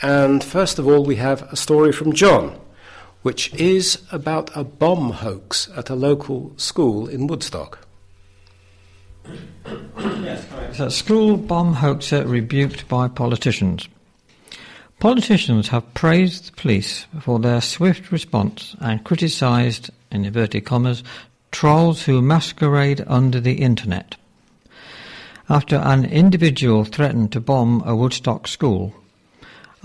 And 0.03 0.43
first 0.43 0.79
of 0.79 0.87
all, 0.87 1.05
we 1.05 1.15
have 1.15 1.43
a 1.43 1.55
story 1.55 1.93
from 1.93 2.11
John, 2.11 2.59
which 3.21 3.53
is 3.53 4.03
about 4.11 4.51
a 4.55 4.65
bomb 4.65 5.11
hoax 5.11 5.69
at 5.77 5.89
a 5.89 5.95
local 5.95 6.51
school 6.57 7.07
in 7.07 7.25
Woodstock. 7.25 7.79
Yes, 9.95 10.45
correct. 10.49 10.79
a 10.81 10.91
school 10.91 11.37
bomb 11.37 11.75
hoaxer 11.75 12.27
rebuked 12.27 12.87
by 12.89 13.07
politicians. 13.07 13.87
Politicians 14.99 15.69
have 15.69 15.93
praised 15.93 16.47
the 16.47 16.61
police 16.61 17.05
for 17.21 17.39
their 17.39 17.61
swift 17.61 18.11
response 18.11 18.75
and 18.81 19.05
criticised, 19.05 19.89
in 20.11 20.25
inverted 20.25 20.65
commas, 20.65 21.01
trolls 21.51 22.03
who 22.03 22.21
masquerade 22.21 23.03
under 23.07 23.39
the 23.39 23.53
internet 23.53 24.17
after 25.49 25.75
an 25.77 26.05
individual 26.05 26.83
threatened 26.85 27.31
to 27.31 27.39
bomb 27.39 27.81
a 27.85 27.95
Woodstock 27.95 28.47
school. 28.47 28.93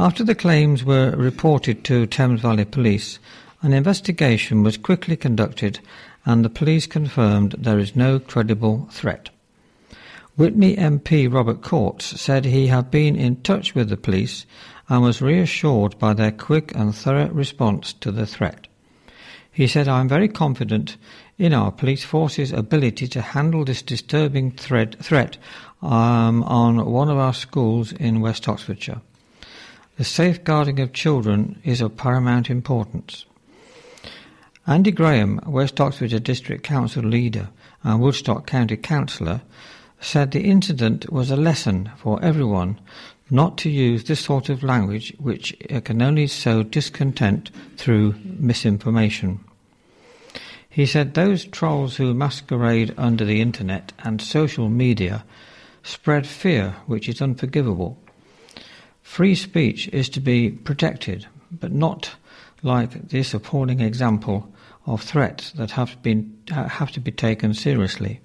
After 0.01 0.23
the 0.23 0.37
claims 0.37 0.85
were 0.85 1.11
reported 1.17 1.83
to 1.85 2.07
Thames 2.07 2.41
Valley 2.41 2.65
Police, 2.65 3.19
an 3.63 3.73
investigation 3.73 4.63
was 4.63 4.77
quickly 4.77 5.17
conducted 5.17 5.81
and 6.25 6.45
the 6.45 6.49
police 6.49 6.87
confirmed 6.87 7.57
there 7.59 7.81
is 7.81 7.97
no 7.97 8.21
credible 8.21 8.89
threat. 8.93 9.31
Witney 10.37 10.77
MP 10.77 11.27
Robert 11.33 11.63
Courts 11.63 12.21
said 12.21 12.45
he 12.45 12.69
had 12.69 12.93
been 12.93 13.17
in 13.17 13.43
touch 13.43 13.75
with 13.75 13.89
the 13.89 13.97
police 13.97 14.47
and 14.89 15.03
was 15.03 15.21
reassured 15.21 15.99
by 15.99 16.15
their 16.15 16.31
quick 16.31 16.73
and 16.77 16.95
thorough 16.95 17.29
response 17.31 17.93
to 17.95 18.13
the 18.13 18.25
threat. 18.25 18.69
He 19.51 19.67
said, 19.67 19.89
I 19.89 19.99
am 19.99 20.09
very 20.09 20.29
confident 20.29 20.97
in 21.39 21.53
our 21.53 21.73
police 21.73 22.05
force's 22.05 22.53
ability 22.53 23.09
to 23.09 23.21
handle 23.21 23.65
this 23.65 23.83
disturbing 23.83 24.53
threat, 24.53 24.95
threat 25.03 25.39
um, 25.83 26.45
on 26.45 26.89
one 26.89 27.09
of 27.09 27.19
our 27.19 27.35
schools 27.35 27.91
in 27.91 28.21
West 28.21 28.49
Oxfordshire. 28.49 29.01
The 29.99 30.05
safeguarding 30.05 30.79
of 30.79 30.93
children 30.93 31.61
is 31.65 31.81
of 31.81 31.97
paramount 31.97 32.51
importance. 32.51 33.27
Andy 34.65 34.93
Graham, 34.93 35.41
West 35.45 35.81
Oxfordshire 35.81 36.21
District 36.21 36.63
Council 36.63 37.03
leader 37.03 37.49
and 37.83 38.01
Woodstock 38.01 38.47
County 38.47 38.77
Councillor, 38.77 39.43
said 40.01 40.31
the 40.31 40.45
incident 40.45 41.11
was 41.11 41.33
a 41.33 41.37
lesson 41.37 41.91
for 41.97 42.23
everyone 42.23 42.79
not 43.29 43.59
to 43.59 43.71
use 43.71 44.05
this 44.05 44.21
sort 44.21 44.49
of 44.49 44.63
language 44.63 45.13
which 45.19 45.57
uh, 45.69 45.81
can 45.81 46.01
only 46.01 46.29
sow 46.29 46.63
discontent 46.63 47.51
through 47.77 48.15
misinformation. 48.23 49.41
He 50.71 50.87
said 50.87 51.15
those 51.15 51.45
trolls 51.45 51.97
who 51.97 52.15
masquerade 52.15 52.95
under 52.97 53.25
the 53.25 53.41
internet 53.41 53.93
and 54.05 54.23
social 54.23 54.69
media 54.69 55.25
spread 55.83 56.25
fear 56.25 56.77
which 56.87 57.09
is 57.09 57.21
unforgivable. 57.21 57.99
Free 59.09 59.35
speech 59.35 59.89
is 59.89 60.09
to 60.11 60.21
be 60.21 60.51
protected, 60.51 61.27
but 61.51 61.73
not 61.73 62.15
like 62.63 63.09
this 63.09 63.35
appalling 63.35 63.81
example 63.81 64.49
of 64.87 65.03
threats 65.03 65.51
that 65.53 65.73
have, 65.73 66.01
been, 66.03 66.39
have 66.51 66.93
to 66.93 67.01
be 67.01 67.11
taken 67.11 67.53
seriously. 67.53 68.21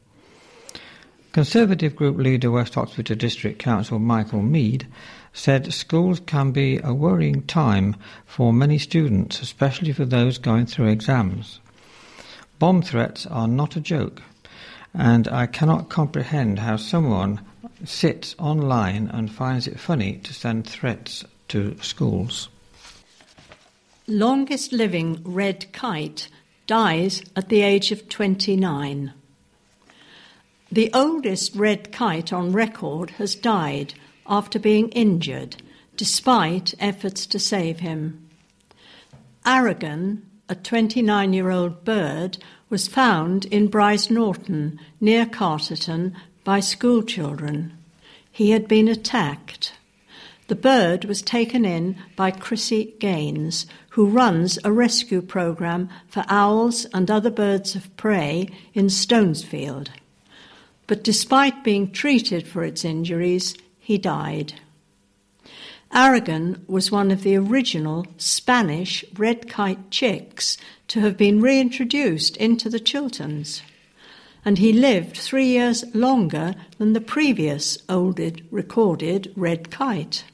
Conservative 1.32 1.96
group 1.96 2.18
leader 2.18 2.52
West 2.52 2.78
Oxfordshire 2.78 3.16
District 3.16 3.58
Council 3.58 3.98
Michele 3.98 4.44
Mead 4.44 4.86
said 5.32 5.74
schools 5.74 6.20
can 6.20 6.52
be 6.52 6.80
a 6.84 6.94
worrying 6.94 7.42
time 7.44 7.96
for 8.28 8.54
many 8.54 8.78
students, 8.78 9.42
especially 9.42 9.94
for 9.94 10.06
those 10.06 10.38
going 10.38 10.68
through 10.68 10.90
exams. 10.90 11.60
Bomb 12.60 12.84
threats 12.84 13.26
are 13.26 13.48
not 13.48 13.76
a 13.76 13.82
joke, 13.82 14.22
and 14.94 15.28
I 15.30 15.48
cannot 15.48 15.90
comprehend 15.90 16.60
how 16.60 16.76
someone 16.76 17.42
sits 17.86 18.36
online 18.40 19.08
and 19.08 19.32
finds 19.32 19.68
it 19.68 19.80
funny 19.80 20.18
to 20.24 20.34
send 20.34 20.68
threats 20.68 21.26
to 21.50 21.78
schools. 21.82 22.50
Longest 24.08 24.72
living 24.72 25.22
red 25.24 25.72
kite 25.72 26.28
dies 26.68 27.24
at 27.36 27.50
the 27.50 27.62
age 27.62 27.92
of 27.92 28.10
29. 28.10 29.14
The 30.72 30.90
oldest 30.94 31.56
red 31.56 31.92
kite 31.92 32.34
on 32.34 32.52
record 32.52 33.12
has 33.12 33.36
died 33.36 33.94
after 34.26 34.60
being 34.60 34.90
injured, 34.90 35.62
despite 35.96 36.74
efforts 36.80 37.26
to 37.28 37.40
save 37.40 37.80
him. 37.80 38.28
Aragon, 39.46 40.26
a 40.50 40.56
29 40.56 41.34
year 41.34 41.52
old 41.52 41.86
bird, 41.86 42.38
was 42.70 42.88
found 42.88 43.46
in 43.46 43.70
Brize 43.70 44.10
Norton, 44.10 44.80
near 45.00 45.26
Carterton, 45.26 46.16
by 46.44 46.60
schoolchildren. 46.60 47.78
He 48.32 48.52
had 48.52 48.68
been 48.68 48.88
attacked. 48.88 49.74
The 50.48 50.56
bird 50.56 51.06
was 51.06 51.22
taken 51.22 51.66
in 51.66 51.98
by 52.16 52.32
Chrissy 52.32 52.96
Gaines, 53.00 53.66
who 53.89 54.08
runs 54.08 54.60
a 54.64 54.72
rescue 54.72 55.22
program 55.22 55.89
for 56.08 56.26
owls 56.28 56.86
and 56.94 57.10
other 57.10 57.30
birds 57.30 57.76
of 57.76 57.96
prey 57.96 58.50
in 58.74 58.88
Stonesfield. 58.88 59.89
But 60.88 61.04
despite 61.04 61.64
being 61.64 61.91
treated 61.91 62.48
for 62.48 62.64
its 62.64 62.84
injuries, 62.84 63.56
he 63.80 63.98
died. 63.98 64.56
Aragon 65.94 66.66
was 66.68 66.91
one 66.91 67.12
of 67.12 67.22
the 67.22 67.36
original 67.36 68.08
Spanish 68.18 69.06
red 69.16 69.48
kite 69.48 69.91
chicks 69.91 70.58
to 70.88 71.02
have 71.02 71.16
been 71.16 71.39
reintroduced 71.39 72.36
into 72.38 72.68
the 72.68 72.80
Chilterns, 72.80 73.62
and 74.46 74.58
he 74.58 74.74
lived 74.74 75.16
three 75.16 75.48
years 75.48 75.84
longer 75.96 76.54
than 76.78 76.94
the 76.94 77.02
previous 77.02 77.78
oldest 77.88 78.41
recorded 78.52 79.32
red 79.36 79.72
kite. 79.72 80.26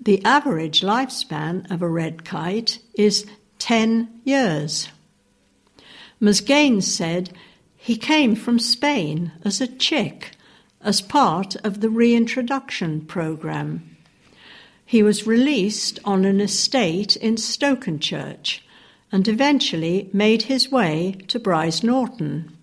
The 0.00 0.24
average 0.24 0.80
lifespan 0.80 1.70
of 1.70 1.82
a 1.82 1.88
red 1.88 2.24
kite 2.24 2.78
is 2.94 3.26
10 3.58 4.20
years. 4.24 4.88
Ms. 6.20 6.40
Gaines 6.40 6.92
said 6.92 7.30
he 7.76 7.96
came 7.96 8.34
from 8.34 8.58
Spain 8.58 9.32
as 9.44 9.60
a 9.60 9.66
chick 9.66 10.32
as 10.80 11.00
part 11.00 11.56
of 11.56 11.80
the 11.80 11.90
reintroduction 11.90 13.00
program. 13.02 13.96
He 14.84 15.02
was 15.02 15.26
released 15.26 15.98
on 16.04 16.24
an 16.24 16.40
estate 16.40 17.16
in 17.16 17.36
Stokenchurch 17.36 18.60
and 19.12 19.28
eventually 19.28 20.10
made 20.12 20.42
his 20.42 20.70
way 20.70 21.16
to 21.28 21.38
Brize 21.38 21.82
Norton. 21.82 22.57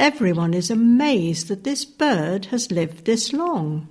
Everyone 0.00 0.54
is 0.54 0.70
amazed 0.70 1.48
that 1.48 1.62
this 1.62 1.84
bird 1.84 2.46
has 2.46 2.70
lived 2.70 3.04
this 3.04 3.34
long. 3.34 3.86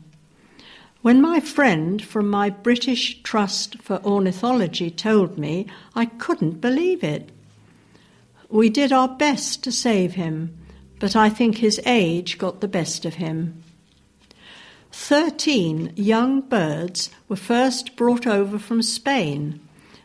When 1.04 1.22
my 1.22 1.40
friend 1.40 2.04
from 2.04 2.28
my 2.28 2.50
British 2.50 3.22
Trust 3.22 3.80
for 3.84 4.04
Ornithology 4.04 4.90
told 4.90 5.38
me, 5.38 5.68
I 5.94 6.06
couldn't 6.06 6.62
believe 6.62 7.04
it. 7.04 7.30
We 8.50 8.72
did 8.72 8.92
our 8.92 9.08
best 9.08 9.64
to 9.66 9.72
save 9.72 10.14
him, 10.14 10.58
but 11.00 11.16
I 11.16 11.30
think 11.30 11.60
his 11.60 11.80
age 11.86 12.40
got 12.40 12.60
the 12.60 12.68
best 12.68 13.06
of 13.06 13.14
him. 13.14 13.62
Thirteen 14.92 15.94
young 15.96 16.42
birds 16.42 17.12
were 17.28 17.36
first 17.36 17.96
brought 17.96 18.26
over 18.26 18.58
from 18.58 18.82
Spain 18.82 19.60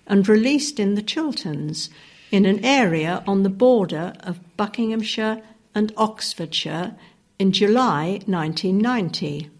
and 0.06 0.28
released 0.28 0.78
in 0.78 0.96
the 0.96 1.02
Chilterns 1.02 1.88
in 2.30 2.44
an 2.44 2.62
area 2.62 3.24
on 3.26 3.42
the 3.42 3.48
border 3.48 4.12
of 4.20 4.38
Buckinghamshire 4.58 5.40
and 5.74 5.92
Oxfordshire 5.96 6.96
in 7.38 7.52
July 7.52 8.20
1990. 8.26 9.50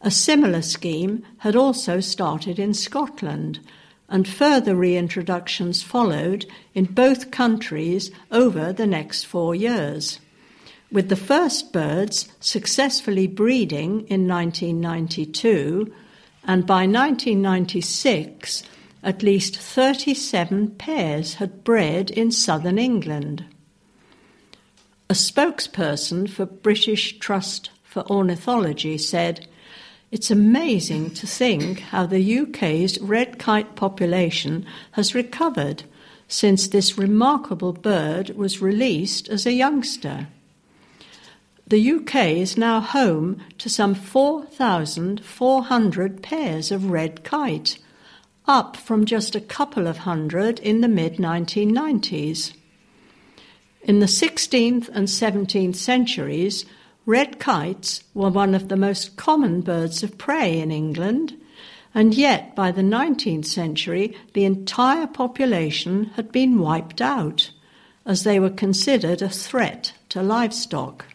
A 0.00 0.10
similar 0.10 0.62
scheme 0.62 1.24
had 1.38 1.54
also 1.54 2.00
started 2.00 2.58
in 2.58 2.74
Scotland, 2.74 3.60
and 4.08 4.26
further 4.26 4.74
reintroductions 4.74 5.82
followed 5.82 6.44
in 6.74 6.84
both 6.84 7.30
countries 7.30 8.10
over 8.30 8.72
the 8.72 8.86
next 8.86 9.24
four 9.24 9.54
years. 9.54 10.18
With 10.90 11.08
the 11.08 11.16
first 11.16 11.72
birds 11.72 12.28
successfully 12.40 13.26
breeding 13.26 14.06
in 14.08 14.28
1992, 14.28 15.94
and 16.44 16.66
by 16.66 16.84
1996, 16.86 18.64
at 19.02 19.22
least 19.22 19.56
37 19.56 20.72
pairs 20.72 21.34
had 21.34 21.64
bred 21.64 22.10
in 22.10 22.30
southern 22.30 22.78
England. 22.78 23.44
A 25.12 25.14
spokesperson 25.14 26.26
for 26.26 26.46
British 26.46 27.18
Trust 27.18 27.68
for 27.84 28.02
Ornithology 28.10 28.96
said, 28.96 29.46
It's 30.10 30.30
amazing 30.30 31.10
to 31.10 31.26
think 31.26 31.80
how 31.80 32.06
the 32.06 32.38
UK's 32.38 32.98
red 32.98 33.38
kite 33.38 33.76
population 33.76 34.64
has 34.92 35.14
recovered 35.14 35.82
since 36.28 36.66
this 36.66 36.96
remarkable 36.96 37.74
bird 37.74 38.30
was 38.38 38.62
released 38.62 39.28
as 39.28 39.44
a 39.44 39.52
youngster. 39.52 40.28
The 41.66 41.92
UK 41.92 42.14
is 42.28 42.56
now 42.56 42.80
home 42.80 43.42
to 43.58 43.68
some 43.68 43.94
4,400 43.94 46.22
pairs 46.22 46.72
of 46.72 46.90
red 46.90 47.22
kite 47.22 47.76
up 48.48 48.78
from 48.78 49.04
just 49.04 49.34
a 49.34 49.42
couple 49.42 49.86
of 49.86 49.98
hundred 49.98 50.58
in 50.60 50.80
the 50.80 50.88
mid 50.88 51.18
1990s. 51.18 52.54
In 53.84 53.98
the 53.98 54.06
16th 54.06 54.88
and 54.90 55.08
17th 55.08 55.74
centuries, 55.74 56.64
red 57.04 57.40
kites 57.40 58.04
were 58.14 58.30
one 58.30 58.54
of 58.54 58.68
the 58.68 58.76
most 58.76 59.16
common 59.16 59.60
birds 59.60 60.04
of 60.04 60.16
prey 60.18 60.60
in 60.60 60.70
England, 60.70 61.36
and 61.92 62.14
yet 62.14 62.54
by 62.54 62.70
the 62.70 62.82
19th 62.82 63.44
century 63.44 64.16
the 64.34 64.44
entire 64.44 65.08
population 65.08 66.12
had 66.14 66.30
been 66.30 66.60
wiped 66.60 67.00
out, 67.00 67.50
as 68.06 68.22
they 68.22 68.38
were 68.38 68.50
considered 68.50 69.20
a 69.20 69.28
threat 69.28 69.94
to 70.10 70.22
livestock. 70.22 71.06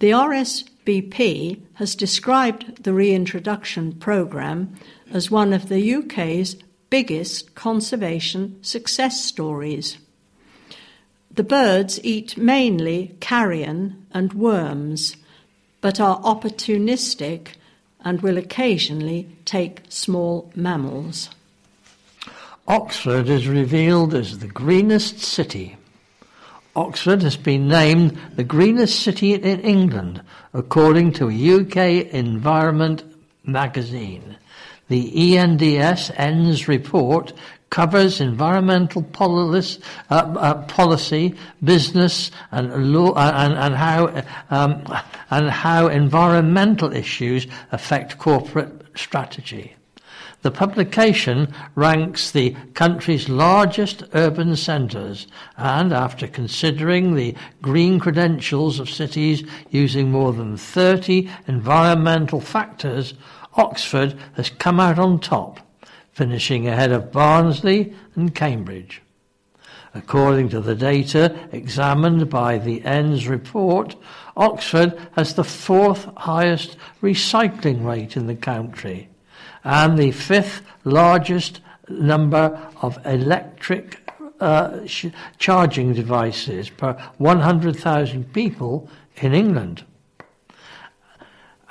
The 0.00 0.10
RSPB 0.10 1.60
has 1.74 1.94
described 1.94 2.82
the 2.82 2.92
reintroduction 2.92 3.92
programme 3.92 4.74
as 5.12 5.30
one 5.30 5.52
of 5.52 5.68
the 5.68 5.94
UK's 5.94 6.56
biggest 6.90 7.54
conservation 7.54 8.58
success 8.64 9.24
stories. 9.24 9.96
The 11.32 11.44
birds 11.44 12.00
eat 12.02 12.36
mainly 12.36 13.16
carrion 13.20 14.06
and 14.12 14.32
worms, 14.32 15.16
but 15.80 16.00
are 16.00 16.20
opportunistic 16.20 17.54
and 18.04 18.20
will 18.20 18.36
occasionally 18.36 19.28
take 19.44 19.82
small 19.88 20.50
mammals. 20.56 21.30
Oxford 22.66 23.28
is 23.28 23.48
revealed 23.48 24.14
as 24.14 24.38
the 24.38 24.48
greenest 24.48 25.18
city. 25.18 25.76
Oxford 26.76 27.22
has 27.22 27.36
been 27.36 27.68
named 27.68 28.18
the 28.36 28.44
greenest 28.44 29.00
city 29.00 29.34
in 29.34 29.60
England, 29.60 30.22
according 30.52 31.12
to 31.12 31.28
a 31.28 31.60
UK 31.60 32.12
Environment 32.12 33.04
magazine. 33.44 34.36
The 34.88 35.36
ENDS 35.36 36.10
ENDS 36.16 36.68
report 36.68 37.32
covers 37.70 38.20
environmental 38.20 39.02
policy, 39.02 39.80
uh, 40.10 40.34
uh, 40.38 40.62
policy 40.66 41.34
business, 41.62 42.30
and 42.50 42.92
law, 42.92 43.12
uh, 43.12 43.32
and, 43.34 43.54
and 43.54 43.74
how 43.74 44.24
um, 44.50 44.84
and 45.30 45.50
how 45.50 45.86
environmental 45.86 46.92
issues 46.92 47.46
affect 47.72 48.18
corporate 48.18 48.82
strategy. 48.96 49.74
The 50.42 50.50
publication 50.50 51.52
ranks 51.74 52.30
the 52.30 52.56
country's 52.72 53.28
largest 53.28 54.04
urban 54.14 54.56
centres 54.56 55.26
and, 55.58 55.92
after 55.92 56.26
considering 56.26 57.14
the 57.14 57.34
green 57.60 58.00
credentials 58.00 58.80
of 58.80 58.88
cities 58.88 59.44
using 59.68 60.10
more 60.10 60.32
than 60.32 60.56
30 60.56 61.30
environmental 61.46 62.40
factors, 62.40 63.12
Oxford 63.54 64.18
has 64.34 64.48
come 64.48 64.80
out 64.80 64.98
on 64.98 65.20
top, 65.20 65.60
finishing 66.12 66.68
ahead 66.68 66.92
of 66.92 67.12
Barnsley 67.12 67.94
and 68.14 68.34
Cambridge. 68.34 69.02
According 69.94 70.50
to 70.50 70.60
the 70.60 70.74
data 70.74 71.34
examined 71.50 72.30
by 72.30 72.58
the 72.58 72.84
ENDS 72.84 73.26
report, 73.26 73.96
Oxford 74.36 74.96
has 75.12 75.34
the 75.34 75.44
fourth 75.44 76.08
highest 76.16 76.76
recycling 77.02 77.84
rate 77.84 78.16
in 78.16 78.26
the 78.26 78.36
country 78.36 79.08
and 79.64 79.98
the 79.98 80.12
fifth 80.12 80.62
largest 80.84 81.60
number 81.88 82.70
of 82.82 83.04
electric 83.04 83.98
uh, 84.38 84.86
sh- 84.86 85.06
charging 85.38 85.92
devices 85.92 86.70
per 86.70 86.92
100,000 87.18 88.32
people 88.32 88.88
in 89.16 89.34
England. 89.34 89.84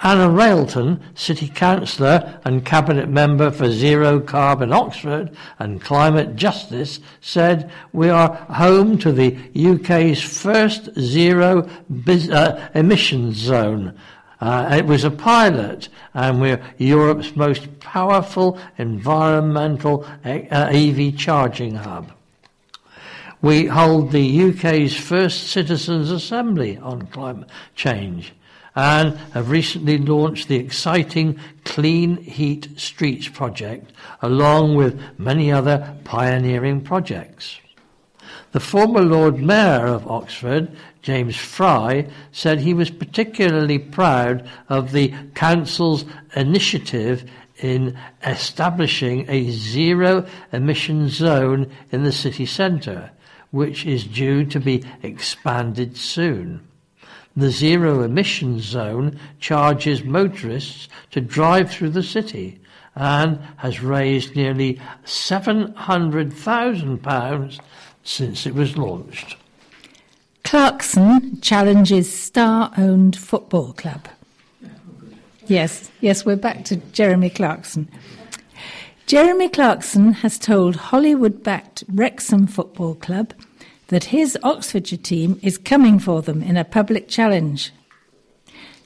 Anna 0.01 0.29
Railton, 0.29 1.01
City 1.13 1.49
Councillor 1.49 2.39
and 2.45 2.65
Cabinet 2.65 3.09
Member 3.09 3.51
for 3.51 3.69
Zero 3.69 4.21
Carbon 4.21 4.71
Oxford 4.71 5.35
and 5.59 5.81
Climate 5.81 6.37
Justice, 6.37 7.01
said, 7.19 7.69
We 7.91 8.09
are 8.09 8.33
home 8.33 8.97
to 8.99 9.11
the 9.11 9.37
UK's 9.57 10.21
first 10.21 10.97
zero 10.97 11.69
biz- 12.03 12.29
uh, 12.29 12.69
emissions 12.73 13.35
zone. 13.35 13.93
Uh, 14.39 14.69
it 14.71 14.85
was 14.85 15.03
a 15.03 15.11
pilot, 15.11 15.89
and 16.13 16.39
we're 16.39 16.63
Europe's 16.77 17.35
most 17.35 17.79
powerful 17.81 18.57
environmental 18.77 20.05
uh, 20.23 20.69
EV 20.71 21.17
charging 21.17 21.75
hub. 21.75 22.09
We 23.41 23.65
hold 23.65 24.13
the 24.13 24.43
UK's 24.43 24.95
first 24.95 25.47
citizens' 25.47 26.09
assembly 26.09 26.77
on 26.77 27.07
climate 27.07 27.49
change 27.75 28.33
and 28.79 29.17
have 29.33 29.49
recently 29.49 29.97
launched 29.97 30.47
the 30.47 30.55
exciting 30.55 31.37
Clean 31.65 32.15
Heat 32.15 32.69
Streets 32.79 33.27
project, 33.27 33.91
along 34.21 34.75
with 34.75 35.01
many 35.19 35.51
other 35.51 35.97
pioneering 36.05 36.79
projects. 36.79 37.59
The 38.53 38.61
former 38.61 39.01
Lord 39.01 39.37
Mayor 39.37 39.85
of 39.85 40.07
Oxford, 40.07 40.71
James 41.01 41.35
Fry, 41.35 42.07
said 42.31 42.61
he 42.61 42.73
was 42.73 42.89
particularly 42.89 43.79
proud 43.79 44.49
of 44.69 44.93
the 44.93 45.13
Council's 45.35 46.05
initiative 46.37 47.29
in 47.57 47.97
establishing 48.25 49.29
a 49.29 49.51
zero 49.51 50.25
emission 50.53 51.09
zone 51.09 51.69
in 51.91 52.05
the 52.05 52.13
city 52.13 52.45
centre, 52.45 53.11
which 53.51 53.85
is 53.85 54.05
due 54.05 54.45
to 54.45 54.59
be 54.61 54.85
expanded 55.03 55.97
soon. 55.97 56.68
The 57.39 57.49
zero 57.51 58.03
emission 58.03 58.59
zone 58.59 59.17
charges 59.39 60.03
motorists 60.03 60.89
to 61.11 61.21
drive 61.21 61.71
through 61.71 61.91
the 61.91 62.03
city 62.03 62.59
and 62.95 63.39
has 63.55 63.81
raised 63.81 64.35
nearly 64.35 64.81
£700,000 65.05 67.59
since 68.03 68.45
it 68.45 68.53
was 68.53 68.75
launched. 68.75 69.37
Clarkson 70.43 71.39
challenges 71.39 72.13
star 72.13 72.73
owned 72.77 73.15
football 73.15 73.71
club. 73.71 74.09
Yes, 75.47 75.89
yes, 76.01 76.25
we're 76.25 76.35
back 76.35 76.65
to 76.65 76.75
Jeremy 76.91 77.29
Clarkson. 77.29 77.89
Jeremy 79.05 79.47
Clarkson 79.47 80.11
has 80.11 80.37
told 80.37 80.75
Hollywood 80.75 81.41
backed 81.41 81.85
Wrexham 81.87 82.47
Football 82.47 82.95
Club 82.95 83.33
that 83.89 84.05
his 84.05 84.37
Oxfordshire 84.43 84.97
team 84.97 85.39
is 85.43 85.57
coming 85.57 85.99
for 85.99 86.21
them 86.21 86.41
in 86.41 86.57
a 86.57 86.63
public 86.63 87.07
challenge. 87.07 87.71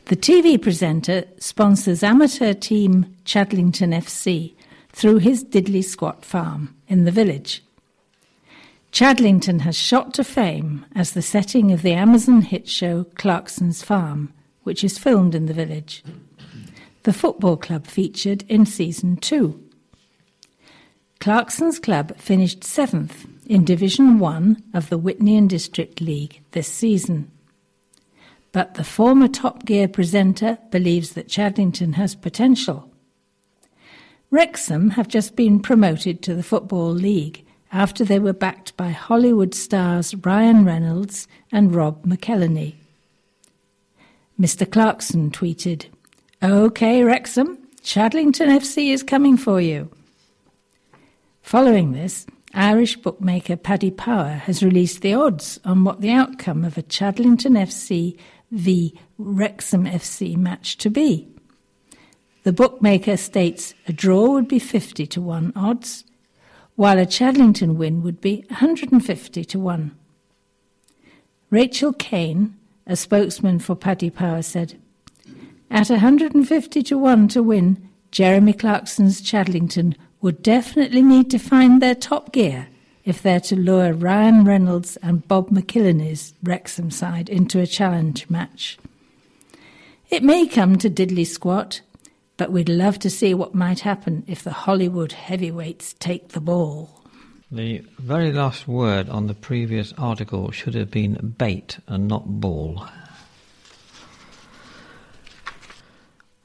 The 0.05 0.15
TV 0.15 0.61
presenter 0.61 1.25
sponsors 1.37 2.03
amateur 2.03 2.53
team 2.53 3.15
Chadlington 3.25 3.93
FC 3.93 4.53
through 4.91 5.19
his 5.19 5.43
Diddly 5.45 5.83
Squat 5.83 6.25
farm 6.25 6.75
in 6.87 7.05
the 7.05 7.11
village. 7.11 7.63
Chadlington 8.91 9.61
has 9.61 9.75
shot 9.75 10.13
to 10.13 10.23
fame 10.23 10.85
as 10.95 11.11
the 11.11 11.21
setting 11.21 11.71
of 11.71 11.81
the 11.81 11.93
Amazon 11.93 12.41
hit 12.41 12.67
show 12.67 13.05
Clarkson's 13.15 13.81
Farm, 13.81 14.31
which 14.63 14.83
is 14.83 14.97
filmed 14.97 15.33
in 15.33 15.47
the 15.47 15.53
village. 15.53 16.03
The 17.03 17.13
football 17.13 17.57
club 17.57 17.87
featured 17.87 18.45
in 18.47 18.65
season 18.65 19.17
two. 19.17 19.59
Clarkson's 21.19 21.79
club 21.79 22.15
finished 22.17 22.63
seventh 22.63 23.25
in 23.45 23.65
Division 23.65 24.19
1 24.19 24.63
of 24.73 24.89
the 24.89 24.97
Witney 24.97 25.37
and 25.37 25.49
District 25.49 26.01
League 26.01 26.41
this 26.51 26.67
season. 26.67 27.31
But 28.51 28.75
the 28.75 28.83
former 28.83 29.27
Top 29.27 29.65
Gear 29.65 29.87
presenter 29.87 30.57
believes 30.71 31.13
that 31.13 31.27
Chadlington 31.27 31.95
has 31.95 32.15
potential. 32.15 32.89
Wrexham 34.29 34.91
have 34.91 35.07
just 35.07 35.35
been 35.35 35.59
promoted 35.59 36.21
to 36.23 36.33
the 36.33 36.43
Football 36.43 36.91
League 36.91 37.45
after 37.71 38.05
they 38.05 38.19
were 38.19 38.33
backed 38.33 38.75
by 38.77 38.89
Hollywood 38.89 39.53
stars 39.55 40.13
Ryan 40.15 40.63
Reynolds 40.63 41.27
and 41.51 41.73
Rob 41.73 42.05
McElhenney. 42.05 42.75
Mr. 44.39 44.69
Clarkson 44.69 45.31
tweeted, 45.31 45.85
OK, 46.41 47.03
Wrexham, 47.03 47.57
Chadlington 47.83 48.47
FC 48.47 48.91
is 48.91 49.03
coming 49.03 49.37
for 49.37 49.59
you. 49.59 49.89
Following 51.41 51.91
this, 51.91 52.25
Irish 52.53 52.97
bookmaker 52.97 53.55
Paddy 53.55 53.89
Power 53.89 54.29
has 54.29 54.61
released 54.61 55.01
the 55.01 55.15
odds 55.15 55.59
on 55.65 55.83
what 55.83 56.01
the 56.01 56.11
outcome 56.11 56.63
of 56.63 56.77
a 56.77 56.83
Chadlington 56.83 57.57
FC 57.57 58.15
v 58.51 58.93
Wrexham 59.17 59.85
FC 59.85 60.37
match 60.37 60.77
to 60.77 60.91
be. 60.91 61.27
The 62.43 62.53
bookmaker 62.53 63.17
states 63.17 63.73
a 63.87 63.93
draw 63.93 64.29
would 64.33 64.47
be 64.47 64.59
50 64.59 65.07
to 65.07 65.21
1 65.21 65.53
odds, 65.55 66.03
while 66.75 66.99
a 66.99 67.07
Chadlington 67.07 67.75
win 67.75 68.03
would 68.03 68.21
be 68.21 68.45
150 68.49 69.45
to 69.45 69.59
1. 69.59 69.97
Rachel 71.49 71.93
Kane, 71.93 72.55
a 72.85 72.95
spokesman 72.95 73.59
for 73.59 73.75
Paddy 73.75 74.11
Power, 74.11 74.43
said, 74.43 74.79
At 75.71 75.89
150 75.89 76.83
to 76.83 76.97
1 76.99 77.27
to 77.29 77.41
win, 77.41 77.89
Jeremy 78.11 78.53
Clarkson's 78.53 79.21
Chadlington 79.21 79.95
would 80.23 80.41
definitely 80.41 81.01
need 81.01 81.29
to 81.29 81.37
find 81.37 81.81
their 81.81 81.93
top 81.93 82.31
gear 82.31 82.69
if 83.03 83.21
they're 83.21 83.41
to 83.41 83.57
lure 83.57 83.91
Ryan 83.91 84.45
Reynolds 84.45 84.95
and 85.03 85.27
Bob 85.27 85.49
McElhenney's 85.49 86.33
Wrexham 86.41 86.89
side 86.89 87.27
into 87.27 87.59
a 87.59 87.67
challenge 87.67 88.29
match. 88.29 88.77
It 90.09 90.23
may 90.23 90.47
come 90.47 90.77
to 90.77 90.89
diddly 90.89 91.27
squat, 91.27 91.81
but 92.37 92.53
we'd 92.53 92.69
love 92.69 92.99
to 92.99 93.09
see 93.09 93.33
what 93.33 93.53
might 93.53 93.81
happen 93.81 94.23
if 94.25 94.43
the 94.43 94.51
Hollywood 94.51 95.11
heavyweights 95.11 95.93
take 95.99 96.29
the 96.29 96.39
ball. 96.39 97.01
The 97.51 97.83
very 97.99 98.31
last 98.31 98.65
word 98.65 99.09
on 99.09 99.27
the 99.27 99.33
previous 99.33 99.93
article 99.97 100.51
should 100.51 100.73
have 100.73 100.89
been 100.89 101.35
bait 101.37 101.79
and 101.85 102.07
not 102.07 102.39
ball. 102.39 102.87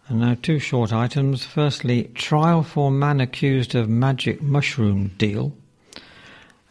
And 0.09 0.21
now 0.21 0.37
two 0.41 0.59
short 0.59 0.91
items. 0.91 1.45
Firstly, 1.45 2.05
trial 2.15 2.63
for 2.63 2.91
man 2.91 3.21
accused 3.21 3.75
of 3.75 3.91
magic 3.91 4.41
mushroom 4.41 5.09
deal. 5.19 5.53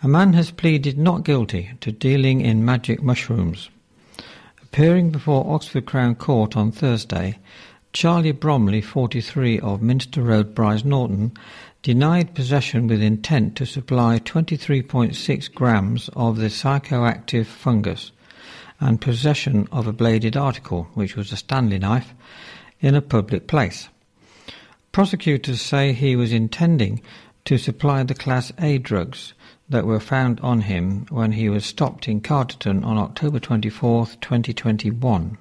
A 0.02 0.08
man 0.08 0.34
has 0.34 0.50
pleaded 0.50 0.98
not 0.98 1.24
guilty 1.24 1.72
to 1.82 1.92
dealing 1.92 2.42
in 2.42 2.66
magic 2.66 3.04
mushrooms. 3.04 3.70
Appearing 4.64 5.12
before 5.12 5.54
Oxford 5.54 5.86
Crown 5.86 6.16
Court 6.16 6.58
on 6.58 6.72
Thursday, 6.72 7.38
Charlie 7.94 8.32
Bromley, 8.32 8.82
43, 8.82 9.60
of 9.60 9.84
Minster 9.84 10.24
Road, 10.24 10.56
Brize 10.56 10.84
Norton, 10.84 11.32
denied 11.84 12.34
possession 12.34 12.88
with 12.88 13.04
intent 13.04 13.56
to 13.58 13.66
supply 13.68 14.18
23.6 14.18 15.54
grams 15.54 16.10
of 16.16 16.38
the 16.38 16.48
psychoactive 16.48 17.46
fungus 17.46 18.12
and 18.80 19.00
possession 19.00 19.68
of 19.72 19.86
a 19.86 19.94
bladed 19.94 20.36
article, 20.36 20.88
which 20.96 21.16
was 21.16 21.32
a 21.32 21.38
Stanley 21.38 21.80
knife, 21.80 22.14
in 22.82 22.96
a 22.96 23.02
public 23.02 23.48
place. 23.48 23.90
Prosecutors 24.92 25.62
say 25.62 25.94
he 25.94 26.16
was 26.16 26.34
intending 26.34 27.02
to 27.46 27.58
supply 27.58 28.04
the 28.04 28.16
Class 28.16 28.52
A 28.60 28.78
drugs 28.78 29.34
that 29.70 29.86
were 29.86 30.00
found 30.00 30.40
on 30.42 30.62
him 30.62 31.06
when 31.10 31.34
he 31.34 31.50
was 31.50 31.66
stopped 31.66 32.08
in 32.08 32.22
Carterton 32.22 32.84
on 32.84 32.98
October 32.98 33.40
24, 33.40 34.08
2021. 34.22 35.38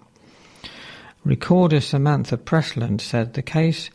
Recorder 1.25 1.81
Samantha 1.81 2.37
Presland 2.37 3.01
said 3.01 3.35
the 3.35 3.43
case 3.43 3.91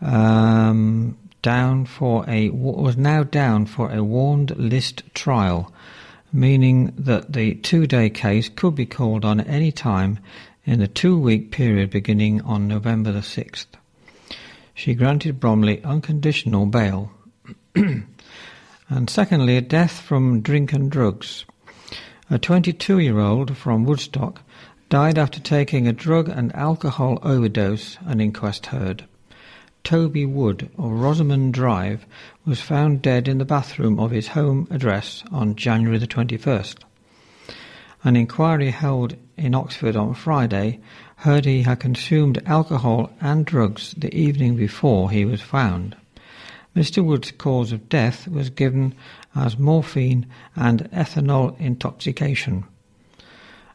um, 0.00 1.16
down 1.42 1.84
for 1.86 2.24
a 2.28 2.50
was 2.50 2.96
now 2.96 3.24
down 3.24 3.66
for 3.66 3.90
a 3.90 4.04
warned 4.04 4.56
list 4.56 5.02
trial, 5.14 5.72
meaning 6.32 6.92
that 6.96 7.32
the 7.32 7.54
two-day 7.56 8.10
case 8.10 8.48
could 8.48 8.74
be 8.74 8.86
called 8.86 9.24
on 9.24 9.40
at 9.40 9.48
any 9.48 9.72
time 9.72 10.18
in 10.68 10.80
the 10.80 10.86
two-week 10.86 11.50
period 11.50 11.88
beginning 11.88 12.42
on 12.42 12.68
November 12.68 13.10
the 13.10 13.20
6th. 13.20 13.68
She 14.74 14.92
granted 14.92 15.40
Bromley 15.40 15.82
unconditional 15.82 16.66
bail. 16.66 17.10
and 17.74 19.08
secondly, 19.08 19.56
a 19.56 19.62
death 19.62 19.98
from 19.98 20.42
drink 20.42 20.74
and 20.74 20.90
drugs. 20.90 21.46
A 22.30 22.38
22-year-old 22.38 23.56
from 23.56 23.84
Woodstock 23.84 24.42
died 24.90 25.16
after 25.16 25.40
taking 25.40 25.88
a 25.88 25.92
drug 25.94 26.28
and 26.28 26.54
alcohol 26.54 27.18
overdose, 27.22 27.96
an 28.04 28.20
inquest 28.20 28.66
heard. 28.66 29.06
Toby 29.84 30.26
Wood 30.26 30.68
of 30.76 30.90
Rosamond 30.90 31.54
Drive 31.54 32.04
was 32.44 32.60
found 32.60 33.00
dead 33.00 33.26
in 33.26 33.38
the 33.38 33.46
bathroom 33.46 33.98
of 33.98 34.10
his 34.10 34.28
home 34.28 34.68
address 34.70 35.24
on 35.32 35.56
January 35.56 35.96
the 35.96 36.06
21st. 36.06 36.84
An 38.08 38.16
inquiry 38.16 38.70
held 38.70 39.16
in 39.36 39.54
Oxford 39.54 39.94
on 39.94 40.14
Friday 40.14 40.80
heard 41.16 41.44
he 41.44 41.64
had 41.64 41.80
consumed 41.80 42.42
alcohol 42.46 43.10
and 43.20 43.44
drugs 43.44 43.94
the 43.98 44.14
evening 44.16 44.56
before 44.56 45.10
he 45.10 45.26
was 45.26 45.42
found. 45.42 45.94
Mr. 46.74 47.04
Wood's 47.04 47.32
cause 47.32 47.70
of 47.70 47.90
death 47.90 48.26
was 48.26 48.48
given 48.48 48.94
as 49.34 49.58
morphine 49.58 50.24
and 50.56 50.90
ethanol 50.90 51.54
intoxication. 51.60 52.64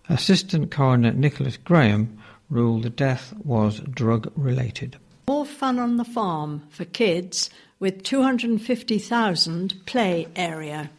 Assistant 0.10 0.72
Coroner 0.72 1.12
Nicholas 1.12 1.58
Graham 1.58 2.18
ruled 2.50 2.82
the 2.82 2.90
death 2.90 3.36
was 3.44 3.82
drug 3.82 4.32
related. 4.36 4.98
More 5.28 5.46
fun 5.46 5.78
on 5.78 5.98
the 5.98 6.04
farm 6.04 6.64
for 6.72 6.86
kids 6.86 7.52
with 7.80 8.02
250,000 8.02 9.86
play 9.86 10.28
area. 10.36 10.90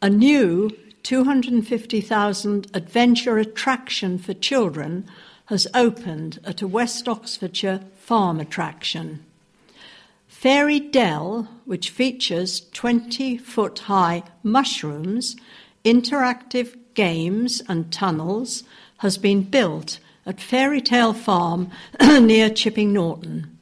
A 0.00 0.08
new 0.08 0.70
250,000 1.06 2.66
adventure 2.74 3.38
attraction 3.38 4.18
for 4.18 4.34
children 4.34 5.06
has 5.44 5.68
opened 5.72 6.40
at 6.42 6.60
a 6.60 6.66
West 6.66 7.06
Oxfordshire 7.06 7.78
farm 7.96 8.40
attraction. 8.40 9.24
Fairy 10.26 10.80
Dell, 10.80 11.46
which 11.64 11.90
features 11.90 12.68
20 12.72 13.36
foot 13.36 13.78
high 13.78 14.24
mushrooms, 14.42 15.36
interactive 15.84 16.76
games 16.94 17.62
and 17.68 17.92
tunnels 17.92 18.64
has 18.98 19.16
been 19.16 19.42
built 19.42 20.00
at 20.26 20.40
Fairy 20.40 20.80
Tale 20.80 21.14
Farm 21.14 21.70
near 22.00 22.50
Chipping 22.50 22.92
Norton. 22.92 23.56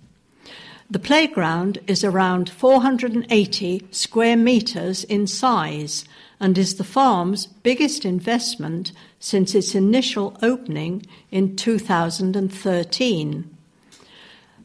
The 0.90 0.98
playground 0.98 1.78
is 1.86 2.04
around 2.04 2.48
480 2.48 3.86
square 3.90 4.36
metres 4.38 5.04
in 5.04 5.26
size 5.26 6.06
and 6.40 6.58
is 6.58 6.74
the 6.74 6.84
farm's 6.84 7.46
biggest 7.46 8.04
investment 8.04 8.92
since 9.18 9.54
its 9.54 9.74
initial 9.74 10.36
opening 10.42 11.06
in 11.30 11.56
2013. 11.56 13.56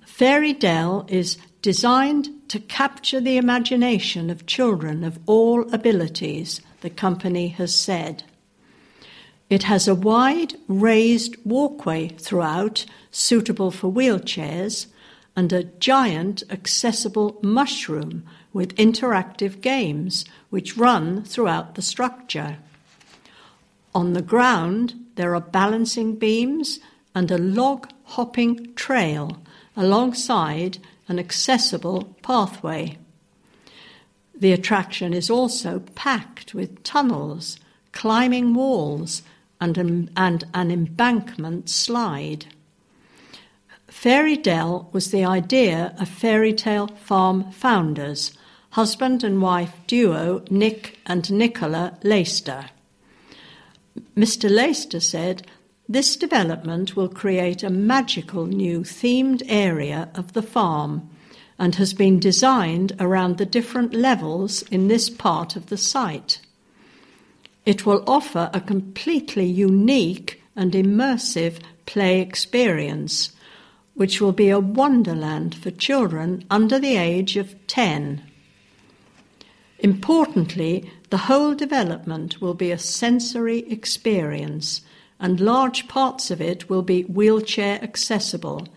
Fairy 0.06 0.54
Dell 0.54 1.06
is 1.08 1.38
designed 1.62 2.30
to 2.50 2.60
capture 2.60 3.22
the 3.22 3.38
imagination 3.38 4.30
of 4.30 4.46
children 4.46 5.04
of 5.04 5.20
all 5.26 5.72
abilities, 5.74 6.62
the 6.82 6.90
company 6.90 7.50
has 7.50 7.74
said. 7.74 8.24
It 9.50 9.64
has 9.64 9.88
a 9.88 9.96
wide 9.96 10.56
raised 10.68 11.36
walkway 11.44 12.10
throughout, 12.10 12.86
suitable 13.12 13.72
for 13.72 13.92
wheelchairs, 13.92 14.88
and 15.36 15.52
a 15.52 15.64
giant 15.64 16.44
accessible 16.50 17.40
mushroom 17.42 18.24
with 18.54 18.76
interactive 18.76 19.62
games 19.62 20.26
which 20.50 20.78
run 20.78 21.24
throughout 21.24 21.76
the 21.76 21.82
structure. 21.82 22.58
On 23.94 24.14
the 24.14 24.22
ground, 24.22 24.94
there 25.16 25.36
are 25.36 25.42
balancing 25.42 26.16
beams 26.16 26.80
and 27.14 27.30
a 27.32 27.38
log 27.38 27.90
hopping 28.06 28.74
trail 28.76 29.42
alongside 29.76 30.78
an 31.08 31.20
accessible 31.20 32.16
pathway. 32.22 32.98
The 34.34 34.54
attraction 34.54 35.14
is 35.14 35.30
also 35.30 35.80
packed 35.96 36.54
with 36.54 36.84
tunnels, 36.84 37.60
climbing 37.92 38.54
walls, 38.54 39.22
and 39.60 39.78
an, 39.78 40.10
and 40.16 40.46
an 40.54 40.72
embankment 40.72 41.70
slide. 41.70 42.46
Fairy 43.88 44.38
Dell 44.38 44.90
was 44.94 45.12
the 45.12 45.26
idea 45.26 45.94
of 46.00 46.08
Fairy 46.08 46.54
Tale 46.54 46.88
Farm 46.88 47.52
founders, 47.52 48.32
husband 48.72 49.24
and 49.24 49.42
wife 49.42 49.74
duo 49.88 50.44
Nick 50.50 51.00
and 51.06 51.32
Nicola 51.32 51.98
Leister. 52.04 52.70
Mr. 54.16 54.50
Leister 54.50 55.00
said, 55.00 55.48
This 55.88 56.16
development 56.16 56.96
will 56.96 57.10
create 57.10 57.64
a 57.64 57.70
magical 57.70 58.46
new 58.46 58.82
themed 58.82 59.42
area 59.48 60.10
of 60.14 60.34
the 60.34 60.44
farm 60.44 61.10
and 61.58 61.76
has 61.76 61.94
been 61.94 62.20
designed 62.20 62.96
around 63.00 63.38
the 63.38 63.46
different 63.46 63.94
levels 63.94 64.62
in 64.64 64.88
this 64.88 65.10
part 65.10 65.56
of 65.56 65.68
the 65.68 65.78
site. 65.78 66.40
It 67.66 67.86
will 67.86 68.04
offer 68.08 68.50
a 68.54 68.62
completely 68.62 69.46
unique 69.46 70.42
and 70.56 70.74
immersive 70.74 71.60
play 71.86 72.22
experience, 72.22 73.32
which 73.96 74.22
will 74.22 74.32
be 74.32 74.50
a 74.50 74.60
wonderland 74.60 75.56
for 75.56 75.72
children 75.72 76.46
under 76.50 76.80
the 76.80 76.96
age 76.96 77.36
of 77.36 77.56
10. 77.68 78.29
Importantly, 79.80 80.92
the 81.10 81.18
whole 81.18 81.56
development 81.56 82.42
will 82.42 82.54
be 82.54 82.72
a 82.72 82.78
sensory 82.78 83.60
experience, 83.72 84.82
and 85.20 85.40
large 85.40 85.88
parts 85.88 86.30
of 86.30 86.42
it 86.42 86.70
will 86.70 86.82
be 86.82 87.04
wheelchair 87.04 87.82
accessible, 87.82 88.68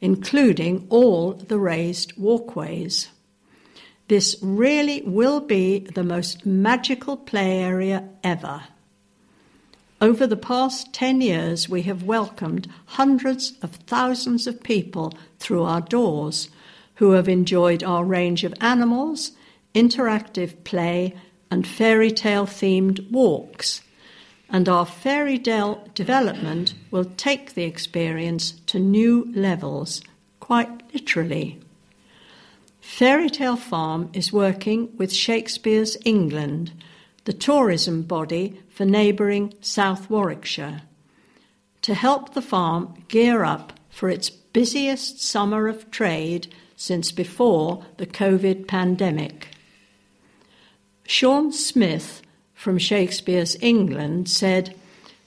including 0.00 0.86
all 0.88 1.32
the 1.32 1.58
raised 1.58 2.16
walkways. 2.16 3.08
This 4.08 4.36
really 4.40 5.02
will 5.02 5.40
be 5.40 5.80
the 5.80 6.04
most 6.04 6.46
magical 6.46 7.16
play 7.16 7.58
area 7.58 8.08
ever. 8.22 8.62
Over 10.00 10.26
the 10.26 10.36
past 10.36 10.92
10 10.92 11.20
years, 11.22 11.68
we 11.68 11.82
have 11.82 12.02
welcomed 12.02 12.68
hundreds 12.84 13.54
of 13.62 13.72
thousands 13.72 14.46
of 14.46 14.62
people 14.62 15.12
through 15.38 15.64
our 15.64 15.80
doors 15.80 16.50
who 16.96 17.12
have 17.12 17.28
enjoyed 17.28 17.82
our 17.82 18.04
range 18.04 18.44
of 18.44 18.54
animals, 18.60 19.32
interactive 19.76 20.64
play, 20.64 21.14
and 21.50 21.66
fairy 21.66 22.10
tale 22.10 22.46
themed 22.46 23.08
walks. 23.10 23.82
And 24.48 24.68
our 24.68 24.86
fairy 24.86 25.38
tale 25.38 25.86
development 25.94 26.74
will 26.90 27.04
take 27.04 27.54
the 27.54 27.64
experience 27.64 28.52
to 28.66 28.78
new 28.78 29.30
levels, 29.34 30.00
quite 30.40 30.92
literally. 30.92 31.60
Fairytale 32.80 33.56
Farm 33.56 34.08
is 34.12 34.32
working 34.32 34.96
with 34.96 35.12
Shakespeare's 35.12 35.96
England, 36.04 36.72
the 37.24 37.32
tourism 37.32 38.02
body 38.02 38.60
for 38.70 38.84
neighbouring 38.84 39.52
South 39.60 40.08
Warwickshire, 40.08 40.82
to 41.82 41.94
help 41.94 42.32
the 42.32 42.42
farm 42.42 43.04
gear 43.08 43.44
up 43.44 43.72
for 43.90 44.08
its 44.08 44.30
busiest 44.30 45.20
summer 45.20 45.68
of 45.68 45.90
trade 45.90 46.46
since 46.76 47.10
before 47.10 47.84
the 47.96 48.06
COVID 48.06 48.68
pandemic. 48.68 49.48
Sean 51.06 51.52
Smith 51.52 52.20
from 52.52 52.78
Shakespeare's 52.78 53.56
England 53.60 54.28
said, 54.28 54.74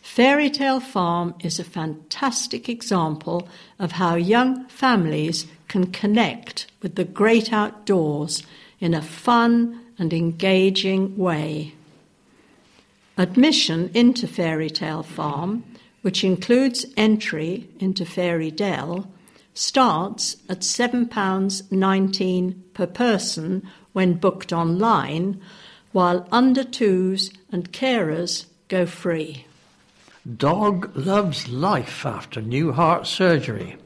Fairytale 0.02 0.82
Farm 0.82 1.36
is 1.40 1.58
a 1.60 1.64
fantastic 1.64 2.68
example 2.68 3.48
of 3.78 3.94
how 3.94 4.16
young 4.16 4.68
families 4.68 5.48
can 5.68 5.88
connect 5.88 6.68
with 6.82 6.96
the 6.96 7.06
great 7.06 7.54
outdoors 7.54 8.44
in 8.80 8.94
a 8.94 9.02
fun 9.02 9.80
and 9.98 10.12
engaging 10.14 11.16
way. 11.18 11.74
Admission 13.18 13.90
into 13.94 14.28
Fairytale 14.28 15.04
Farm, 15.04 15.64
which 16.02 16.24
includes 16.24 16.86
entry 16.98 17.70
into 17.80 18.06
Fairy 18.06 18.52
Dell, 18.52 19.10
starts 19.54 20.38
at 20.50 20.60
£7.19 20.60 22.56
per 22.74 22.88
person 22.88 23.68
when 23.94 24.14
booked 24.14 24.54
online, 24.54 25.42
while 25.92 26.28
under 26.32 26.64
twos 26.64 27.32
and 27.52 27.72
carers 27.72 28.46
go 28.68 28.86
free. 28.86 29.46
Dog 30.38 30.96
loves 30.96 31.48
life 31.48 32.06
after 32.06 32.42
new 32.42 32.72
heart 32.72 33.08
surgery. 33.08 33.78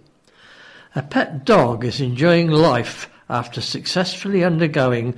A 0.96 1.02
pet 1.02 1.46
dog 1.46 1.86
is 1.86 2.02
enjoying 2.02 2.50
life 2.50 3.10
after 3.30 3.62
successfully 3.62 4.44
undergoing 4.44 5.16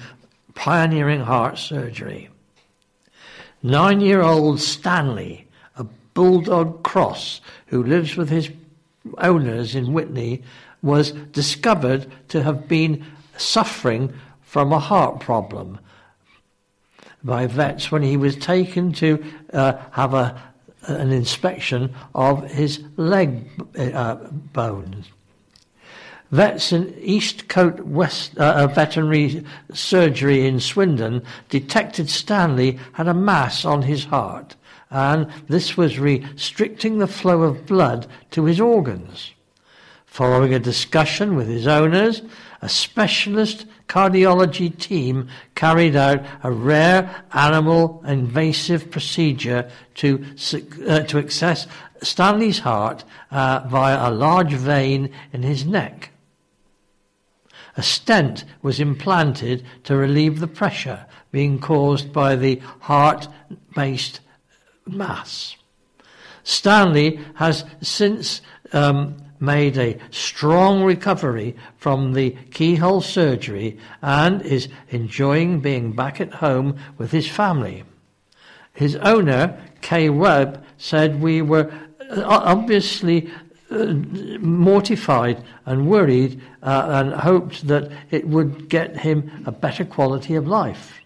pioneering 0.53 1.21
heart 1.21 1.57
surgery. 1.57 2.29
Nine 3.63 3.99
year 4.01 4.21
old 4.21 4.61
Stanley, 4.61 5.47
a 5.77 5.83
bulldog 6.13 6.83
cross 6.83 7.41
who 7.67 7.83
lives 7.83 8.15
with 8.15 8.29
his 8.29 8.51
owners 9.17 9.75
in 9.75 9.93
Witney, 9.93 10.43
was 10.81 11.11
discovered 11.11 12.05
to 12.29 12.43
have 12.43 12.67
been 12.67 13.03
suffering 13.37 14.13
from 14.43 14.71
a 14.71 14.79
heart 14.79 15.19
problem 15.19 15.79
by 17.25 17.47
vets 17.47 17.91
when 17.91 18.03
he 18.03 18.15
was 18.15 18.35
taken 18.35 18.93
to 18.93 19.23
uh, 19.51 19.73
have 19.91 20.13
a, 20.13 20.41
an 20.83 21.11
inspection 21.11 21.93
of 22.13 22.49
his 22.51 22.83
leg 22.95 23.49
uh, 23.77 24.15
bones. 24.53 25.07
Vets 26.31 26.71
in 26.71 26.85
Eastcott 26.93 27.81
West 27.81 28.37
uh, 28.37 28.67
Veterinary 28.67 29.43
Surgery 29.73 30.45
in 30.45 30.59
Swindon 30.59 31.23
detected 31.49 32.09
Stanley 32.09 32.79
had 32.93 33.07
a 33.07 33.13
mass 33.13 33.65
on 33.65 33.81
his 33.81 34.05
heart, 34.05 34.55
and 34.89 35.27
this 35.47 35.77
was 35.77 35.99
restricting 35.99 36.97
the 36.97 37.07
flow 37.07 37.43
of 37.43 37.65
blood 37.65 38.07
to 38.31 38.45
his 38.45 38.59
organs. 38.59 39.31
Following 40.05 40.53
a 40.53 40.59
discussion 40.59 41.35
with 41.35 41.47
his 41.47 41.67
owners, 41.67 42.21
a 42.65 42.69
specialist 42.69 43.67
cardiology 43.87 44.75
team 44.75 45.29
carried 45.53 45.95
out 45.95 46.25
a 46.43 46.51
rare 46.51 47.23
animal 47.31 48.03
invasive 48.07 48.89
procedure 48.89 49.69
to, 49.93 50.25
uh, 50.87 51.01
to 51.01 51.19
access 51.19 51.67
Stanley's 52.01 52.57
heart 52.57 53.03
uh, 53.29 53.63
via 53.67 54.09
a 54.09 54.11
large 54.11 54.53
vein 54.53 55.11
in 55.31 55.43
his 55.43 55.63
neck. 55.63 56.09
A 57.77 57.83
stent 57.83 58.45
was 58.63 58.79
implanted 58.79 59.63
to 59.83 59.95
relieve 59.95 60.39
the 60.39 60.47
pressure 60.47 61.05
being 61.31 61.59
caused 61.59 62.11
by 62.11 62.35
the 62.35 62.59
heart 62.79 63.27
based 63.75 64.21
mass. 64.87 65.55
Stanley 66.43 67.19
has 67.35 67.63
since 67.83 68.41
um, 68.73 69.17
made 69.45 69.77
a 69.77 69.97
strong 70.11 70.83
recovery 70.83 71.55
from 71.77 72.13
the 72.13 72.31
keyhole 72.51 73.01
surgery 73.01 73.77
and 74.01 74.41
is 74.41 74.67
enjoying 74.89 75.61
being 75.61 75.91
back 75.91 76.19
at 76.19 76.33
home 76.33 76.77
with 76.97 77.11
his 77.11 77.27
family. 77.27 77.83
His 78.73 78.95
owner, 78.97 79.57
Kay 79.81 80.09
Webb, 80.09 80.63
said 80.77 81.21
we 81.21 81.41
were 81.41 81.71
uh, 82.01 82.23
obviously 82.25 83.31
uh, 83.71 83.93
mortified 84.39 85.43
and 85.65 85.87
worried 85.87 86.41
uh, 86.61 86.87
and 86.89 87.13
hoped 87.13 87.67
that 87.67 87.91
it 88.11 88.27
would 88.27 88.69
get 88.69 88.97
him 88.97 89.43
a 89.45 89.51
better 89.51 89.85
quality 89.85 90.35
of 90.35 90.47
life. 90.47 90.99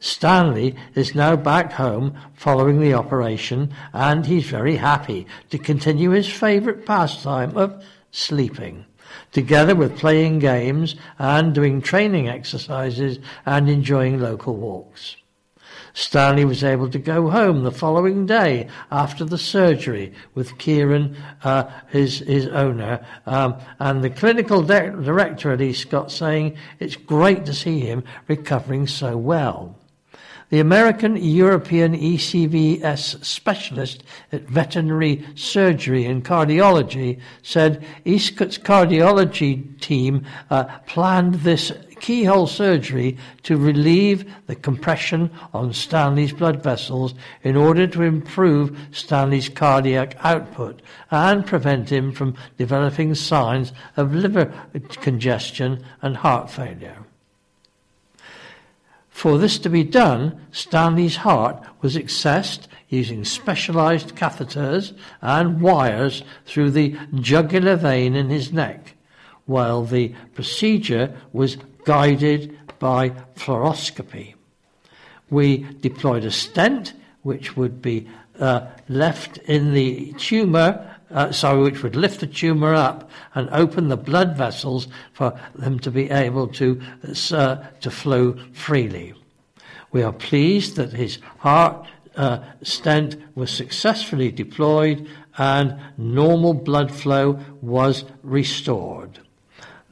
Stanley 0.00 0.74
is 0.94 1.14
now 1.14 1.36
back 1.36 1.72
home 1.72 2.14
following 2.34 2.80
the 2.80 2.94
operation 2.94 3.72
and 3.92 4.26
he's 4.26 4.46
very 4.46 4.76
happy 4.76 5.26
to 5.50 5.58
continue 5.58 6.10
his 6.10 6.30
favourite 6.30 6.84
pastime 6.84 7.56
of 7.56 7.82
sleeping, 8.10 8.84
together 9.32 9.74
with 9.74 9.98
playing 9.98 10.38
games 10.38 10.96
and 11.18 11.54
doing 11.54 11.80
training 11.80 12.28
exercises 12.28 13.18
and 13.46 13.68
enjoying 13.68 14.20
local 14.20 14.56
walks. 14.56 15.16
Stanley 15.96 16.44
was 16.44 16.62
able 16.62 16.90
to 16.90 16.98
go 16.98 17.30
home 17.30 17.64
the 17.64 17.72
following 17.72 18.26
day 18.26 18.68
after 18.90 19.24
the 19.24 19.38
surgery 19.38 20.12
with 20.34 20.58
Kieran, 20.58 21.16
uh, 21.42 21.70
his, 21.88 22.18
his 22.18 22.46
owner, 22.48 23.04
um, 23.24 23.56
and 23.78 24.04
the 24.04 24.10
clinical 24.10 24.62
de- 24.62 24.90
director 24.90 25.52
at 25.52 25.60
Eastcott 25.60 26.10
saying 26.10 26.54
it's 26.80 26.96
great 26.96 27.46
to 27.46 27.54
see 27.54 27.80
him 27.80 28.04
recovering 28.28 28.86
so 28.86 29.16
well. 29.16 29.78
The 30.48 30.60
American 30.60 31.16
European 31.16 31.96
ECVS 31.96 33.24
specialist 33.24 34.04
at 34.30 34.42
veterinary 34.42 35.26
surgery 35.34 36.04
and 36.04 36.24
cardiology 36.24 37.20
said 37.42 37.84
Eastcott's 38.04 38.56
cardiology 38.56 39.80
team 39.80 40.24
uh, 40.48 40.64
planned 40.86 41.34
this 41.36 41.72
keyhole 41.98 42.46
surgery 42.46 43.16
to 43.42 43.56
relieve 43.56 44.30
the 44.46 44.54
compression 44.54 45.30
on 45.52 45.72
Stanley's 45.72 46.32
blood 46.32 46.62
vessels 46.62 47.14
in 47.42 47.56
order 47.56 47.88
to 47.88 48.02
improve 48.02 48.78
Stanley's 48.92 49.48
cardiac 49.48 50.16
output 50.20 50.80
and 51.10 51.44
prevent 51.44 51.90
him 51.90 52.12
from 52.12 52.36
developing 52.56 53.16
signs 53.16 53.72
of 53.96 54.14
liver 54.14 54.52
congestion 55.00 55.84
and 56.02 56.18
heart 56.18 56.50
failure. 56.50 57.05
For 59.16 59.38
this 59.38 59.58
to 59.60 59.70
be 59.70 59.82
done, 59.82 60.38
Stanley's 60.52 61.16
heart 61.16 61.64
was 61.80 61.96
accessed 61.96 62.66
using 62.90 63.24
specialized 63.24 64.14
catheters 64.14 64.92
and 65.22 65.62
wires 65.62 66.22
through 66.44 66.72
the 66.72 66.94
jugular 67.14 67.76
vein 67.76 68.14
in 68.14 68.28
his 68.28 68.52
neck, 68.52 68.92
while 69.46 69.84
the 69.84 70.08
procedure 70.34 71.16
was 71.32 71.56
guided 71.86 72.58
by 72.78 73.08
fluoroscopy. 73.36 74.34
We 75.30 75.66
deployed 75.80 76.26
a 76.26 76.30
stent 76.30 76.92
which 77.22 77.56
would 77.56 77.80
be 77.80 78.06
uh, 78.38 78.66
left 78.86 79.38
in 79.38 79.72
the 79.72 80.12
tumour 80.18 80.94
uh, 81.10 81.32
sorry, 81.32 81.62
which 81.62 81.82
would 81.82 81.96
lift 81.96 82.20
the 82.20 82.26
tumour 82.26 82.74
up 82.74 83.10
and 83.34 83.48
open 83.50 83.88
the 83.88 83.96
blood 83.96 84.36
vessels 84.36 84.88
for 85.12 85.38
them 85.54 85.78
to 85.80 85.90
be 85.90 86.10
able 86.10 86.48
to, 86.48 86.80
uh, 87.32 87.56
to 87.80 87.90
flow 87.90 88.36
freely. 88.52 89.14
We 89.92 90.02
are 90.02 90.12
pleased 90.12 90.76
that 90.76 90.92
his 90.92 91.18
heart 91.38 91.86
uh, 92.16 92.40
stent 92.62 93.16
was 93.34 93.50
successfully 93.50 94.30
deployed 94.30 95.08
and 95.38 95.78
normal 95.96 96.54
blood 96.54 96.90
flow 96.90 97.38
was 97.60 98.04
restored. 98.22 99.20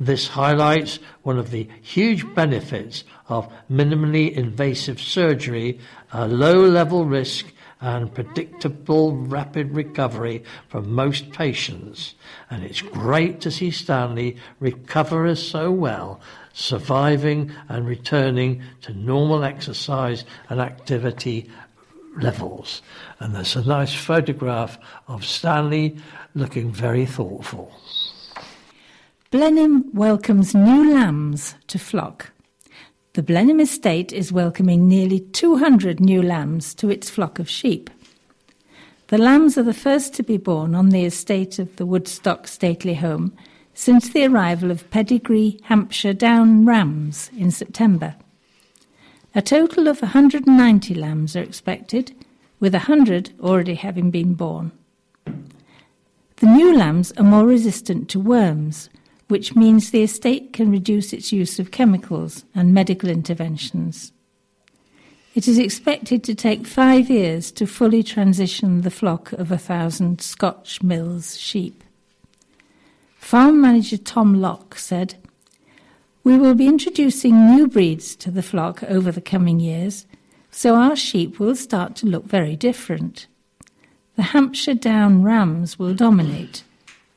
This 0.01 0.29
highlights 0.29 0.99
one 1.23 1.39
of 1.39 1.51
the 1.51 1.69
huge 1.81 2.35
benefits 2.35 3.05
of 3.29 3.51
minimally 3.71 4.33
invasive 4.33 5.01
surgery, 5.01 5.79
a 6.13 6.27
low 6.27 6.65
level 6.65 7.05
risk 7.05 7.47
and 7.85 8.15
predictable 8.15 9.15
rapid 9.15 9.75
recovery 9.75 10.43
for 10.69 10.81
most 10.81 11.31
patients. 11.33 12.15
And 12.51 12.65
it's 12.65 12.81
great 12.81 13.43
to 13.43 13.51
see 13.51 13.71
Stanley 13.71 14.39
recover 14.59 15.35
so 15.35 15.71
well, 15.71 16.19
surviving 16.55 17.53
and 17.69 17.87
returning 17.87 18.63
to 18.81 18.95
normal 18.95 19.45
exercise 19.45 20.25
and 20.49 20.61
activity 20.61 21.51
levels. 22.17 22.81
And 23.21 23.35
there's 23.35 23.55
a 23.55 23.69
nice 23.69 23.95
photograph 23.95 24.79
of 25.07 25.27
Stanley 25.27 25.95
looking 26.35 26.73
very 26.73 27.05
thoughtful. 27.05 27.71
Blenheim 29.31 29.91
welcomes 29.93 30.55
new 30.55 30.95
lambs 30.95 31.55
to 31.67 31.79
flock. 31.79 32.31
The 33.15 33.23
Blenheim 33.23 33.61
estate 33.61 34.13
is 34.13 34.33
welcoming 34.33 34.89
nearly 34.89 35.21
200 35.21 36.01
new 36.01 36.21
lambs 36.21 36.75
to 36.75 36.91
its 36.91 37.09
flock 37.09 37.39
of 37.39 37.49
sheep. 37.49 37.89
The 39.07 39.19
lambs 39.19 39.57
are 39.57 39.63
the 39.63 39.73
first 39.73 40.15
to 40.15 40.25
be 40.25 40.37
born 40.37 40.75
on 40.75 40.89
the 40.89 41.05
estate 41.05 41.61
of 41.61 41.77
the 41.77 41.87
Woodstock 41.87 42.49
stately 42.49 42.95
home 42.95 43.33
since 43.73 44.09
the 44.09 44.27
arrival 44.27 44.73
of 44.73 44.91
pedigree 44.91 45.61
Hampshire 45.63 46.13
Down 46.13 46.67
rams 46.67 47.31
in 47.39 47.53
September. 47.53 48.17
A 49.33 49.41
total 49.41 49.87
of 49.87 50.03
190 50.03 50.95
lambs 50.95 51.37
are 51.37 51.43
expected, 51.43 52.17
with 52.59 52.73
100 52.73 53.31
already 53.41 53.77
having 53.77 54.11
been 54.11 54.35
born. 54.35 54.73
The 55.25 56.47
new 56.47 56.77
lambs 56.77 57.13
are 57.13 57.23
more 57.23 57.47
resistant 57.47 58.09
to 58.09 58.19
worms, 58.19 58.91
which 59.35 59.57
means 59.57 59.91
the 59.91 60.05
estate 60.05 60.53
can 60.53 60.71
reduce 60.71 61.13
its 61.13 61.33
use 61.33 61.59
of 61.59 61.73
chemicals 61.73 62.45
and 62.55 62.73
medical 62.73 63.09
interventions. 63.09 64.13
It 65.35 65.49
is 65.49 65.59
expected 65.59 66.23
to 66.23 66.37
take 66.37 66.69
five 66.69 67.11
years 67.11 67.51
to 67.59 67.67
fully 67.67 68.05
transition 68.05 68.83
the 68.83 68.93
flock 68.93 69.33
of 69.33 69.51
a 69.51 69.59
thousand 69.59 70.21
Scotch 70.21 70.85
Mules 70.85 71.37
sheep. 71.37 71.83
Farm 73.19 73.61
manager 73.61 73.97
Tom 73.97 74.41
Locke 74.41 74.77
said, 74.79 75.17
We 76.23 76.39
will 76.39 76.55
be 76.55 76.69
introducing 76.69 77.57
new 77.57 77.67
breeds 77.67 78.15
to 78.15 78.31
the 78.31 78.41
flock 78.41 78.85
over 78.85 79.11
the 79.11 79.21
coming 79.21 79.59
years, 79.59 80.07
so 80.53 80.77
our 80.77 80.95
sheep 80.95 81.41
will 81.41 81.57
start 81.57 81.97
to 81.97 82.07
look 82.07 82.27
very 82.27 82.55
different. 82.55 83.27
The 84.15 84.31
Hampshire 84.31 84.75
Down 84.75 85.25
rams 85.25 85.77
will 85.77 85.93
dominate, 85.93 86.63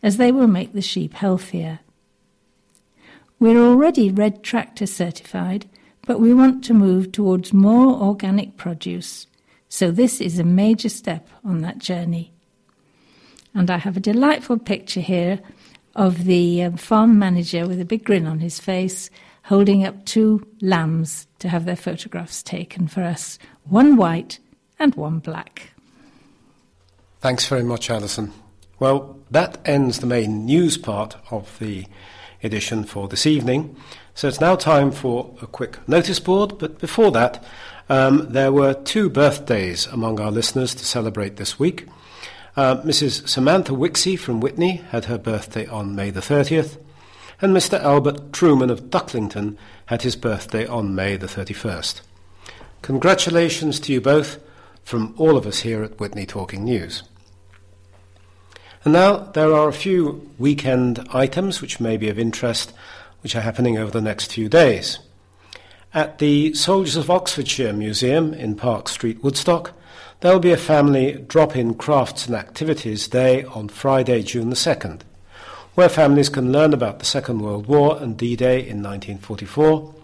as 0.01 0.17
they 0.17 0.31
will 0.31 0.47
make 0.47 0.73
the 0.73 0.81
sheep 0.81 1.13
healthier. 1.13 1.81
We're 3.39 3.61
already 3.61 4.09
red 4.09 4.43
tractor 4.43 4.87
certified, 4.87 5.69
but 6.05 6.19
we 6.19 6.33
want 6.33 6.63
to 6.65 6.73
move 6.73 7.11
towards 7.11 7.53
more 7.53 8.01
organic 8.01 8.57
produce. 8.57 9.27
So 9.69 9.91
this 9.91 10.19
is 10.19 10.39
a 10.39 10.43
major 10.43 10.89
step 10.89 11.27
on 11.43 11.61
that 11.61 11.77
journey. 11.77 12.31
And 13.53 13.69
I 13.69 13.77
have 13.77 13.97
a 13.97 14.01
delightful 14.01 14.57
picture 14.57 15.01
here 15.01 15.39
of 15.95 16.25
the 16.25 16.63
um, 16.63 16.77
farm 16.77 17.19
manager 17.19 17.67
with 17.67 17.81
a 17.81 17.85
big 17.85 18.03
grin 18.03 18.25
on 18.27 18.39
his 18.39 18.59
face 18.59 19.09
holding 19.43 19.85
up 19.85 20.05
two 20.05 20.45
lambs 20.61 21.27
to 21.39 21.49
have 21.49 21.65
their 21.65 21.75
photographs 21.75 22.43
taken 22.43 22.87
for 22.87 23.01
us 23.01 23.39
one 23.63 23.95
white 23.95 24.39
and 24.79 24.93
one 24.95 25.19
black. 25.19 25.71
Thanks 27.19 27.47
very 27.47 27.63
much, 27.63 27.89
Alison. 27.89 28.31
Well, 28.79 29.19
that 29.31 29.57
ends 29.65 29.99
the 29.99 30.05
main 30.05 30.45
news 30.45 30.77
part 30.77 31.17
of 31.31 31.57
the 31.59 31.85
edition 32.43 32.83
for 32.83 33.07
this 33.07 33.25
evening. 33.25 33.75
So 34.15 34.27
it's 34.27 34.41
now 34.41 34.55
time 34.55 34.91
for 34.91 35.35
a 35.41 35.47
quick 35.47 35.77
notice 35.87 36.19
board, 36.19 36.57
but 36.57 36.79
before 36.79 37.11
that, 37.11 37.43
um, 37.89 38.27
there 38.31 38.51
were 38.51 38.73
two 38.73 39.09
birthdays 39.09 39.87
among 39.87 40.19
our 40.19 40.31
listeners 40.31 40.75
to 40.75 40.85
celebrate 40.85 41.37
this 41.37 41.57
week. 41.59 41.85
Uh, 42.55 42.77
Mrs. 42.77 43.27
Samantha 43.27 43.73
Wixie 43.73 44.17
from 44.17 44.41
Witney 44.41 44.77
had 44.89 45.05
her 45.05 45.17
birthday 45.17 45.67
on 45.67 45.95
May 45.95 46.09
the 46.09 46.21
30th, 46.21 46.77
and 47.39 47.55
Mr. 47.55 47.79
Albert 47.79 48.33
Truman 48.33 48.69
of 48.69 48.89
Ducklington 48.89 49.55
had 49.85 50.01
his 50.01 50.15
birthday 50.15 50.65
on 50.65 50.95
May 50.95 51.17
the 51.17 51.27
31st. 51.27 52.01
Congratulations 52.81 53.79
to 53.81 53.93
you 53.93 54.01
both 54.01 54.39
from 54.83 55.13
all 55.17 55.37
of 55.37 55.45
us 55.45 55.59
here 55.59 55.83
at 55.83 55.99
Witney 55.99 56.25
Talking 56.25 56.63
News. 56.63 57.03
And 58.87 58.93
now 58.93 59.17
there 59.17 59.53
are 59.53 59.67
a 59.67 59.73
few 59.73 60.31
weekend 60.37 61.05
items 61.09 61.61
which 61.61 61.81
may 61.81 61.97
be 61.97 62.07
of 62.07 62.17
interest, 62.17 62.71
which 63.21 63.35
are 63.35 63.41
happening 63.41 63.77
over 63.77 63.91
the 63.91 63.99
next 63.99 64.31
few 64.31 64.47
days. 64.47 64.99
At 65.93 66.19
the 66.19 66.53
Soldiers 66.53 66.95
of 66.95 67.09
Oxfordshire 67.09 67.73
Museum 67.73 68.33
in 68.33 68.55
Park 68.55 68.87
Street, 68.87 69.21
Woodstock, 69.21 69.73
there 70.21 70.31
will 70.31 70.39
be 70.39 70.53
a 70.53 70.55
family 70.55 71.21
drop 71.27 71.53
in 71.57 71.73
crafts 71.73 72.27
and 72.27 72.35
activities 72.37 73.09
day 73.09 73.43
on 73.43 73.67
Friday, 73.67 74.23
June 74.23 74.49
the 74.49 74.55
2nd, 74.55 75.01
where 75.75 75.89
families 75.89 76.29
can 76.29 76.53
learn 76.53 76.73
about 76.73 76.99
the 76.99 77.05
Second 77.05 77.39
World 77.39 77.67
War 77.67 78.01
and 78.01 78.17
D 78.17 78.37
Day 78.37 78.59
in 78.59 78.81
1944 78.81 79.95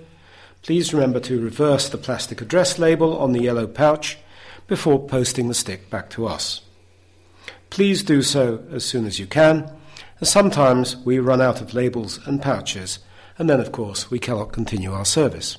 Please 0.61 0.93
remember 0.93 1.19
to 1.19 1.41
reverse 1.41 1.89
the 1.89 1.97
plastic 1.97 2.39
address 2.39 2.79
label 2.79 3.17
on 3.17 3.33
the 3.33 3.41
yellow 3.41 3.67
pouch 3.67 4.17
before 4.65 5.05
posting 5.05 5.49
the 5.49 5.53
stick 5.53 5.89
back 5.89 6.09
to 6.09 6.25
us. 6.25 6.61
Please 7.69 8.01
do 8.01 8.21
so 8.21 8.63
as 8.71 8.85
soon 8.85 9.05
as 9.05 9.19
you 9.19 9.27
can, 9.27 9.69
as 10.21 10.29
sometimes 10.29 10.95
we 10.95 11.19
run 11.19 11.41
out 11.41 11.59
of 11.59 11.73
labels 11.73 12.25
and 12.25 12.41
pouches 12.41 12.99
and 13.37 13.49
then, 13.49 13.59
of 13.59 13.73
course, 13.73 14.09
we 14.09 14.17
cannot 14.17 14.53
continue 14.53 14.93
our 14.93 15.03
service. 15.03 15.57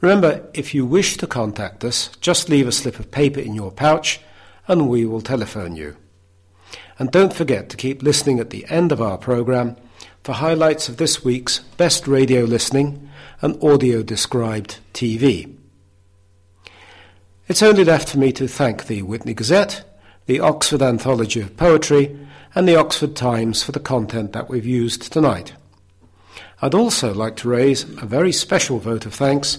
Remember, 0.00 0.48
if 0.54 0.72
you 0.72 0.86
wish 0.86 1.16
to 1.16 1.26
contact 1.26 1.82
us, 1.82 2.10
just 2.20 2.48
leave 2.48 2.68
a 2.68 2.72
slip 2.72 3.00
of 3.00 3.10
paper 3.10 3.40
in 3.40 3.56
your 3.56 3.72
pouch 3.72 4.20
and 4.68 4.88
we 4.88 5.04
will 5.04 5.20
telephone 5.20 5.74
you. 5.74 5.96
And 6.98 7.10
don't 7.10 7.32
forget 7.32 7.68
to 7.70 7.76
keep 7.76 8.02
listening 8.02 8.38
at 8.38 8.50
the 8.50 8.66
end 8.68 8.92
of 8.92 9.00
our 9.00 9.18
programme 9.18 9.76
for 10.22 10.34
highlights 10.34 10.88
of 10.88 10.98
this 10.98 11.24
week's 11.24 11.60
best 11.76 12.06
radio 12.06 12.44
listening 12.44 13.08
and 13.40 13.62
audio 13.62 14.02
described 14.02 14.78
TV. 14.94 15.56
It's 17.48 17.62
only 17.62 17.84
left 17.84 18.08
for 18.08 18.18
me 18.18 18.32
to 18.32 18.46
thank 18.46 18.86
the 18.86 19.02
Witney 19.02 19.34
Gazette, 19.34 19.84
the 20.26 20.40
Oxford 20.40 20.80
Anthology 20.80 21.40
of 21.40 21.56
Poetry, 21.56 22.16
and 22.54 22.68
the 22.68 22.76
Oxford 22.76 23.16
Times 23.16 23.62
for 23.62 23.72
the 23.72 23.80
content 23.80 24.32
that 24.32 24.48
we've 24.48 24.66
used 24.66 25.12
tonight. 25.12 25.54
I'd 26.60 26.74
also 26.74 27.12
like 27.12 27.34
to 27.36 27.48
raise 27.48 27.82
a 27.82 28.06
very 28.06 28.30
special 28.30 28.78
vote 28.78 29.04
of 29.06 29.14
thanks 29.14 29.58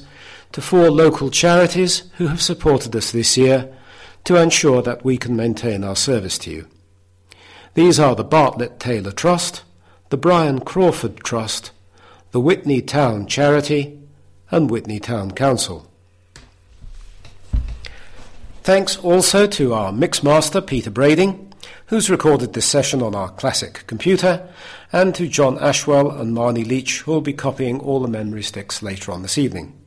to 0.54 0.62
four 0.62 0.90
local 0.90 1.30
charities 1.30 2.04
who 2.18 2.28
have 2.28 2.42
supported 2.42 2.96
us 2.96 3.12
this 3.12 3.38
year 3.38 3.72
to 4.24 4.38
ensure 4.38 4.82
that 4.82 5.04
we 5.04 5.18
can 5.18 5.36
maintain 5.36 5.84
our 5.84 5.96
service 5.96 6.38
to 6.40 6.52
you. 6.52 6.68
These 7.74 8.00
are 8.00 8.16
the 8.16 8.24
Bartlett 8.24 8.80
Taylor 8.80 9.12
Trust, 9.12 9.64
the 10.10 10.18
Brian 10.18 10.60
Crawford 10.60 11.18
Trust, 11.18 11.72
the 12.32 12.40
Witney 12.40 12.82
Town 12.82 13.26
Charity, 13.26 14.00
and 14.52 14.70
Witney 14.70 15.00
Town 15.00 15.32
Council. 15.32 15.90
Thanks 18.62 18.98
also 18.98 19.48
to 19.48 19.74
our 19.74 19.92
mixmaster 19.92 20.66
Peter 20.66 20.92
Brading 20.92 21.54
who's 21.88 22.10
recorded 22.10 22.54
this 22.54 22.66
session 22.66 23.02
on 23.02 23.14
our 23.14 23.30
classic 23.30 23.84
computer, 23.88 24.48
and 24.92 25.14
to 25.16 25.28
John 25.28 25.58
Ashwell 25.60 26.12
and 26.12 26.36
Marnie 26.36 26.66
Leach, 26.66 27.02
who 27.02 27.12
will 27.12 27.22
be 27.22 27.34
copying 27.34 27.80
all 27.80 28.00
the 28.00 28.08
memory 28.08 28.44
sticks 28.44 28.82
later 28.82 29.12
on 29.12 29.22
this 29.22 29.38
evening. 29.38 29.80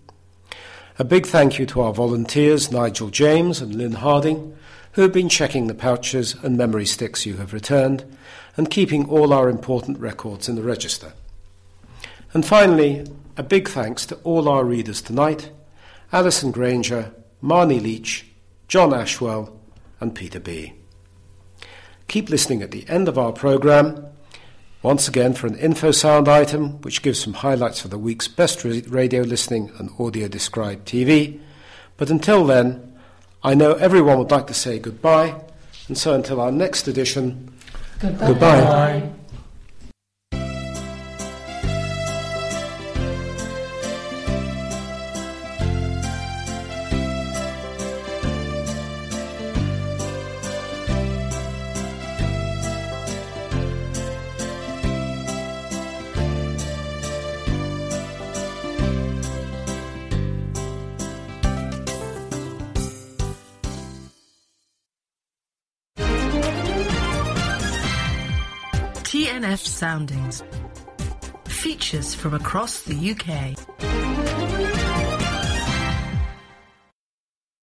A 0.99 1.05
big 1.05 1.27
thank 1.27 1.59
you 1.59 1.67
to 1.67 1.81
our 1.81 1.93
volunteers, 1.93 2.71
Nigel 2.71 3.11
James 3.11 3.61
and 3.61 3.75
Lynn 3.75 3.95
Harding, 3.95 4.57
who 4.97 5.03
have 5.03 5.13
been 5.13 5.29
checking 5.29 5.67
the 5.67 5.75
pouches 5.75 6.35
and 6.43 6.57
memory 6.57 6.87
sticks 6.87 7.27
you 7.27 7.37
have 7.37 7.53
returned 7.53 8.03
and 8.57 8.71
keeping 8.71 9.07
all 9.11 9.31
our 9.31 9.51
important 9.51 9.99
records 9.99 10.49
in 10.49 10.57
the 10.57 10.63
register. 10.63 11.13
And 12.33 12.47
finally, 12.47 13.07
a 13.37 13.43
big 13.43 13.69
thanks 13.69 14.07
to 14.07 14.15
all 14.25 14.49
our 14.49 14.65
readers 14.65 15.03
tonight 15.03 15.51
Alison 16.13 16.51
Granger, 16.51 17.13
Marnie 17.43 17.81
Leach, 17.81 18.25
John 18.69 18.95
Ashwell, 18.95 19.61
and 20.01 20.15
Peter 20.15 20.41
B. 20.41 20.73
Keep 22.09 22.31
listening 22.31 22.63
at 22.63 22.71
the 22.71 22.89
end 22.89 23.07
of 23.07 23.19
our 23.19 23.33
programme, 23.33 24.07
once 24.81 25.09
again 25.09 25.35
for 25.35 25.47
an 25.47 25.59
info 25.59 25.91
sound 25.91 26.27
item 26.27 26.81
which 26.81 27.03
gives 27.03 27.23
some 27.23 27.35
highlights 27.35 27.81
for 27.81 27.89
the 27.89 27.99
week's 27.99 28.29
best 28.29 28.65
radio 28.65 29.23
listening 29.23 29.71
and 29.79 29.91
audio 29.99 30.27
described 30.27 30.89
TV. 30.89 31.39
But 31.99 32.09
until 32.09 32.47
then, 32.47 32.86
I 33.47 33.55
know 33.55 33.75
everyone 33.75 34.19
would 34.19 34.33
like 34.33 34.49
to 34.49 34.55
say 34.55 34.81
goodbye, 34.81 35.33
and 35.87 35.97
so 35.97 36.15
until 36.15 36.41
our 36.41 36.51
next 36.51 36.89
edition, 36.89 37.53
goodbye. 38.01 38.27
goodbye. 38.27 39.11
Soundings. 69.57 70.45
Features 71.47 72.15
from 72.15 72.33
across 72.33 72.83
the 72.83 73.11
UK. 73.11 73.59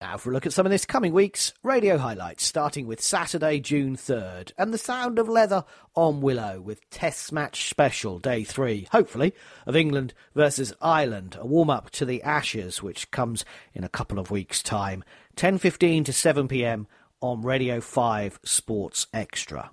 Now 0.02 0.18
for 0.18 0.30
a 0.30 0.34
look 0.34 0.46
at 0.46 0.52
some 0.52 0.66
of 0.66 0.72
this 0.72 0.86
coming 0.86 1.14
week's 1.14 1.54
radio 1.64 1.98
highlights, 1.98 2.44
starting 2.44 2.86
with 2.86 3.00
Saturday, 3.00 3.62
June 3.62 3.96
3rd, 3.96 4.52
and 4.58 4.74
the 4.74 4.78
sound 4.78 5.18
of 5.18 5.30
leather 5.30 5.64
on 5.96 6.20
Willow 6.20 6.60
with 6.60 6.88
Test 6.90 7.32
Match 7.32 7.70
Special, 7.70 8.20
Day 8.20 8.44
3, 8.44 8.90
hopefully, 8.92 9.34
of 9.66 9.78
England 9.78 10.14
versus 10.36 10.74
Ireland, 10.82 11.38
a 11.40 11.48
warm-up 11.48 11.92
to 11.92 12.04
the 12.06 12.22
Ashes, 12.24 12.84
which 12.84 13.10
comes 13.10 13.46
in 13.74 13.86
a 13.86 13.90
couple 13.90 14.20
of 14.20 14.30
weeks' 14.30 14.62
time, 14.62 15.02
10.15 15.38 16.04
to 16.06 16.12
7pm 16.12 16.88
on 17.22 17.42
Radio 17.42 17.80
5 17.80 18.42
Sports 18.44 19.08
Extra. 19.14 19.72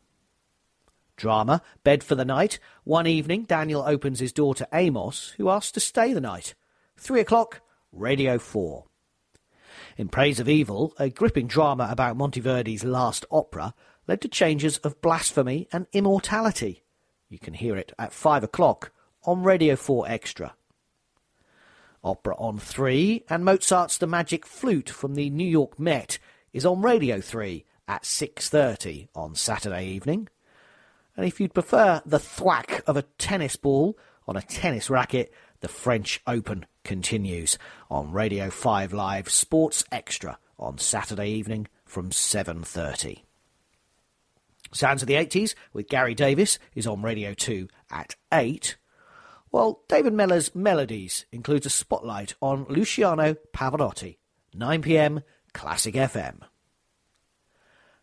Drama, 1.20 1.60
Bed 1.84 2.02
for 2.02 2.14
the 2.14 2.24
Night. 2.24 2.58
One 2.84 3.06
evening, 3.06 3.44
Daniel 3.44 3.82
opens 3.86 4.20
his 4.20 4.32
door 4.32 4.54
to 4.54 4.68
Amos, 4.72 5.34
who 5.36 5.50
asks 5.50 5.72
to 5.72 5.80
stay 5.80 6.14
the 6.14 6.20
night. 6.20 6.54
Three 6.96 7.20
o'clock, 7.20 7.60
Radio 7.92 8.38
4. 8.38 8.86
In 9.98 10.08
Praise 10.08 10.40
of 10.40 10.48
Evil, 10.48 10.94
a 10.98 11.10
gripping 11.10 11.46
drama 11.46 11.88
about 11.90 12.16
Monteverdi's 12.16 12.84
last 12.84 13.26
opera 13.30 13.74
led 14.08 14.22
to 14.22 14.28
changes 14.28 14.78
of 14.78 15.00
blasphemy 15.02 15.68
and 15.72 15.86
immortality. 15.92 16.84
You 17.28 17.38
can 17.38 17.52
hear 17.52 17.76
it 17.76 17.92
at 17.98 18.14
five 18.14 18.42
o'clock 18.42 18.90
on 19.24 19.42
Radio 19.42 19.76
4 19.76 20.08
Extra. 20.08 20.54
Opera 22.02 22.34
on 22.36 22.58
3 22.58 23.24
and 23.28 23.44
Mozart's 23.44 23.98
The 23.98 24.06
Magic 24.06 24.46
Flute 24.46 24.88
from 24.88 25.16
the 25.16 25.28
New 25.28 25.46
York 25.46 25.78
Met 25.78 26.18
is 26.54 26.64
on 26.64 26.80
Radio 26.80 27.20
3 27.20 27.66
at 27.86 28.04
6.30 28.04 29.08
on 29.14 29.34
Saturday 29.34 29.86
evening. 29.86 30.28
And 31.20 31.28
if 31.28 31.38
you'd 31.38 31.52
prefer 31.52 32.00
the 32.06 32.18
thwack 32.18 32.82
of 32.86 32.96
a 32.96 33.02
tennis 33.02 33.54
ball 33.54 33.98
on 34.26 34.38
a 34.38 34.40
tennis 34.40 34.88
racket, 34.88 35.30
the 35.60 35.68
French 35.68 36.22
Open 36.26 36.64
continues 36.82 37.58
on 37.90 38.10
Radio 38.10 38.48
5 38.48 38.94
Live 38.94 39.28
Sports 39.28 39.84
Extra 39.92 40.38
on 40.58 40.78
Saturday 40.78 41.28
evening 41.28 41.68
from 41.84 42.08
7.30. 42.08 43.20
Sounds 44.72 45.02
of 45.02 45.08
the 45.08 45.14
80s 45.16 45.54
with 45.74 45.90
Gary 45.90 46.14
Davies 46.14 46.58
is 46.74 46.86
on 46.86 47.02
Radio 47.02 47.34
2 47.34 47.68
at 47.90 48.16
8, 48.32 48.78
while 49.50 49.82
David 49.88 50.14
Mellor's 50.14 50.54
Melodies 50.54 51.26
includes 51.32 51.66
a 51.66 51.68
spotlight 51.68 52.32
on 52.40 52.64
Luciano 52.70 53.34
Pavarotti, 53.52 54.16
9pm 54.56 55.22
Classic 55.52 55.94
FM. 55.96 56.40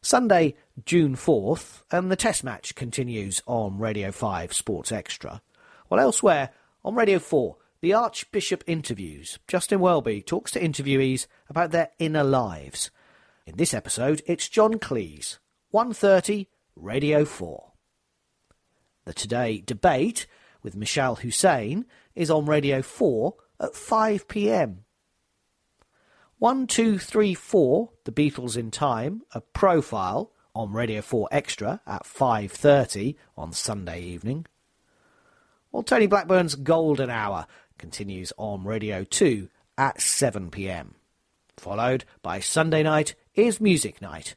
Sunday, 0.01 0.55
June 0.85 1.15
4th, 1.15 1.81
and 1.91 2.11
the 2.11 2.15
Test 2.15 2.43
match 2.43 2.75
continues 2.75 3.41
on 3.45 3.79
Radio 3.79 4.11
5 4.11 4.53
Sports 4.53 4.91
Extra. 4.91 5.41
While 5.87 5.99
elsewhere, 5.99 6.51
on 6.85 6.95
Radio 6.95 7.19
4, 7.19 7.57
the 7.81 7.93
Archbishop 7.93 8.63
interviews. 8.67 9.39
Justin 9.47 9.79
Welby 9.79 10.21
talks 10.21 10.51
to 10.51 10.61
interviewees 10.61 11.27
about 11.49 11.71
their 11.71 11.89
inner 11.99 12.23
lives. 12.23 12.91
In 13.45 13.57
this 13.57 13.73
episode, 13.73 14.21
it's 14.25 14.49
John 14.49 14.75
Cleese, 14.75 15.39
1.30, 15.73 16.47
Radio 16.75 17.25
4. 17.25 17.71
The 19.05 19.13
Today 19.13 19.63
debate 19.65 20.27
with 20.63 20.75
Mishal 20.75 21.19
Husain 21.19 21.85
is 22.15 22.29
on 22.29 22.45
Radio 22.45 22.81
4 22.81 23.33
at 23.59 23.71
5 26.39 26.49
pm. 26.49 26.59
1234, 26.67 27.89
The 28.03 28.11
Beatles 28.11 28.57
in 28.57 28.69
Time, 28.69 29.23
a 29.33 29.41
profile 29.41 30.31
on 30.53 30.71
Radio 30.71 31.01
4 31.01 31.29
Extra 31.31 31.81
at 31.87 32.03
5.30 32.03 33.15
on 33.35 33.53
Sunday 33.53 34.01
evening. 34.01 34.45
While 35.71 35.83
Tony 35.83 36.07
Blackburn's 36.07 36.55
Golden 36.55 37.09
Hour 37.09 37.47
continues 37.77 38.33
on 38.37 38.63
Radio 38.65 39.03
2 39.03 39.49
at 39.77 39.97
7pm. 39.97 40.93
Followed 41.57 42.05
by 42.21 42.39
Sunday 42.39 42.83
night 42.83 43.15
is 43.33 43.59
Music 43.59 44.01
Night. 44.01 44.35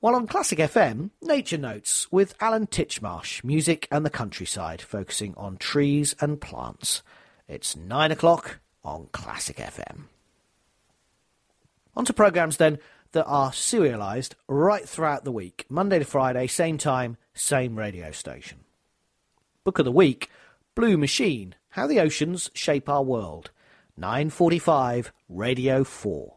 While 0.00 0.14
on 0.14 0.26
Classic 0.26 0.58
FM, 0.58 1.10
Nature 1.22 1.58
Notes 1.58 2.10
with 2.10 2.34
Alan 2.40 2.66
Titchmarsh, 2.66 3.42
music 3.44 3.88
and 3.90 4.04
the 4.04 4.10
countryside, 4.10 4.80
focusing 4.82 5.34
on 5.36 5.56
trees 5.56 6.14
and 6.20 6.40
plants. 6.40 7.02
It's 7.48 7.76
9 7.76 8.12
o'clock 8.12 8.60
on 8.84 9.08
Classic 9.12 9.56
FM. 9.56 10.04
On 12.00 12.06
to 12.06 12.14
programmes 12.14 12.56
then 12.56 12.78
that 13.12 13.26
are 13.26 13.50
serialised 13.50 14.32
right 14.48 14.88
throughout 14.88 15.24
the 15.24 15.30
week, 15.30 15.66
Monday 15.68 15.98
to 15.98 16.06
Friday, 16.06 16.46
same 16.46 16.78
time, 16.78 17.18
same 17.34 17.78
radio 17.78 18.10
station. 18.10 18.60
Book 19.64 19.78
of 19.78 19.84
the 19.84 19.92
Week, 19.92 20.30
Blue 20.74 20.96
Machine, 20.96 21.56
How 21.68 21.86
the 21.86 22.00
Oceans 22.00 22.50
Shape 22.54 22.88
Our 22.88 23.02
World, 23.02 23.50
9.45, 24.00 25.10
Radio 25.28 25.84
4. 25.84 26.36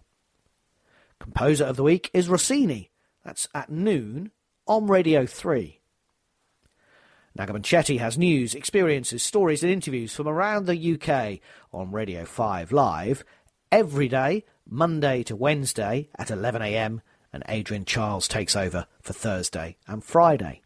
Composer 1.21 1.63
of 1.63 1.77
the 1.77 1.83
Week 1.83 2.11
is 2.13 2.27
Rossini, 2.27 2.91
that's 3.23 3.47
at 3.55 3.69
noon, 3.69 4.31
on 4.67 4.87
Radio 4.87 5.25
3. 5.25 5.79
Naga 7.35 7.53
Munchetty 7.53 7.99
has 7.99 8.17
news, 8.17 8.53
experiences, 8.53 9.23
stories 9.23 9.63
and 9.63 9.71
interviews 9.71 10.13
from 10.13 10.27
around 10.27 10.65
the 10.65 10.93
UK 10.93 11.39
on 11.71 11.93
Radio 11.93 12.25
5 12.25 12.73
Live 12.73 13.23
every 13.73 14.07
day, 14.07 14.45
Monday 14.69 15.23
to 15.23 15.35
Wednesday 15.35 16.07
at 16.15 16.27
11am, 16.27 17.01
and 17.33 17.43
Adrian 17.49 17.85
Chiles 17.85 18.27
takes 18.27 18.55
over 18.55 18.85
for 19.01 19.13
Thursday 19.13 19.77
and 19.87 20.03
Friday. 20.03 20.61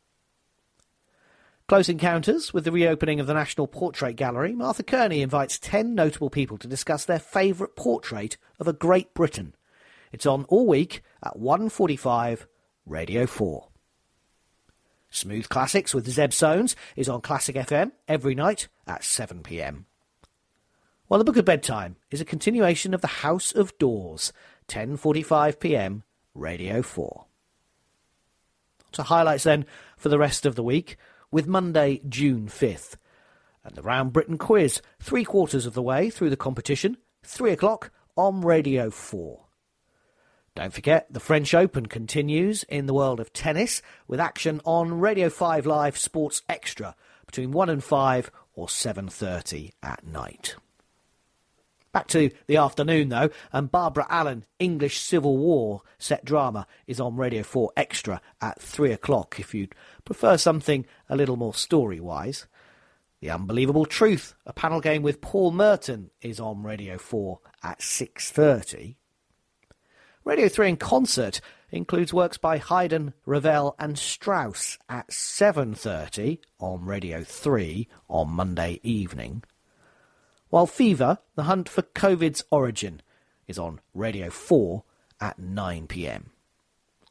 Close 1.70 1.88
encounters 1.88 2.54
with 2.54 2.66
the 2.66 2.72
reopening 2.72 3.22
of 3.22 3.28
the 3.28 3.34
National 3.34 3.66
Portrait 3.66 4.18
Gallery, 4.18 4.54
Martha 4.54 4.84
Kearney 4.84 5.22
invites 5.22 5.58
10 5.58 5.96
notable 5.96 6.30
people 6.30 6.58
to 6.58 6.68
discuss 6.68 7.06
their 7.06 7.18
favourite 7.18 7.78
portrait 7.78 8.36
of 8.60 8.68
a 8.68 8.74
Great 8.74 9.14
Britain. 9.14 9.56
It's 10.12 10.26
on 10.26 10.44
all 10.50 10.68
week 10.68 11.02
at 11.24 11.38
1.45 11.38 12.46
Radio 12.86 13.26
4. 13.26 13.70
Smooth 15.10 15.48
Classics 15.48 15.94
with 15.94 16.10
Zeb 16.10 16.32
Soanes 16.32 16.76
is 16.98 17.08
on 17.08 17.22
Classic 17.22 17.56
FM 17.56 17.94
every 18.10 18.36
night 18.36 18.68
at 18.86 19.02
7pm. 19.02 19.86
While 21.08 21.20
the 21.20 21.24
Book 21.24 21.38
of 21.38 21.46
Bedtime 21.46 21.96
is 22.12 22.20
a 22.20 22.26
continuation 22.26 22.94
of 22.94 23.00
The 23.00 23.08
House 23.08 23.54
of 23.54 23.78
Doors, 23.78 24.34
10.45pm, 24.68 26.04
Radio 26.34 26.82
4. 26.82 27.26
To 28.92 29.04
highlights 29.04 29.46
then 29.46 29.66
for 29.96 30.10
the 30.10 30.20
rest 30.20 30.46
of 30.46 30.56
the 30.56 30.64
week, 30.64 30.98
with 31.32 31.48
Monday, 31.48 32.02
June 32.10 32.48
5th. 32.48 32.98
And 33.64 33.74
the 33.76 33.84
Round 33.84 34.12
Britain 34.12 34.38
quiz, 34.38 34.82
three 35.00 35.24
quarters 35.24 35.66
of 35.66 35.74
the 35.74 35.82
way 35.82 36.10
through 36.10 36.30
the 36.30 36.36
competition, 36.36 36.98
3 37.24 37.54
o'clock 37.54 37.90
on 38.18 38.42
Radio 38.42 38.90
4. 38.90 39.46
Don't 40.56 40.74
forget, 40.74 41.08
the 41.10 41.22
French 41.22 41.54
Open 41.54 41.86
continues 41.86 42.64
in 42.64 42.86
the 42.86 42.94
world 42.94 43.22
of 43.22 43.32
tennis 43.32 43.82
with 44.10 44.20
action 44.20 44.60
on 44.66 45.00
Radio 45.00 45.30
5 45.30 45.66
Live 45.66 45.98
Sports 45.98 46.42
Extra 46.50 46.98
between 47.26 47.54
1 47.54 47.70
and 47.70 47.82
5 47.82 48.30
or 48.56 48.68
7.30 48.68 49.72
at 49.82 50.06
night. 50.06 50.58
Back 51.98 52.10
to 52.10 52.30
the 52.46 52.58
afternoon, 52.58 53.10
though, 53.10 53.32
and 53.52 53.72
Barbara 53.72 54.06
Allen, 54.08 54.46
English 54.60 55.00
Civil 55.00 55.36
War 55.36 55.82
set 55.98 56.24
drama, 56.24 56.68
is 56.86 57.00
on 57.00 57.16
Radio 57.16 57.42
4 57.42 57.72
Extra 57.76 58.22
at 58.40 58.62
3 58.62 58.92
o'clock 58.92 59.40
if 59.40 59.56
you'd 59.56 59.74
prefer 60.06 60.38
something 60.38 60.86
a 61.10 61.16
little 61.16 61.38
more 61.38 61.56
story 61.56 62.00
wise. 62.00 62.46
The 63.20 63.32
Unbelievable 63.32 63.88
Truth, 63.88 64.36
a 64.46 64.54
panel 64.54 64.80
game 64.80 65.02
with 65.02 65.22
Paul 65.22 65.52
Merton, 65.52 66.12
is 66.22 66.40
on 66.40 66.62
Radio 66.62 67.00
4 67.00 67.40
at 67.64 67.80
6.30. 67.80 68.94
Radio 70.24 70.48
3 70.48 70.70
in 70.70 70.78
concert 70.78 71.42
includes 71.72 72.14
works 72.14 72.38
by 72.38 72.60
Haydn, 72.60 73.16
Ravel 73.26 73.76
and 73.80 73.98
Strauss 73.98 74.78
at 74.88 75.10
7.30 75.10 76.38
on 76.60 76.86
Radio 76.86 77.24
3 77.24 77.88
on 78.08 78.30
Monday 78.30 78.80
evening 78.84 79.42
while 80.50 80.68
Fever, 80.68 81.20
the 81.36 81.44
hunt 81.44 81.68
for 81.68 81.82
COVID's 81.82 82.44
origin, 82.52 83.02
is 83.48 83.60
on 83.60 83.80
Radio 83.94 84.30
4 84.30 84.84
at 85.20 85.40
9pm. 85.40 86.26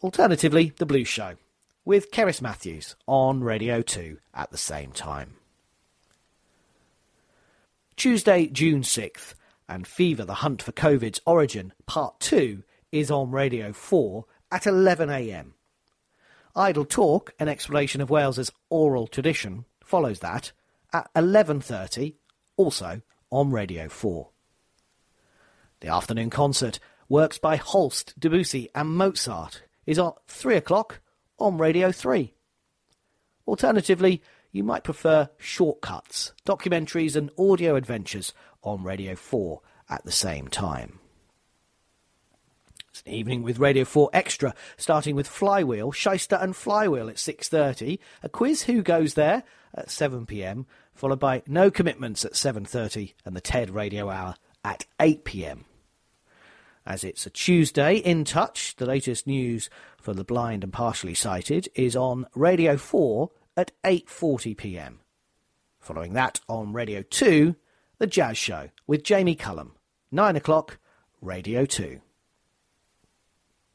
Alternatively, 0.03 0.73
The 0.77 0.87
Blue 0.87 1.05
Show, 1.05 1.37
with 1.85 2.11
Cerys 2.11 2.43
Matthews 2.43 2.97
on 3.07 3.43
Radio 3.43 3.83
2 3.83 4.19
at 4.35 4.51
the 4.51 4.59
same 4.59 4.93
time. 4.93 5.35
Tuesday, 7.97 8.47
June 8.47 8.83
6th, 8.83 9.35
and 9.69 9.87
Fever, 9.87 10.25
the 10.25 10.35
hunt 10.35 10.63
for 10.63 10.73
COVID's 10.73 11.21
origin, 11.27 11.73
Part 11.87 12.21
2, 12.21 12.63
is 12.93 13.11
on 13.11 13.31
Radio 13.31 13.73
4 13.73 14.25
at 14.53 14.63
11am. 14.63 15.53
Idle 16.55 16.85
Talk, 16.85 17.35
an 17.39 17.49
exploration 17.49 18.01
of 18.01 18.11
Wales's 18.11 18.53
oral 18.71 19.07
tradition, 19.07 19.65
follows 19.85 20.21
that 20.21 20.53
at 20.93 21.13
11.30, 21.15 22.15
also 22.57 23.03
on 23.31 23.51
Radio 23.51 23.89
4. 23.89 24.29
The 25.81 25.89
afternoon 25.89 26.31
concert, 26.31 26.79
works 27.09 27.39
by 27.39 27.57
Holst, 27.57 28.15
Debussy 28.19 28.69
and 28.75 28.91
Mozart, 28.91 29.63
is 29.87 29.99
at 29.99 30.15
3 30.27 30.57
o'clock 30.57 31.01
on 31.39 31.59
Radio 31.59 31.93
3. 31.93 32.35
Alternatively, 33.47 34.23
you 34.51 34.65
might 34.65 34.85
prefer 34.85 35.29
shortcuts, 35.39 36.33
documentaries 36.45 37.15
and 37.15 37.31
audio 37.39 37.77
adventures 37.77 38.33
on 38.63 38.83
Radio 38.83 39.15
4 39.15 39.61
at 39.89 40.05
the 40.05 40.13
same 40.13 40.49
time. 40.49 40.99
It's 42.91 43.03
an 43.05 43.13
evening 43.13 43.43
with 43.43 43.59
Radio 43.59 43.85
4 43.85 44.09
Extra, 44.15 44.55
starting 44.79 45.15
with 45.15 45.29
Flywheel, 45.29 45.93
Shyster 45.93 46.37
and 46.37 46.57
Flywheel 46.57 47.11
at 47.11 47.17
6.30, 47.17 47.99
a 48.23 48.29
quiz 48.31 48.63
Who 48.63 48.83
Goes 48.83 49.13
There 49.13 49.43
at 49.75 49.89
7pm, 49.89 50.65
followed 50.97 51.21
by 51.21 51.43
No 51.47 51.71
Commitments 51.71 52.25
at 52.25 52.33
7.30 52.33 53.13
and 53.25 53.37
the 53.37 53.41
TED 53.41 53.71
Radio 53.71 54.09
Hour 54.09 54.35
at 54.65 54.87
8pm. 54.99 55.65
As 56.87 57.05
it's 57.05 57.27
a 57.27 57.31
Tuesday, 57.31 57.97
In 57.97 58.25
Touch, 58.25 58.75
the 58.77 58.87
latest 58.87 59.27
news 59.27 59.69
for 60.01 60.15
the 60.15 60.25
blind 60.25 60.65
and 60.65 60.73
partially 60.73 61.15
sighted, 61.15 61.69
is 61.75 61.95
on 61.95 62.27
Radio 62.35 62.77
4 62.77 63.31
at 63.57 63.73
8.40pm. 63.85 64.95
Following 65.81 66.15
that 66.15 66.41
on 66.49 66.73
Radio 66.73 67.03
2, 67.03 67.55
The 67.99 68.07
Jazz 68.07 68.39
Show 68.39 68.71
with 68.87 69.05
Jamie 69.05 69.35
Cullum, 69.35 69.73
9 70.11 70.37
o'clock, 70.37 70.79
Radio 71.21 71.67
2. 71.67 72.01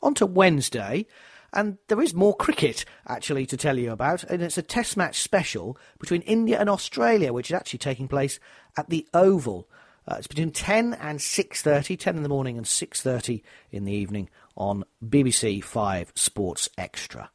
On 0.02 0.14
to 0.16 0.26
Wednesday, 0.26 1.06
and 1.54 1.78
there 1.88 2.02
is 2.02 2.14
more 2.14 2.36
cricket, 2.36 2.86
actually, 3.08 3.46
to 3.48 3.58
tell 3.58 3.78
you 3.78 3.92
about. 3.92 4.24
And 4.24 4.42
it's 4.42 4.58
a 4.58 4.62
test 4.62 4.96
match 4.96 5.20
special 5.20 5.78
between 6.00 6.22
India 6.22 6.60
and 6.60 6.70
Australia, 6.70 7.34
which 7.34 7.50
is 7.50 7.56
actually 7.56 7.80
taking 7.80 8.08
place 8.08 8.40
at 8.78 8.90
the 8.90 9.08
Oval. 9.14 9.68
Uh, 10.08 10.16
it's 10.18 10.28
between 10.28 10.52
10 10.52 10.94
and 10.94 11.20
6.30, 11.20 12.00
10 12.00 12.18
in 12.18 12.24
the 12.24 12.30
morning 12.30 12.58
and 12.58 12.66
6.30 12.66 13.44
in 13.70 13.84
the 13.84 13.92
evening 13.92 14.30
on 14.56 14.84
BBC 15.06 15.64
5 15.64 16.14
Sports 16.16 16.70
Extra. 16.78 17.30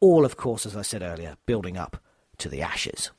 All, 0.00 0.24
of 0.24 0.36
course, 0.36 0.66
as 0.66 0.76
I 0.76 0.82
said 0.82 1.02
earlier, 1.02 1.36
building 1.46 1.76
up 1.76 2.02
to 2.38 2.48
the 2.48 2.62
Ashes. 2.62 3.10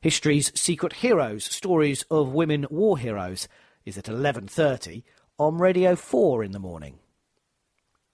History's 0.00 0.58
Secret 0.58 0.94
Heroes, 0.94 1.44
Stories 1.44 2.04
of 2.10 2.32
Women 2.32 2.66
War 2.70 2.96
Heroes, 2.96 3.48
is 3.84 3.98
at 3.98 4.06
11.30 4.06 5.02
on 5.38 5.58
Radio 5.58 5.94
4 5.94 6.42
in 6.42 6.52
the 6.52 6.58
morning. 6.58 6.98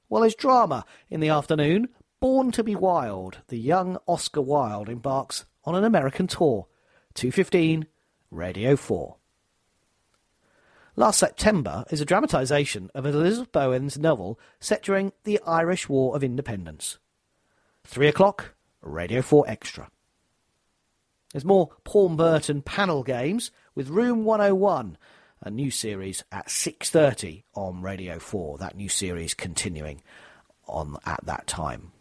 Well, 0.09 0.25
as 0.25 0.35
drama 0.35 0.85
in 1.11 1.21
the 1.21 1.29
afternoon, 1.29 1.89
Born 2.19 2.51
to 2.53 2.65
be 2.65 2.75
Wild, 2.75 3.39
the 3.49 3.59
young 3.59 3.99
Oscar 4.07 4.41
Wilde 4.41 4.89
embarks 4.89 5.45
on 5.65 5.75
an 5.75 5.85
American 5.85 6.27
tour. 6.27 6.67
2.15, 7.15 7.87
Radio 8.31 8.75
4. 8.75 9.17
Last 10.97 11.19
September 11.19 11.85
is 11.91 12.01
a 12.01 12.07
dramatisation 12.07 12.91
of 12.95 13.05
Elizabeth 13.05 13.53
Bowen's 13.53 13.99
novel 13.99 14.41
set 14.61 14.83
during 14.83 15.13
the 15.25 15.39
Irish 15.47 15.91
War 15.91 16.17
of 16.17 16.25
Independence. 16.25 16.99
3 17.85 18.09
o'clock, 18.09 18.55
Radio 18.81 19.21
4 19.21 19.45
Extra. 19.47 19.91
There's 21.33 21.45
more 21.45 21.69
Paul 21.85 22.09
Merton 22.09 22.63
panel 22.63 23.03
games 23.03 23.51
with 23.75 23.91
Room 23.91 24.25
101, 24.25 24.97
a 25.43 25.51
new 25.51 25.71
series 25.71 26.25
at 26.33 26.49
6.30 26.49 27.45
on 27.55 27.83
Radio 27.83 28.19
4. 28.19 28.59
That 28.59 28.77
new 28.77 28.89
series 28.89 29.35
continuing 29.35 30.03
on 30.67 30.97
at 31.05 31.25
that 31.25 31.47
time. 31.47 31.93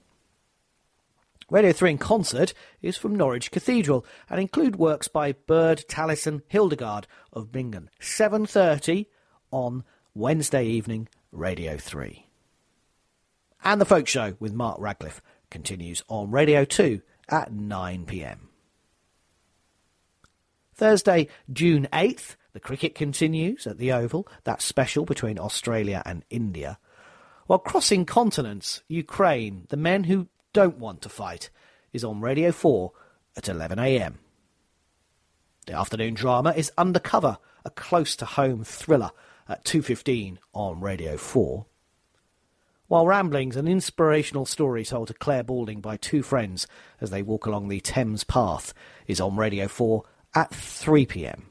Radio 1.50 1.72
3 1.72 1.92
in 1.92 1.98
concert 2.00 2.54
is 2.82 2.98
from 2.98 3.16
Norwich 3.16 3.52
Cathedral 3.52 4.04
and 4.30 4.42
include 4.42 4.78
works 4.78 5.08
by 5.08 5.34
Byrd, 5.34 5.84
Taliesin, 5.88 6.42
Hildegard 6.48 7.06
of 7.32 7.52
Bingen. 7.52 7.90
7.30 8.02 9.06
on 9.52 9.84
Wednesday 10.16 10.66
evening, 10.66 11.08
Radio 11.32 11.78
3. 11.78 12.26
And 13.64 13.80
the 13.80 13.86
Folk 13.86 14.08
Show 14.08 14.36
with 14.40 14.54
Mark 14.54 14.78
Radcliffe 14.80 15.22
continues 15.52 16.04
on 16.08 16.32
Radio 16.32 16.66
2 16.66 17.02
at 17.30 17.52
9pm. 17.52 18.38
Thursday, 20.74 21.28
June 21.52 21.88
8th, 21.94 22.36
the 22.56 22.62
cricket 22.62 22.96
continues 22.96 23.68
at 23.68 23.80
the 23.80 23.92
Oval, 23.92 24.26
that 24.46 24.62
special 24.62 25.04
between 25.04 25.38
Australia 25.38 26.02
and 26.06 26.24
India. 26.30 26.80
While 27.48 27.60
crossing 27.60 28.06
continents, 28.06 28.82
Ukraine, 28.88 29.66
the 29.68 29.76
men 29.76 30.06
who 30.06 30.30
don't 30.54 30.78
want 30.78 31.02
to 31.02 31.10
fight, 31.10 31.50
is 31.92 32.06
on 32.06 32.22
Radio 32.22 32.54
4 32.54 32.94
at 33.36 33.44
11am. 33.44 34.14
The 35.66 35.78
afternoon 35.78 36.14
drama 36.14 36.54
is 36.56 36.72
Undercover, 36.78 37.40
a 37.66 37.72
close-to-home 37.72 38.64
thriller 38.64 39.12
at 39.50 39.66
2.15 39.66 40.38
on 40.54 40.80
Radio 40.80 41.18
4. 41.18 41.66
While 42.88 43.06
Ramblings, 43.06 43.58
an 43.58 43.68
inspirational 43.68 44.46
story 44.46 44.86
told 44.86 45.10
to 45.10 45.14
Clare 45.14 45.44
Balding 45.44 45.82
by 45.82 45.98
two 45.98 46.24
friends 46.24 46.68
as 47.02 47.10
they 47.10 47.22
walk 47.22 47.48
along 47.48 47.68
the 47.68 47.82
Thames 47.82 48.24
Path, 48.24 48.74
is 49.08 49.20
on 49.20 49.36
Radio 49.36 49.68
4 49.68 50.06
at 50.34 50.52
3pm. 50.52 51.42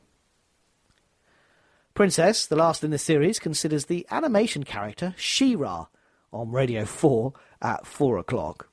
Princess, 1.94 2.46
the 2.46 2.56
last 2.56 2.82
in 2.82 2.90
the 2.90 2.98
series, 2.98 3.38
considers 3.38 3.84
the 3.84 4.04
animation 4.10 4.64
character 4.64 5.14
She-Ra 5.16 5.86
on 6.32 6.50
Radio 6.50 6.84
4 6.84 7.32
at 7.62 7.86
4 7.86 8.18
o'clock. 8.18 8.68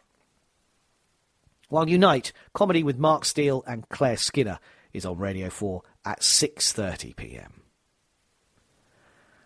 While 1.70 1.88
Unite, 1.88 2.34
comedy 2.54 2.82
with 2.82 2.98
Mark 2.98 3.24
Steel 3.26 3.64
and 3.68 3.88
Claire 3.90 4.18
Skinner, 4.18 4.58
is 4.92 5.06
on 5.06 5.20
Radio 5.20 5.52
4 5.52 5.84
at 6.04 6.22
6.30pm. 6.22 7.52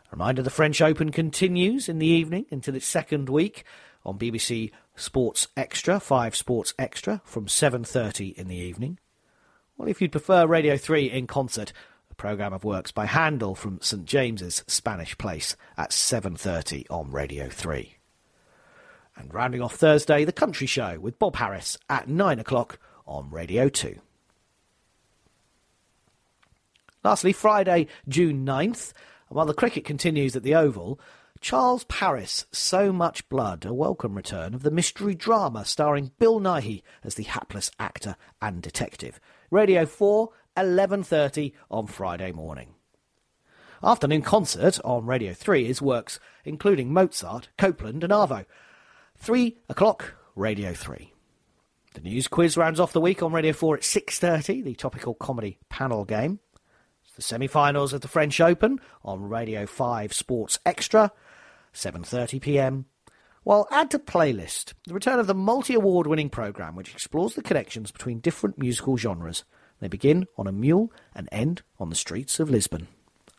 Reminder 0.10 0.42
the 0.42 0.50
French 0.50 0.82
Open 0.82 1.12
continues 1.12 1.90
in 1.90 2.00
the 2.00 2.08
evening 2.08 2.46
until 2.50 2.76
its 2.76 2.86
second 2.86 3.28
week 3.28 3.66
on 4.06 4.18
BBC 4.18 4.72
Sports 4.96 5.50
Extra, 5.58 6.00
5 6.00 6.34
Sports 6.34 6.74
Extra, 6.80 7.22
from 7.26 7.48
7.30 7.48 8.36
in 8.36 8.48
the 8.48 8.56
evening. 8.56 9.00
Well, 9.78 9.90
if 9.90 10.02
you'd 10.02 10.14
prefer 10.14 10.48
Radio 10.48 10.78
3 10.78 11.12
in 11.12 11.28
concert, 11.28 11.74
programme 12.18 12.54
of 12.54 12.64
works 12.64 12.92
by 12.92 13.06
Handel 13.06 13.56
from 13.56 13.80
St 13.82 14.06
James's 14.06 14.64
Spanish 14.68 15.18
Place 15.18 15.56
at 15.78 15.92
7.30 15.92 16.86
on 16.90 17.12
Radio 17.12 17.50
3. 17.50 17.96
And 19.18 19.34
rounding 19.34 19.62
off 19.62 19.76
Thursday, 19.76 20.26
The 20.26 20.32
Country 20.32 20.68
Show 20.68 21.00
with 21.00 21.20
Bob 21.20 21.36
Harris 21.38 21.78
at 21.90 22.08
9 22.08 22.40
o'clock 22.40 22.80
on 23.08 23.30
Radio 23.32 23.70
2. 23.70 24.00
Lastly, 27.04 27.34
Friday, 27.34 27.88
June 28.08 28.46
9th, 28.46 28.92
and 29.30 29.38
while 29.38 29.46
the 29.46 29.54
cricket 29.54 29.86
continues 29.86 30.36
at 30.36 30.44
the 30.44 30.56
Oval, 30.56 31.00
Charles 31.40 31.84
Paris, 31.84 32.46
So 32.52 32.92
Much 32.92 33.30
Blood, 33.30 33.66
a 33.66 33.74
welcome 33.74 34.16
return 34.16 34.56
of 34.56 34.64
the 34.64 34.72
mystery 34.72 35.14
drama 35.14 35.66
starring 35.66 36.12
Bill 36.18 36.40
Nighy 36.40 36.82
as 37.04 37.16
the 37.16 37.24
hapless 37.24 37.70
actor 37.80 38.16
and 38.42 38.62
detective. 38.62 39.20
Radio 39.52 39.86
4, 39.86 40.30
11.30 40.58 41.54
on 41.70 41.88
Friday 41.88 42.32
morning. 42.32 42.76
Afternoon 43.84 44.22
concert 44.22 44.80
on 44.84 45.06
Radio 45.06 45.34
3 45.34 45.68
is 45.68 45.82
works 45.82 46.20
including 46.44 46.94
Mozart, 46.94 47.50
Copland 47.58 48.04
and 48.04 48.14
Arvo. 48.14 48.46
3 49.18 49.58
o'clock, 49.70 50.16
Radio 50.36 50.74
3. 50.74 51.14
The 51.94 52.02
news 52.02 52.28
quiz 52.28 52.58
rounds 52.58 52.80
off 52.80 52.94
the 52.94 53.02
week 53.02 53.24
on 53.24 53.32
Radio 53.32 53.54
4 53.54 53.78
at 53.78 53.82
6.30, 53.84 54.64
the 54.64 54.76
topical 54.76 55.14
comedy 55.14 55.58
panel 55.70 56.04
game. 56.04 56.40
It's 57.04 57.16
the 57.16 57.22
semi-finals 57.22 57.94
of 57.94 58.02
the 58.02 58.08
French 58.08 58.42
Open 58.42 58.80
on 59.04 59.30
Radio 59.30 59.66
5 59.66 60.12
Sports 60.12 60.60
Extra, 60.66 61.12
7.30pm. 61.74 62.86
While 63.44 63.68
add 63.70 63.92
to 63.92 64.00
playlist 64.00 64.74
the 64.88 64.94
return 64.94 65.20
of 65.20 65.28
the 65.28 65.36
multi-award 65.36 66.08
winning 66.08 66.30
programme 66.30 66.76
which 66.76 66.92
explores 66.92 67.36
the 67.36 67.44
connections 67.44 67.92
between 67.92 68.20
different 68.20 68.58
musical 68.58 68.98
genres. 68.98 69.44
They 69.80 69.88
begin 69.88 70.28
on 70.38 70.48
a 70.48 70.52
mule 70.52 70.92
and 71.14 71.30
end 71.32 71.62
on 71.80 71.90
the 71.90 71.96
streets 71.96 72.40
of 72.40 72.50
Lisbon. 72.50 72.88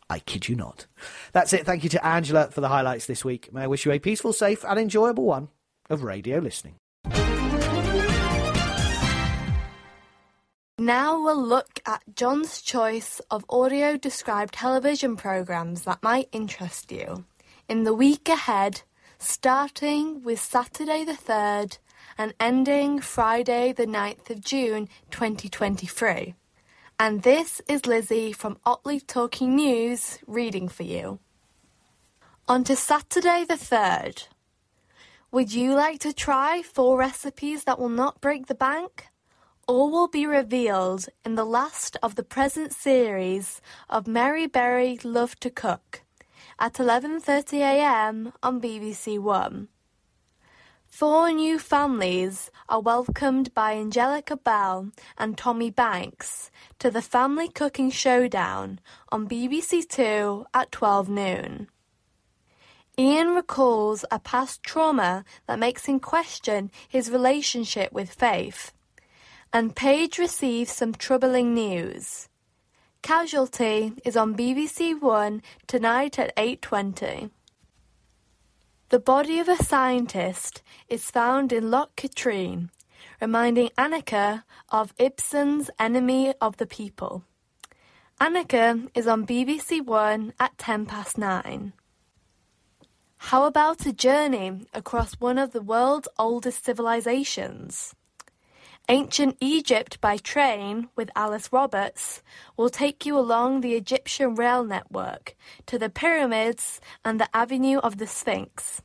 I 0.08 0.20
kid 0.20 0.48
you 0.48 0.54
not. 0.54 0.86
That's 1.32 1.52
it. 1.52 1.66
Thank 1.66 1.82
you 1.82 1.90
to 1.90 2.06
Angela 2.06 2.50
for 2.50 2.60
the 2.60 2.68
highlights 2.68 3.06
this 3.06 3.24
week. 3.24 3.52
May 3.52 3.62
I 3.62 3.66
wish 3.66 3.84
you 3.84 3.92
a 3.92 3.98
peaceful, 3.98 4.32
safe, 4.32 4.64
and 4.64 4.78
enjoyable 4.78 5.24
one 5.24 5.48
of 5.90 6.02
radio 6.02 6.38
listening. 6.38 6.76
Now 10.78 11.22
we'll 11.22 11.42
look 11.42 11.80
at 11.86 12.02
John's 12.14 12.60
choice 12.60 13.20
of 13.30 13.46
audio 13.48 13.96
described 13.96 14.54
television 14.54 15.16
programmes 15.16 15.82
that 15.82 16.02
might 16.02 16.28
interest 16.32 16.92
you. 16.92 17.24
In 17.68 17.84
the 17.84 17.94
week 17.94 18.28
ahead, 18.28 18.82
starting 19.18 20.22
with 20.22 20.38
Saturday 20.38 21.02
the 21.02 21.14
3rd 21.14 21.78
and 22.18 22.34
ending 22.40 23.00
Friday 23.00 23.72
the 23.72 23.86
9th 23.86 24.30
of 24.30 24.40
June 24.40 24.88
2023. 25.10 26.34
And 26.98 27.22
this 27.22 27.60
is 27.68 27.86
Lizzie 27.86 28.32
from 28.32 28.58
Otley 28.64 29.00
Talking 29.00 29.56
News 29.56 30.18
reading 30.26 30.68
for 30.68 30.82
you. 30.82 31.18
On 32.48 32.64
to 32.64 32.76
Saturday 32.76 33.44
the 33.46 33.54
3rd. 33.54 34.28
Would 35.30 35.52
you 35.52 35.74
like 35.74 35.98
to 36.00 36.12
try 36.12 36.62
four 36.62 36.96
recipes 36.96 37.64
that 37.64 37.78
will 37.78 37.90
not 37.90 38.20
break 38.20 38.46
the 38.46 38.54
bank? 38.54 39.08
All 39.66 39.90
will 39.90 40.08
be 40.08 40.26
revealed 40.26 41.06
in 41.24 41.34
the 41.34 41.44
last 41.44 41.96
of 42.02 42.14
the 42.14 42.22
present 42.22 42.72
series 42.72 43.60
of 43.90 44.06
Mary 44.06 44.46
Berry 44.46 44.98
Love 45.02 45.38
to 45.40 45.50
Cook 45.50 46.02
at 46.58 46.74
11.30am 46.74 48.32
on 48.42 48.60
BBC 48.60 49.18
One. 49.18 49.68
Four 50.98 51.30
new 51.30 51.58
families 51.58 52.50
are 52.70 52.80
welcomed 52.80 53.52
by 53.52 53.74
Angelica 53.74 54.34
Bell 54.34 54.92
and 55.18 55.36
Tommy 55.36 55.68
Banks 55.70 56.50
to 56.78 56.90
the 56.90 57.02
Family 57.02 57.50
Cooking 57.50 57.90
Showdown 57.90 58.80
on 59.10 59.28
BBC 59.28 59.86
Two 59.86 60.46
at 60.54 60.72
12 60.72 61.10
noon. 61.10 61.68
Ian 62.98 63.34
recalls 63.34 64.06
a 64.10 64.18
past 64.18 64.62
trauma 64.62 65.26
that 65.46 65.58
makes 65.58 65.84
him 65.84 66.00
question 66.00 66.70
his 66.88 67.10
relationship 67.10 67.92
with 67.92 68.10
faith. 68.10 68.72
And 69.52 69.76
Paige 69.76 70.16
receives 70.16 70.72
some 70.72 70.94
troubling 70.94 71.52
news. 71.52 72.30
Casualty 73.02 73.92
is 74.02 74.16
on 74.16 74.34
BBC 74.34 74.98
One 74.98 75.42
tonight 75.66 76.18
at 76.18 76.34
8:20. 76.38 77.32
The 78.88 79.00
body 79.00 79.40
of 79.40 79.48
a 79.48 79.56
scientist 79.56 80.62
is 80.88 81.10
found 81.10 81.52
in 81.52 81.72
Loch 81.72 81.96
Katrine, 81.96 82.70
reminding 83.20 83.70
Annika 83.70 84.44
of 84.68 84.94
Ibsen's 84.96 85.70
Enemy 85.76 86.34
of 86.40 86.58
the 86.58 86.66
People. 86.66 87.24
Annika 88.20 88.88
is 88.94 89.08
on 89.08 89.26
BBC 89.26 89.84
One 89.84 90.34
at 90.38 90.56
10 90.58 90.86
past 90.86 91.18
9. 91.18 91.72
How 93.16 93.44
about 93.44 93.86
a 93.86 93.92
journey 93.92 94.68
across 94.72 95.14
one 95.14 95.36
of 95.36 95.50
the 95.50 95.62
world's 95.62 96.06
oldest 96.16 96.64
civilizations? 96.64 97.92
Ancient 98.88 99.36
Egypt 99.40 100.00
by 100.00 100.16
train 100.16 100.88
with 100.94 101.10
Alice 101.16 101.52
Roberts 101.52 102.22
will 102.56 102.70
take 102.70 103.04
you 103.04 103.18
along 103.18 103.60
the 103.60 103.74
Egyptian 103.74 104.36
rail 104.36 104.62
network 104.62 105.34
to 105.66 105.76
the 105.76 105.90
pyramids 105.90 106.80
and 107.04 107.18
the 107.18 107.28
Avenue 107.34 107.78
of 107.78 107.98
the 107.98 108.06
Sphinx. 108.06 108.82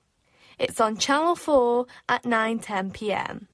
It's 0.57 0.81
on 0.81 0.97
Channel 0.97 1.35
4 1.35 1.85
at 2.09 2.23
9:10 2.23 2.93
p.m. 2.93 3.47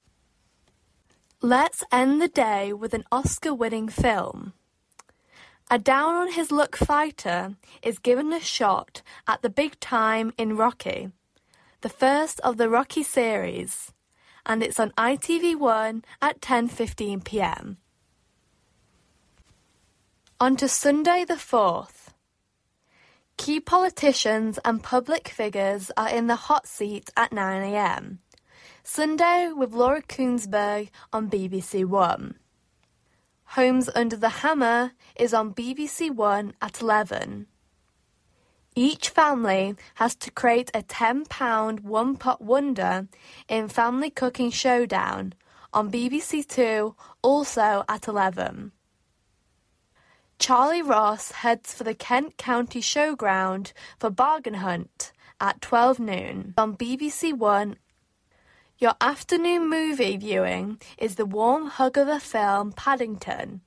Let's 1.42 1.84
end 1.92 2.22
the 2.22 2.28
day 2.28 2.72
with 2.72 2.94
an 2.94 3.04
Oscar-winning 3.12 3.88
film. 3.88 4.54
A 5.70 5.78
down 5.78 6.14
on 6.14 6.32
his 6.32 6.50
luck 6.50 6.76
fighter 6.76 7.56
is 7.82 7.98
given 7.98 8.32
a 8.32 8.40
shot 8.40 9.02
at 9.26 9.42
the 9.42 9.50
big 9.50 9.78
time 9.80 10.32
in 10.38 10.56
Rocky, 10.56 11.10
the 11.82 11.90
first 11.90 12.40
of 12.40 12.56
the 12.56 12.70
Rocky 12.70 13.02
series 13.02 13.92
and 14.48 14.62
it's 14.62 14.80
on 14.80 14.90
ITV1 14.92 16.02
at 16.22 16.40
10:15 16.40 17.22
p.m. 17.22 17.76
On 20.40 20.56
to 20.56 20.68
Sunday 20.68 21.24
the 21.24 21.34
4th. 21.34 22.08
Key 23.36 23.60
politicians 23.60 24.58
and 24.64 24.82
public 24.82 25.28
figures 25.28 25.92
are 25.96 26.08
in 26.08 26.26
the 26.26 26.42
hot 26.48 26.66
seat 26.66 27.10
at 27.16 27.32
9 27.32 27.62
a.m. 27.62 28.18
Sunday 28.82 29.52
with 29.54 29.72
Laura 29.72 30.02
Kuenssberg 30.02 30.88
on 31.12 31.30
BBC 31.30 31.84
One. 31.84 32.36
Homes 33.52 33.88
Under 33.94 34.16
the 34.16 34.40
Hammer 34.40 34.92
is 35.14 35.34
on 35.34 35.54
BBC 35.54 36.10
One 36.10 36.54
at 36.60 36.80
11. 36.80 37.46
Each 38.80 39.08
family 39.08 39.74
has 39.96 40.14
to 40.14 40.30
create 40.30 40.70
a 40.72 40.84
£10 40.84 41.80
one 41.80 42.16
pot 42.16 42.40
wonder 42.40 43.08
in 43.48 43.66
Family 43.66 44.08
Cooking 44.08 44.52
Showdown 44.52 45.34
on 45.72 45.90
BBC 45.90 46.46
Two, 46.46 46.94
also 47.20 47.84
at 47.88 48.06
11. 48.06 48.70
Charlie 50.38 50.82
Ross 50.82 51.32
heads 51.32 51.74
for 51.74 51.82
the 51.82 51.92
Kent 51.92 52.36
County 52.36 52.80
Showground 52.80 53.72
for 53.98 54.10
Bargain 54.10 54.54
Hunt 54.54 55.10
at 55.40 55.60
12 55.60 55.98
noon 55.98 56.54
on 56.56 56.76
BBC 56.76 57.36
One. 57.36 57.78
Your 58.78 58.94
afternoon 59.00 59.68
movie 59.68 60.16
viewing 60.16 60.80
is 60.98 61.16
the 61.16 61.26
warm 61.26 61.66
hug 61.66 61.98
of 61.98 62.06
the 62.06 62.20
film 62.20 62.70
Paddington, 62.70 63.62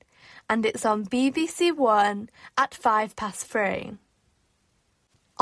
and 0.48 0.64
it's 0.64 0.86
on 0.86 1.04
BBC 1.04 1.76
One 1.76 2.30
at 2.56 2.74
5 2.74 3.14
past 3.14 3.44
3. 3.44 3.98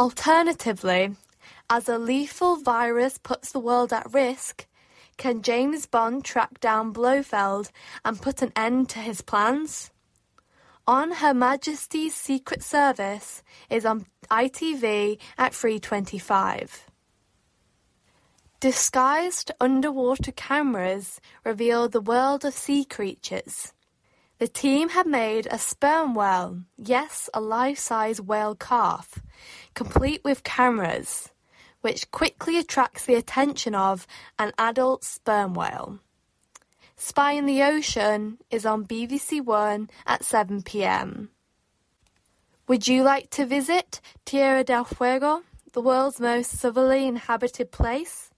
Alternatively, 0.01 1.15
as 1.69 1.87
a 1.87 1.99
lethal 1.99 2.57
virus 2.57 3.19
puts 3.19 3.53
the 3.53 3.59
world 3.59 3.93
at 3.93 4.11
risk, 4.15 4.67
can 5.19 5.43
James 5.43 5.85
Bond 5.85 6.25
track 6.25 6.59
down 6.59 6.91
Blofeld 6.91 7.71
and 8.03 8.19
put 8.19 8.41
an 8.41 8.51
end 8.57 8.89
to 8.89 8.99
his 8.99 9.21
plans? 9.21 9.91
On 10.87 11.11
Her 11.11 11.35
Majesty's 11.35 12.15
Secret 12.15 12.63
Service 12.63 13.43
is 13.69 13.85
on 13.85 14.07
ITV 14.31 15.19
at 15.37 15.53
3.25. 15.53 16.71
Disguised 18.59 19.53
underwater 19.61 20.33
cameras 20.33 21.21
reveal 21.45 21.91
the 21.91 22.01
world 22.01 22.47
of 22.47 22.55
sea 22.55 22.87
creatures. 22.87 23.75
The 24.41 24.49
team 24.49 24.89
have 24.89 25.07
made 25.07 25.47
a 25.51 25.59
sperm 25.59 26.15
whale, 26.15 26.63
yes, 26.79 27.29
a 27.35 27.43
life-size 27.43 28.23
whale 28.23 28.55
calf, 28.55 29.19
complete 29.75 30.23
with 30.25 30.45
cameras, 30.45 31.29
which 31.83 32.11
quickly 32.11 32.57
attracts 32.57 33.05
the 33.05 33.17
attention 33.17 33.75
of 33.75 34.07
an 34.39 34.53
adult 34.57 35.05
sperm 35.05 35.53
whale. 35.53 35.99
Spy 36.97 37.33
in 37.33 37.45
the 37.45 37.63
Ocean 37.63 38.39
is 38.51 38.65
on 38.65 38.87
BBC 38.87 39.45
One 39.45 39.91
at 40.07 40.25
7 40.25 40.63
pm. 40.63 41.29
Would 42.67 42.89
you 42.89 43.03
like 43.03 43.29
to 43.33 43.45
visit 43.45 44.01
Tierra 44.25 44.65
del 44.65 44.85
Fuego, 44.85 45.43
the 45.75 45.83
world's 45.83 46.19
most 46.19 46.53
southerly 46.53 47.07
inhabited 47.07 47.73
place? 47.73 48.30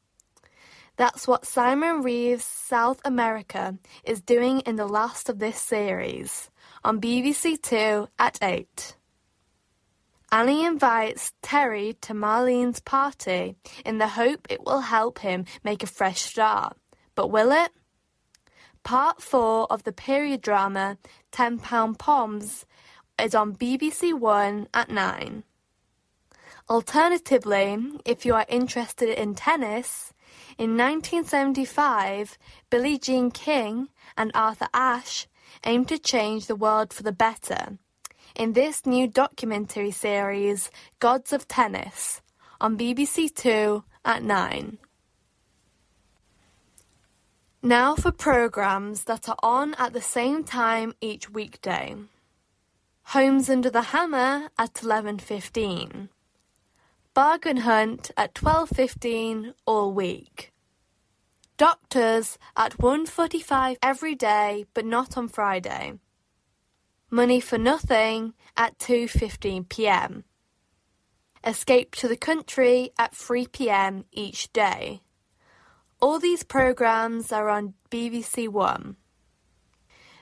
That's 0.96 1.26
what 1.26 1.46
Simon 1.46 2.02
Reeve's 2.02 2.44
South 2.44 3.00
America 3.04 3.78
is 4.04 4.20
doing 4.20 4.60
in 4.60 4.76
the 4.76 4.86
last 4.86 5.28
of 5.28 5.38
this 5.38 5.56
series, 5.58 6.50
on 6.84 7.00
BBC 7.00 7.60
Two 7.62 8.08
at 8.18 8.38
8. 8.42 8.96
Annie 10.30 10.64
invites 10.64 11.32
Terry 11.42 11.96
to 12.02 12.14
Marlene's 12.14 12.80
party 12.80 13.56
in 13.84 13.98
the 13.98 14.08
hope 14.08 14.46
it 14.50 14.64
will 14.64 14.80
help 14.80 15.18
him 15.20 15.44
make 15.62 15.82
a 15.82 15.86
fresh 15.86 16.22
start. 16.22 16.76
But 17.14 17.30
will 17.30 17.52
it? 17.52 17.70
Part 18.82 19.22
4 19.22 19.70
of 19.70 19.84
the 19.84 19.92
period 19.92 20.42
drama 20.42 20.98
Ten 21.30 21.58
Pound 21.58 21.98
Poms 21.98 22.66
is 23.22 23.34
on 23.34 23.54
BBC 23.54 24.12
One 24.18 24.68
at 24.74 24.90
9. 24.90 25.44
Alternatively, 26.68 27.78
if 28.04 28.24
you 28.24 28.34
are 28.34 28.46
interested 28.48 29.10
in 29.10 29.34
tennis, 29.34 30.12
in 30.58 30.76
1975, 30.76 32.38
Billie 32.70 32.98
Jean 32.98 33.30
King 33.30 33.88
and 34.16 34.30
Arthur 34.34 34.68
Ashe 34.72 35.26
aimed 35.64 35.88
to 35.88 35.98
change 35.98 36.46
the 36.46 36.56
world 36.56 36.92
for 36.92 37.02
the 37.02 37.12
better 37.12 37.78
in 38.34 38.52
this 38.52 38.86
new 38.86 39.06
documentary 39.06 39.90
series, 39.90 40.70
Gods 40.98 41.32
of 41.32 41.48
Tennis, 41.48 42.22
on 42.60 42.78
BBC 42.78 43.34
Two 43.34 43.84
at 44.04 44.22
9. 44.22 44.78
Now 47.62 47.94
for 47.94 48.10
programmes 48.10 49.04
that 49.04 49.28
are 49.28 49.36
on 49.42 49.74
at 49.74 49.92
the 49.92 50.00
same 50.00 50.42
time 50.44 50.94
each 51.00 51.30
weekday. 51.30 51.94
Homes 53.06 53.50
Under 53.50 53.70
the 53.70 53.82
Hammer 53.82 54.50
at 54.58 54.74
11.15. 54.74 56.08
Bargain 57.14 57.58
Hunt 57.58 58.10
at 58.16 58.32
12.15 58.32 59.52
all 59.66 59.92
week. 59.92 60.50
Doctors 61.58 62.38
at 62.56 62.78
1.45 62.78 63.76
every 63.82 64.14
day 64.14 64.64
but 64.72 64.86
not 64.86 65.18
on 65.18 65.28
Friday. 65.28 65.98
Money 67.10 67.38
for 67.38 67.58
Nothing 67.58 68.32
at 68.56 68.78
2.15pm. 68.78 70.22
Escape 71.44 71.94
to 71.96 72.08
the 72.08 72.16
Country 72.16 72.92
at 72.98 73.12
3pm 73.12 74.04
each 74.10 74.50
day. 74.54 75.02
All 76.00 76.18
these 76.18 76.44
programmes 76.44 77.30
are 77.30 77.50
on 77.50 77.74
BBC 77.90 78.48
One. 78.48 78.96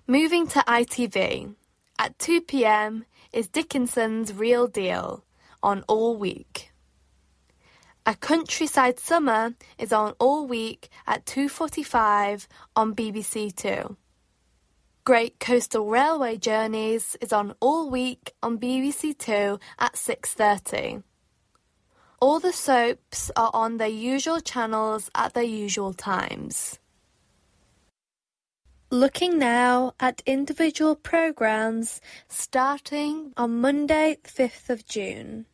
Moving 0.09 0.49
to 0.49 0.59
ITV, 0.67 1.55
at 2.01 2.19
2pm 2.19 3.05
is 3.33 3.47
Dickinson's 3.47 4.33
Real 4.33 4.67
Deal 4.67 5.25
on 5.63 5.85
all 5.87 6.17
week. 6.17 6.70
A 8.07 8.15
Countryside 8.15 8.99
Summer 8.99 9.55
is 9.79 9.93
on 9.93 10.15
all 10.19 10.47
week 10.47 10.89
at 11.07 11.27
2.45 11.27 12.47
on 12.75 12.95
BBC 12.95 13.55
Two. 13.55 13.97
Great 15.05 15.39
Coastal 15.39 15.87
Railway 15.87 16.39
Journeys 16.39 17.17
is 17.21 17.31
on 17.33 17.55
all 17.61 17.91
week 17.91 18.33
on 18.43 18.59
BBC 18.59 19.17
Two 19.19 19.61
at 19.79 19.95
6.30. 19.95 21.03
All 22.21 22.41
the 22.41 22.55
soaps 22.55 23.31
are 23.37 23.51
on 23.53 23.77
their 23.77 23.89
usual 23.89 24.41
channels 24.41 25.11
at 25.15 25.35
their 25.35 25.43
usual 25.45 25.93
times. 25.93 26.79
Looking 28.91 29.39
now 29.39 29.93
at 30.01 30.23
individual 30.25 30.97
programmes 30.97 32.01
starting 32.29 33.35
on 33.37 33.61
Monday, 33.61 34.17
5th 34.25 34.71
of 34.71 34.87
June. 34.87 35.47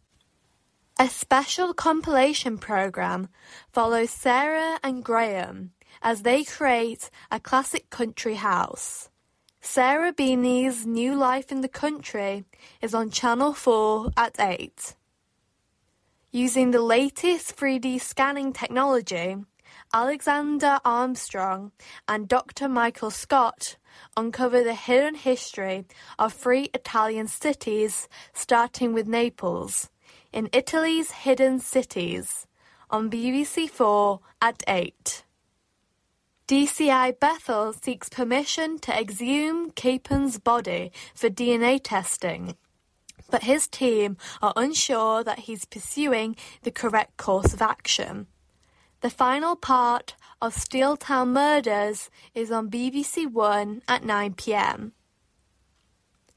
A 0.99 1.11
special 1.11 1.75
compilation 1.75 2.57
programme 2.57 3.29
follows 3.71 4.09
Sarah 4.09 4.79
and 4.83 5.05
Graham 5.05 5.73
as 6.01 6.23
they 6.23 6.43
create 6.43 7.11
a 7.31 7.39
classic 7.39 7.91
country 7.91 8.37
house. 8.37 9.11
Sarah 9.61 10.15
Beeny's 10.15 10.87
New 10.87 11.15
Life 11.15 11.53
in 11.53 11.61
the 11.61 11.69
Country 11.69 12.45
is 12.81 12.95
on 12.95 13.11
Channel 13.11 13.53
4 13.53 14.13
at 14.17 14.41
8. 14.41 14.95
Using 16.33 16.71
the 16.71 16.81
latest 16.81 17.55
3D 17.57 18.01
scanning 18.01 18.55
technology, 18.55 19.37
Alexander 19.93 20.81
Armstrong 20.83 21.73
and 22.09 22.27
Doctor 22.27 22.71
Michael 22.71 23.11
Scott 23.11 23.77
uncover 24.17 24.65
the 24.65 24.75
hidden 24.75 25.15
history 25.15 25.85
of 26.19 26.33
three 26.33 26.71
Italian 26.73 27.27
cities, 27.27 28.09
starting 28.33 28.95
with 28.95 29.07
Naples, 29.07 29.91
in 30.37 30.51
Italy's 30.53 31.11
Hidden 31.25 31.61
Cities, 31.61 32.47
on 32.91 33.11
BBC 33.11 33.71
Four 33.71 34.21
at 34.43 34.63
8. 34.69 35.25
DCI 36.47 37.19
Bethel 37.19 37.73
seeks 37.73 38.11
permission 38.11 38.79
to 38.81 38.93
exhume 38.93 39.71
Kappen's 39.71 40.39
body 40.39 40.93
for 41.15 41.31
DNA 41.31 41.81
testing 41.83 42.55
but 43.31 43.43
his 43.43 43.67
team 43.67 44.17
are 44.41 44.53
unsure 44.57 45.25
that 45.25 45.41
he's 45.41 45.65
pursuing 45.65 46.37
the 46.63 46.71
correct 46.71 47.17
course 47.17 47.53
of 47.53 47.61
action. 47.63 48.27
The 49.01 49.11
final 49.11 49.57
part 49.57 50.15
of 50.41 50.55
Steeltown 50.55 51.31
Murders 51.31 52.09
is 52.35 52.53
on 52.53 52.71
BBC 52.71 53.31
One 53.31 53.83
at 53.89 54.03
9pm. 54.03 54.93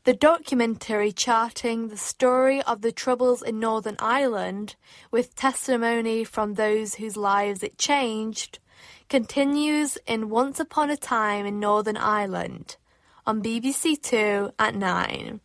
The 0.06 0.14
documentary 0.14 1.12
charting 1.12 1.90
the 1.90 1.98
story 1.98 2.62
of 2.64 2.82
the 2.82 2.92
Troubles 2.94 3.42
in 3.42 3.60
Northern 3.60 3.98
Ireland, 4.00 4.78
with 5.12 5.36
testimony 5.36 6.24
from 6.24 6.54
those 6.54 6.96
whose 6.96 7.18
lives 7.18 7.64
it 7.64 7.78
changed, 7.78 8.60
continues 9.10 9.98
in 10.08 10.30
Once 10.30 10.58
Upon 10.58 10.90
a 10.90 10.96
Time 10.96 11.46
in 11.46 11.60
Northern 11.60 11.98
Ireland 11.98 12.78
on 13.28 13.44
BBC 13.44 14.02
Two 14.02 14.52
at 14.58 14.74
9. 14.74 15.42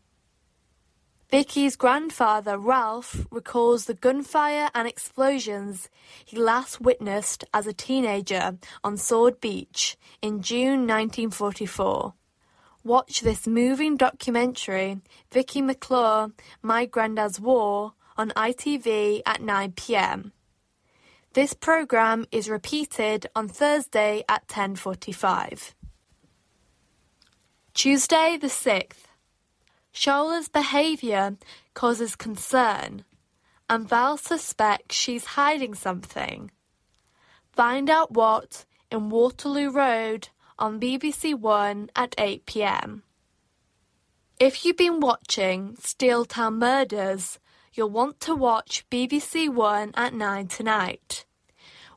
Vicky's 1.30 1.74
grandfather, 1.74 2.56
Ralph, 2.56 3.26
recalls 3.32 3.86
the 3.86 3.94
gunfire 3.94 4.70
and 4.72 4.86
explosions 4.86 5.88
he 6.24 6.36
last 6.36 6.80
witnessed 6.80 7.44
as 7.52 7.66
a 7.66 7.72
teenager 7.72 8.56
on 8.84 8.98
Sword 8.98 9.40
Beach 9.40 9.96
in 10.22 10.42
June 10.42 10.86
1944. 10.86 12.14
Watch 12.86 13.22
this 13.22 13.46
moving 13.46 13.96
documentary, 13.96 15.00
Vicky 15.32 15.62
McClure, 15.62 16.32
My 16.60 16.84
Grandad's 16.84 17.40
War, 17.40 17.94
on 18.18 18.28
ITV 18.32 19.22
at 19.24 19.40
9pm. 19.40 20.32
This 21.32 21.54
programme 21.54 22.26
is 22.30 22.50
repeated 22.50 23.26
on 23.34 23.48
Thursday 23.48 24.22
at 24.28 24.46
10.45. 24.48 25.72
Tuesday 27.72 28.36
the 28.38 28.48
6th. 28.48 29.04
Shola's 29.94 30.50
behaviour 30.50 31.38
causes 31.72 32.14
concern, 32.14 33.06
and 33.70 33.88
Val 33.88 34.18
suspects 34.18 34.94
she's 34.94 35.24
hiding 35.24 35.72
something. 35.72 36.50
Find 37.50 37.88
out 37.88 38.12
what 38.12 38.66
in 38.90 39.08
Waterloo 39.08 39.70
Road 39.70 40.28
on 40.58 40.80
BBC 40.80 41.34
One 41.34 41.90
at 41.94 42.14
8 42.18 42.46
pm. 42.46 43.02
If 44.40 44.64
you've 44.64 44.76
been 44.76 45.00
watching 45.00 45.76
Steel 45.80 46.24
Town 46.24 46.58
Murders, 46.58 47.38
you'll 47.72 47.90
want 47.90 48.20
to 48.20 48.34
watch 48.34 48.84
BBC 48.90 49.48
One 49.48 49.92
at 49.96 50.14
9 50.14 50.48
tonight 50.48 51.24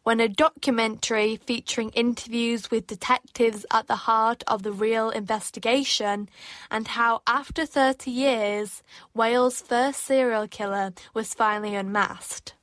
when 0.07 0.21
a 0.21 0.29
documentary 0.29 1.35
featuring 1.35 1.89
interviews 1.89 2.71
with 2.71 2.87
detectives 2.87 3.65
at 3.73 3.87
the 3.87 4.07
heart 4.07 4.41
of 4.47 4.63
the 4.63 4.71
real 4.71 5.09
investigation 5.09 6.29
and 6.71 6.87
how 6.87 7.21
after 7.27 7.65
30 7.65 8.09
years, 8.09 8.81
Wales' 9.13 9.59
first 9.59 10.01
serial 10.01 10.47
killer 10.47 10.93
was 11.13 11.33
finally 11.33 11.75
unmasked. 11.75 12.53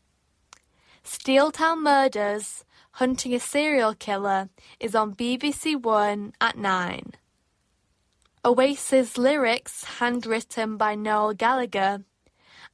Steel 1.03 1.51
Town 1.51 1.83
Murders, 1.83 2.65
Hunting 2.99 3.35
a 3.35 3.41
Serial 3.41 3.93
Killer 3.93 4.51
is 4.79 4.95
on 4.95 5.17
BBC 5.17 5.75
One 5.75 6.33
at 6.41 6.57
9. 6.57 7.11
Oasis 8.45 9.19
lyrics 9.19 9.83
handwritten 9.99 10.77
by 10.77 10.95
Noel 10.95 11.35
Gallagher 11.35 12.05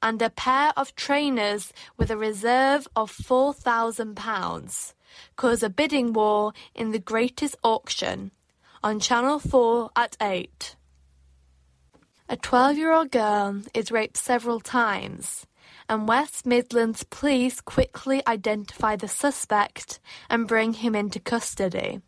and 0.02 0.20
a 0.20 0.28
pair 0.28 0.74
of 0.76 0.94
trainers 0.94 1.72
with 1.96 2.10
a 2.10 2.18
reserve 2.18 2.86
of 2.94 3.10
£4,000 3.10 4.94
cause 5.36 5.62
a 5.62 5.70
bidding 5.70 6.12
war 6.12 6.52
in 6.74 6.90
the 6.90 6.98
greatest 6.98 7.56
auction 7.64 8.30
on 8.82 9.00
Channel 9.00 9.38
4 9.38 9.88
at 9.96 10.18
8. 10.20 10.76
A 12.28 12.36
12 12.36 12.76
year 12.76 12.92
old 12.92 13.10
girl 13.10 13.62
is 13.72 13.90
raped 13.90 14.18
several 14.18 14.60
times, 14.60 15.46
and 15.90 16.06
West 16.06 16.46
Midlands 16.46 17.02
police 17.02 17.60
quickly 17.60 18.22
identify 18.24 18.94
the 18.94 19.08
suspect 19.08 19.98
and 20.30 20.46
bring 20.46 20.72
him 20.72 20.94
into 20.94 21.18
custody. 21.18 22.00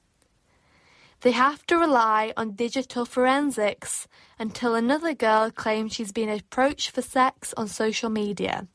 They 1.23 1.33
have 1.33 1.67
to 1.67 1.77
rely 1.77 2.33
on 2.37 2.53
digital 2.53 3.05
forensics 3.05 4.07
until 4.39 4.77
another 4.77 5.15
girl 5.15 5.51
claims 5.51 5.95
she's 5.95 6.13
been 6.13 6.29
approached 6.29 6.93
for 6.93 7.03
sex 7.03 7.53
on 7.57 7.67
social 7.67 8.09
media, 8.09 8.69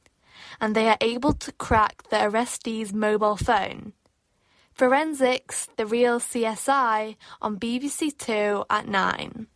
and 0.59 0.75
they 0.75 0.89
are 0.89 0.97
able 0.99 1.31
to 1.33 1.53
crack 1.53 2.03
the 2.09 2.17
arrestee's 2.17 2.91
mobile 2.91 3.37
phone. 3.37 3.93
Forensics, 4.73 5.69
the 5.77 5.85
real 5.85 6.19
CSI, 6.19 7.15
on 7.41 7.57
BBC 7.57 8.17
Two 8.17 8.65
at 8.69 8.89
9. 8.89 9.47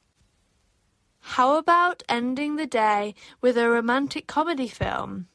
How 1.35 1.57
about 1.57 2.03
ending 2.07 2.55
the 2.55 2.67
day 2.67 3.15
with 3.41 3.57
a 3.57 3.69
romantic 3.69 4.27
comedy 4.27 4.69
film? 4.69 5.27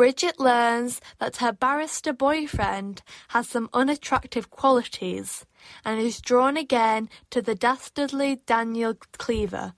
Bridget 0.00 0.40
learns 0.40 0.98
that 1.18 1.36
her 1.44 1.52
barrister 1.52 2.14
boyfriend 2.14 3.02
has 3.28 3.46
some 3.46 3.68
unattractive 3.74 4.48
qualities 4.48 5.44
and 5.84 6.00
is 6.00 6.22
drawn 6.22 6.56
again 6.56 7.10
to 7.28 7.42
the 7.42 7.54
dastardly 7.54 8.40
Daniel 8.46 8.94
Cleaver. 9.18 9.74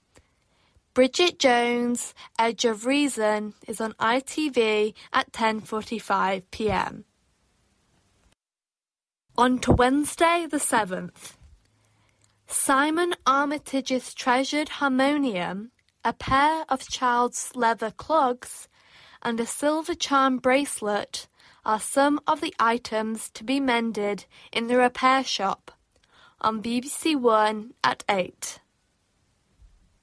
Bridget 0.93 1.39
Jones' 1.39 2.13
Edge 2.39 2.63
of 2.63 2.85
Reason 2.85 3.53
is 3.67 3.81
on 3.81 3.91
ITV 3.99 4.93
at 5.11 5.33
10:45 5.33 6.43
p.m. 6.51 7.03
On 9.37 9.59
to 9.59 9.73
Wednesday 9.73 10.47
the 10.49 10.63
7th. 10.71 11.35
Simon 12.47 13.13
Armitage's 13.27 14.13
treasured 14.13 14.69
harmonium, 14.79 15.71
a 16.05 16.13
pair 16.13 16.63
of 16.69 16.87
child's 16.87 17.51
leather 17.57 17.91
clogs, 17.91 18.69
and 19.23 19.39
a 19.39 19.45
silver 19.45 19.95
charm 19.95 20.37
bracelet 20.37 21.27
are 21.65 21.79
some 21.79 22.19
of 22.27 22.41
the 22.41 22.53
items 22.59 23.29
to 23.29 23.43
be 23.43 23.59
mended 23.59 24.25
in 24.51 24.67
the 24.67 24.77
repair 24.77 25.23
shop 25.23 25.71
on 26.41 26.61
BBC 26.61 27.15
One 27.19 27.73
at 27.83 28.03
8. 28.09 28.59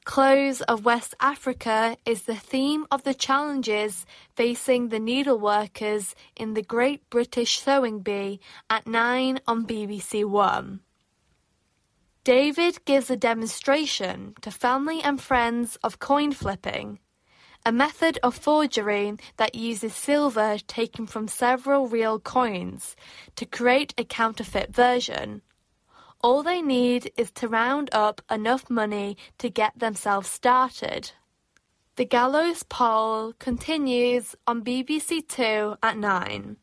Clothes 0.05 0.62
of 0.62 0.86
West 0.86 1.14
Africa 1.20 1.97
is 2.06 2.22
the 2.22 2.34
theme 2.34 2.86
of 2.90 3.05
the 3.05 3.12
challenges 3.12 4.06
facing 4.34 4.88
the 4.88 4.98
needleworkers 4.98 6.14
in 6.34 6.55
the 6.55 6.62
Great 6.62 7.09
British 7.10 7.60
Sewing 7.60 8.01
Bee 8.01 8.40
at 8.70 8.86
9 8.86 9.40
on 9.47 9.66
BBC 9.66 10.24
One. 10.24 10.80
David 12.24 12.84
gives 12.86 13.10
a 13.10 13.16
demonstration 13.16 14.34
to 14.40 14.51
family 14.51 15.02
and 15.02 15.20
friends 15.20 15.76
of 15.82 15.98
coin 15.98 16.32
flipping 16.32 16.98
a 17.65 17.73
method 17.73 18.19
of 18.23 18.35
forgery 18.35 19.16
that 19.37 19.55
uses 19.55 19.95
silver 19.95 20.57
taken 20.66 21.07
from 21.07 21.28
several 21.28 21.89
real 21.89 22.19
coins 22.19 22.97
to 23.37 23.45
create 23.45 23.93
a 23.99 24.05
counterfeit 24.05 24.74
version. 24.74 25.43
All 26.23 26.43
they 26.43 26.62
need 26.62 27.12
is 27.16 27.31
to 27.32 27.49
round 27.49 27.91
up 27.93 28.23
enough 28.31 28.69
money 28.70 29.16
to 29.39 29.51
get 29.51 29.78
themselves 29.78 30.28
started. 30.28 31.12
The 31.97 32.05
gallows 32.05 32.62
pole 32.62 33.35
continues 33.39 34.35
on 34.47 34.65
BBC 34.65 35.27
Two 35.28 35.77
at 35.82 35.99
9. 35.99 36.57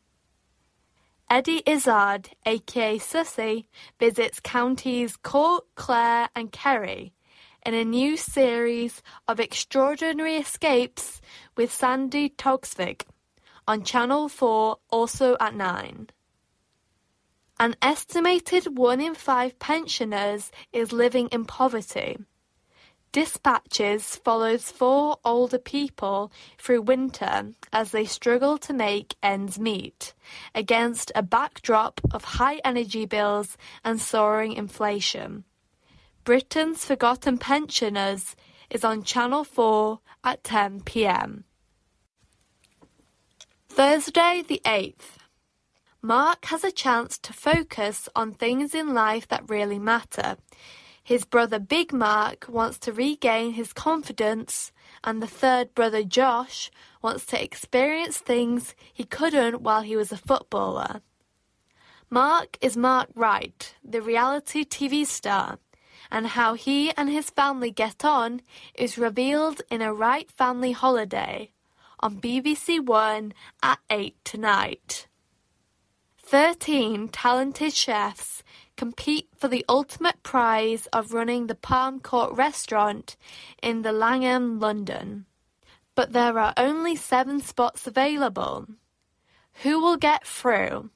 Eddie 1.30 1.62
Izzard, 1.66 2.30
aka 2.46 2.98
Suzy, 2.98 3.68
visits 4.00 4.40
counties 4.40 5.16
Cork, 5.16 5.64
Clare, 5.74 6.28
and 6.34 6.50
Kerry 6.50 7.12
in 7.64 7.74
a 7.74 7.84
new 7.84 8.16
series 8.16 9.02
of 9.26 9.40
extraordinary 9.40 10.36
escapes 10.36 11.20
with 11.56 11.72
Sandi 11.72 12.28
Toksvig 12.30 13.02
on 13.66 13.82
Channel 13.82 14.28
4, 14.28 14.76
also 14.90 15.36
at 15.40 15.54
9. 15.54 16.08
An 17.60 17.74
estimated 17.82 18.78
one 18.78 19.00
in 19.00 19.14
five 19.14 19.58
pensioners 19.58 20.52
is 20.72 20.92
living 20.92 21.28
in 21.28 21.44
poverty. 21.44 22.16
Dispatches 23.10 24.16
follows 24.16 24.70
four 24.70 25.16
older 25.24 25.58
people 25.58 26.30
through 26.58 26.82
winter 26.82 27.54
as 27.72 27.90
they 27.90 28.04
struggle 28.04 28.58
to 28.58 28.72
make 28.72 29.16
ends 29.22 29.58
meet 29.58 30.14
against 30.54 31.10
a 31.14 31.22
backdrop 31.22 32.00
of 32.12 32.22
high 32.22 32.60
energy 32.64 33.06
bills 33.06 33.56
and 33.82 34.00
soaring 34.00 34.52
inflation. 34.52 35.44
Britain's 36.28 36.84
Forgotten 36.84 37.38
Pensioners 37.38 38.36
is 38.68 38.84
on 38.84 39.02
Channel 39.02 39.44
4 39.44 40.00
at 40.22 40.44
10 40.44 40.82
pm. 40.82 41.44
Thursday, 43.70 44.44
the 44.46 44.60
8th. 44.62 45.16
Mark 46.02 46.44
has 46.44 46.64
a 46.64 46.70
chance 46.70 47.16
to 47.16 47.32
focus 47.32 48.10
on 48.14 48.34
things 48.34 48.74
in 48.74 48.92
life 48.92 49.26
that 49.28 49.48
really 49.48 49.78
matter. 49.78 50.36
His 51.02 51.24
brother 51.24 51.58
Big 51.58 51.94
Mark 51.94 52.44
wants 52.46 52.78
to 52.80 52.92
regain 52.92 53.54
his 53.54 53.72
confidence, 53.72 54.70
and 55.02 55.22
the 55.22 55.26
third 55.26 55.74
brother 55.74 56.02
Josh 56.02 56.70
wants 57.00 57.24
to 57.24 57.42
experience 57.42 58.18
things 58.18 58.74
he 58.92 59.04
couldn't 59.04 59.62
while 59.62 59.80
he 59.80 59.96
was 59.96 60.12
a 60.12 60.18
footballer. 60.18 61.00
Mark 62.10 62.58
is 62.60 62.76
Mark 62.76 63.08
Wright, 63.14 63.74
the 63.82 64.02
reality 64.02 64.66
TV 64.66 65.06
star 65.06 65.58
and 66.10 66.28
how 66.28 66.54
he 66.54 66.90
and 66.92 67.08
his 67.08 67.30
family 67.30 67.70
get 67.70 68.04
on 68.04 68.42
is 68.74 68.98
revealed 68.98 69.62
in 69.70 69.82
A 69.82 69.92
Right 69.92 70.30
Family 70.30 70.72
Holiday 70.72 71.50
on 72.00 72.20
BBC 72.20 72.84
One 72.84 73.32
at 73.62 73.78
8 73.90 74.16
tonight. 74.24 75.06
13 76.18 77.08
talented 77.08 77.72
chefs 77.72 78.42
compete 78.76 79.28
for 79.36 79.48
the 79.48 79.64
ultimate 79.68 80.22
prize 80.22 80.86
of 80.92 81.12
running 81.12 81.46
the 81.46 81.54
Palm 81.54 82.00
Court 82.00 82.32
restaurant 82.36 83.16
in 83.62 83.82
the 83.82 83.92
Langham, 83.92 84.60
London. 84.60 85.26
But 85.94 86.12
there 86.12 86.38
are 86.38 86.54
only 86.56 86.94
seven 86.94 87.40
spots 87.40 87.86
available. 87.86 88.66
Who 89.62 89.80
will 89.80 89.96
get 89.96 90.26
through? 90.26 90.90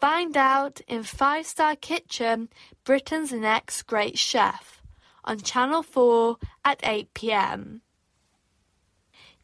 Find 0.00 0.36
out 0.36 0.80
in 0.86 1.04
Five 1.04 1.46
Star 1.46 1.74
Kitchen, 1.74 2.50
Britain's 2.84 3.32
Next 3.32 3.84
Great 3.84 4.18
Chef 4.18 4.82
on 5.24 5.38
Channel 5.38 5.82
4 5.82 6.36
at 6.64 6.80
8 6.82 7.14
pm. 7.14 7.80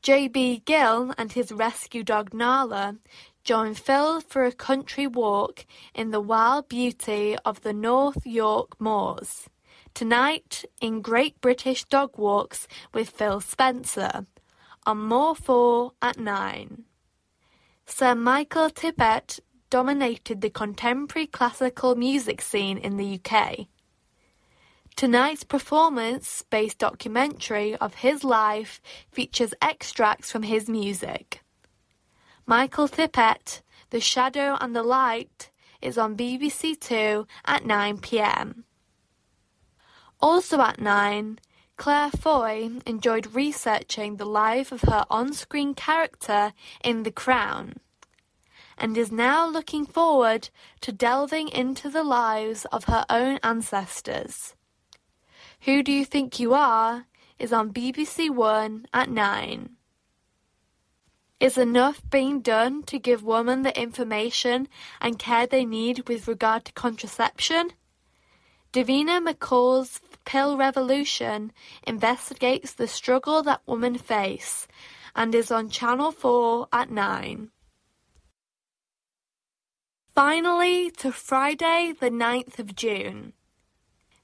JB 0.02 0.64
Gill 0.66 1.14
and 1.16 1.32
his 1.32 1.52
rescue 1.52 2.02
dog 2.02 2.34
Nala 2.34 2.98
join 3.44 3.72
Phil 3.72 4.20
for 4.20 4.44
a 4.44 4.52
country 4.52 5.06
walk 5.06 5.64
in 5.94 6.10
the 6.10 6.20
wild 6.20 6.68
beauty 6.68 7.34
of 7.46 7.62
the 7.62 7.72
North 7.72 8.26
York 8.26 8.78
Moors. 8.78 9.48
Tonight 9.94 10.66
in 10.82 11.00
Great 11.00 11.40
British 11.40 11.84
Dog 11.84 12.18
Walks 12.18 12.68
with 12.92 13.08
Phil 13.08 13.40
Spencer 13.40 14.26
on 14.84 14.98
More 14.98 15.34
4 15.34 15.92
at 16.02 16.18
9. 16.18 16.84
Sir 17.86 18.14
Michael 18.14 18.68
Tippett 18.68 19.40
dominated 19.72 20.42
the 20.42 20.50
contemporary 20.50 21.26
classical 21.26 21.94
music 21.94 22.42
scene 22.42 22.76
in 22.76 22.98
the 22.98 23.18
UK. 23.18 23.68
Tonight's 24.96 25.44
performance-based 25.44 26.76
documentary 26.76 27.74
of 27.76 27.94
his 27.94 28.22
life 28.22 28.82
features 29.10 29.54
extracts 29.62 30.30
from 30.30 30.42
his 30.42 30.68
music. 30.68 31.40
Michael 32.44 32.86
Tippett, 32.86 33.62
The 33.88 34.00
Shadow 34.00 34.58
and 34.60 34.76
the 34.76 34.82
Light, 34.82 35.50
is 35.80 35.96
on 35.96 36.18
BBC 36.18 36.78
Two 36.78 37.26
at 37.46 37.64
9pm. 37.64 38.64
Also 40.20 40.60
at 40.60 40.82
9, 40.82 41.38
Claire 41.78 42.10
Foy 42.10 42.72
enjoyed 42.84 43.34
researching 43.34 44.16
the 44.16 44.26
life 44.26 44.70
of 44.70 44.82
her 44.82 45.06
on 45.08 45.32
screen 45.32 45.72
character 45.72 46.52
in 46.84 47.04
The 47.04 47.10
Crown 47.10 47.76
and 48.82 48.98
is 48.98 49.12
now 49.12 49.48
looking 49.48 49.86
forward 49.86 50.50
to 50.80 50.90
delving 50.90 51.48
into 51.48 51.88
the 51.88 52.02
lives 52.02 52.64
of 52.66 52.84
her 52.84 53.06
own 53.08 53.38
ancestors. 53.44 54.56
Who 55.60 55.84
Do 55.84 55.92
You 55.92 56.04
Think 56.04 56.40
You 56.40 56.52
Are 56.52 57.06
is 57.38 57.52
on 57.52 57.72
BBC 57.72 58.28
One 58.28 58.86
at 58.92 59.08
9. 59.08 59.70
Is 61.38 61.56
enough 61.56 62.02
being 62.10 62.40
done 62.40 62.82
to 62.84 62.98
give 62.98 63.22
women 63.22 63.62
the 63.62 63.80
information 63.80 64.66
and 65.00 65.18
care 65.18 65.46
they 65.46 65.64
need 65.64 66.08
with 66.08 66.26
regard 66.26 66.64
to 66.64 66.72
contraception? 66.72 67.72
Davina 68.72 69.24
McCall's 69.24 70.00
Pill 70.24 70.56
Revolution 70.56 71.52
investigates 71.86 72.72
the 72.72 72.88
struggle 72.88 73.44
that 73.44 73.62
women 73.64 73.96
face 73.96 74.66
and 75.14 75.34
is 75.34 75.52
on 75.52 75.68
Channel 75.68 76.10
4 76.10 76.68
at 76.72 76.90
9. 76.90 77.50
Finally, 80.14 80.90
to 80.90 81.10
Friday, 81.10 81.94
the 81.98 82.10
9th 82.10 82.58
of 82.58 82.76
June. 82.76 83.32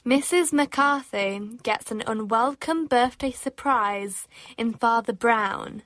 Mrs. 0.05 0.53
McCarthy 0.53 1.41
gets 1.63 1.91
an 1.91 2.03
unwelcome 2.07 2.87
birthday 2.87 3.31
surprise 3.31 4.29
in 4.59 4.75
Father 4.75 5.15
Brown 5.15 5.83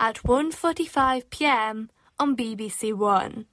at 0.00 0.16
1:45 0.24 1.30
p.m. 1.30 1.90
on 2.18 2.36
BBC 2.36 2.92
One. 2.92 3.46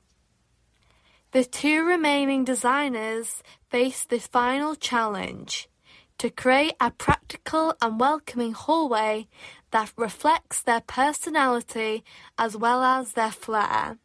The 1.29 1.45
two 1.45 1.85
remaining 1.85 2.43
designers 2.43 3.43
face 3.69 4.03
the 4.03 4.19
final 4.19 4.73
challenge 4.73 5.69
to 6.17 6.31
create 6.31 6.73
a 6.79 6.89
practical 6.89 7.75
and 7.79 7.99
welcoming 7.99 8.53
hallway 8.53 9.27
that 9.69 9.93
reflects 9.95 10.63
their 10.63 10.81
personality 10.81 12.03
as 12.35 12.57
well 12.57 12.81
as 12.81 13.13
their 13.13 13.31
flair. 13.31 13.99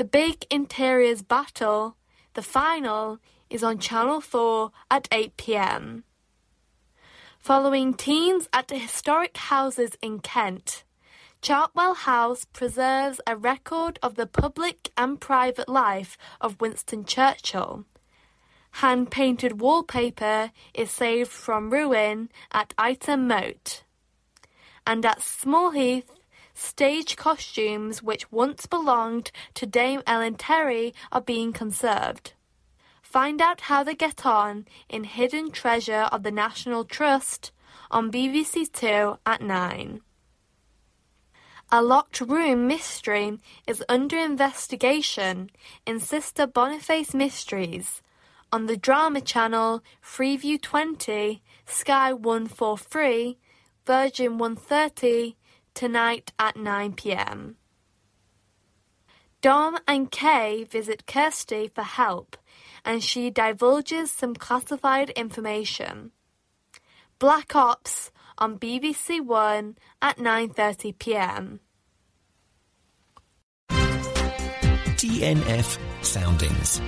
The 0.00 0.06
big 0.06 0.46
interiors 0.48 1.20
battle, 1.20 1.94
the 2.32 2.40
final, 2.40 3.18
is 3.50 3.62
on 3.62 3.78
Channel 3.78 4.22
4 4.22 4.70
at 4.90 5.06
8 5.12 5.36
pm. 5.36 6.04
Following 7.38 7.92
teens 7.92 8.48
at 8.50 8.68
the 8.68 8.78
historic 8.78 9.36
houses 9.36 9.98
in 10.00 10.20
Kent, 10.20 10.84
Chartwell 11.42 11.94
House 11.94 12.46
preserves 12.46 13.20
a 13.26 13.36
record 13.36 13.98
of 14.02 14.14
the 14.14 14.26
public 14.26 14.90
and 14.96 15.20
private 15.20 15.68
life 15.68 16.16
of 16.40 16.62
Winston 16.62 17.04
Churchill. 17.04 17.84
Hand 18.80 19.10
painted 19.10 19.60
wallpaper 19.60 20.50
is 20.72 20.90
saved 20.90 21.30
from 21.30 21.68
ruin 21.68 22.30
at 22.52 22.72
Ightham 22.78 23.26
Moat. 23.26 23.84
And 24.86 25.04
at 25.04 25.18
Smallhythe, 25.18 26.04
stage 26.60 27.16
costumes 27.16 28.02
which 28.02 28.30
once 28.30 28.66
belonged 28.66 29.32
to 29.54 29.66
Dame 29.66 30.02
Ellen 30.06 30.34
Terry 30.34 30.92
are 31.10 31.20
being 31.20 31.52
conserved. 31.52 32.34
Find 33.02 33.40
out 33.40 33.62
how 33.62 33.82
they 33.82 33.94
get 33.94 34.26
on 34.26 34.66
in 34.88 35.04
Hidden 35.04 35.50
Treasure 35.52 36.08
of 36.12 36.22
the 36.22 36.30
National 36.30 36.84
Trust 36.84 37.50
on 37.90 38.12
BBC 38.12 38.70
Two 38.70 39.18
at 39.26 39.42
9. 39.42 40.00
A 41.72 41.82
locked 41.82 42.20
room 42.20 42.66
mystery 42.66 43.38
is 43.66 43.82
under 43.88 44.18
investigation 44.18 45.50
in 45.86 45.98
Sister 45.98 46.46
Boniface 46.46 47.14
Mysteries 47.14 48.02
on 48.52 48.66
the 48.66 48.76
drama 48.76 49.20
channel 49.20 49.82
Freeview 50.04 50.60
20, 50.60 51.42
Sky 51.66 52.12
143, 52.12 53.38
Virgin 53.86 54.38
130, 54.38 55.36
tonight 55.74 56.32
at 56.38 56.56
9 56.56 56.92
pm. 56.94 57.56
Dom 59.40 59.78
and 59.88 60.10
Kay 60.10 60.64
visit 60.64 61.06
Kirsty 61.06 61.68
for 61.68 61.82
help 61.82 62.36
and 62.84 63.02
she 63.02 63.30
divulges 63.30 64.10
some 64.10 64.34
classified 64.34 65.10
information. 65.10 66.12
Black 67.18 67.54
Ops 67.54 68.10
on 68.38 68.58
BBC 68.58 69.20
One 69.20 69.76
at 70.00 70.16
9:30 70.16 70.98
p.m. 70.98 71.60
DNF 75.00 75.78
Soundings. 76.02 76.80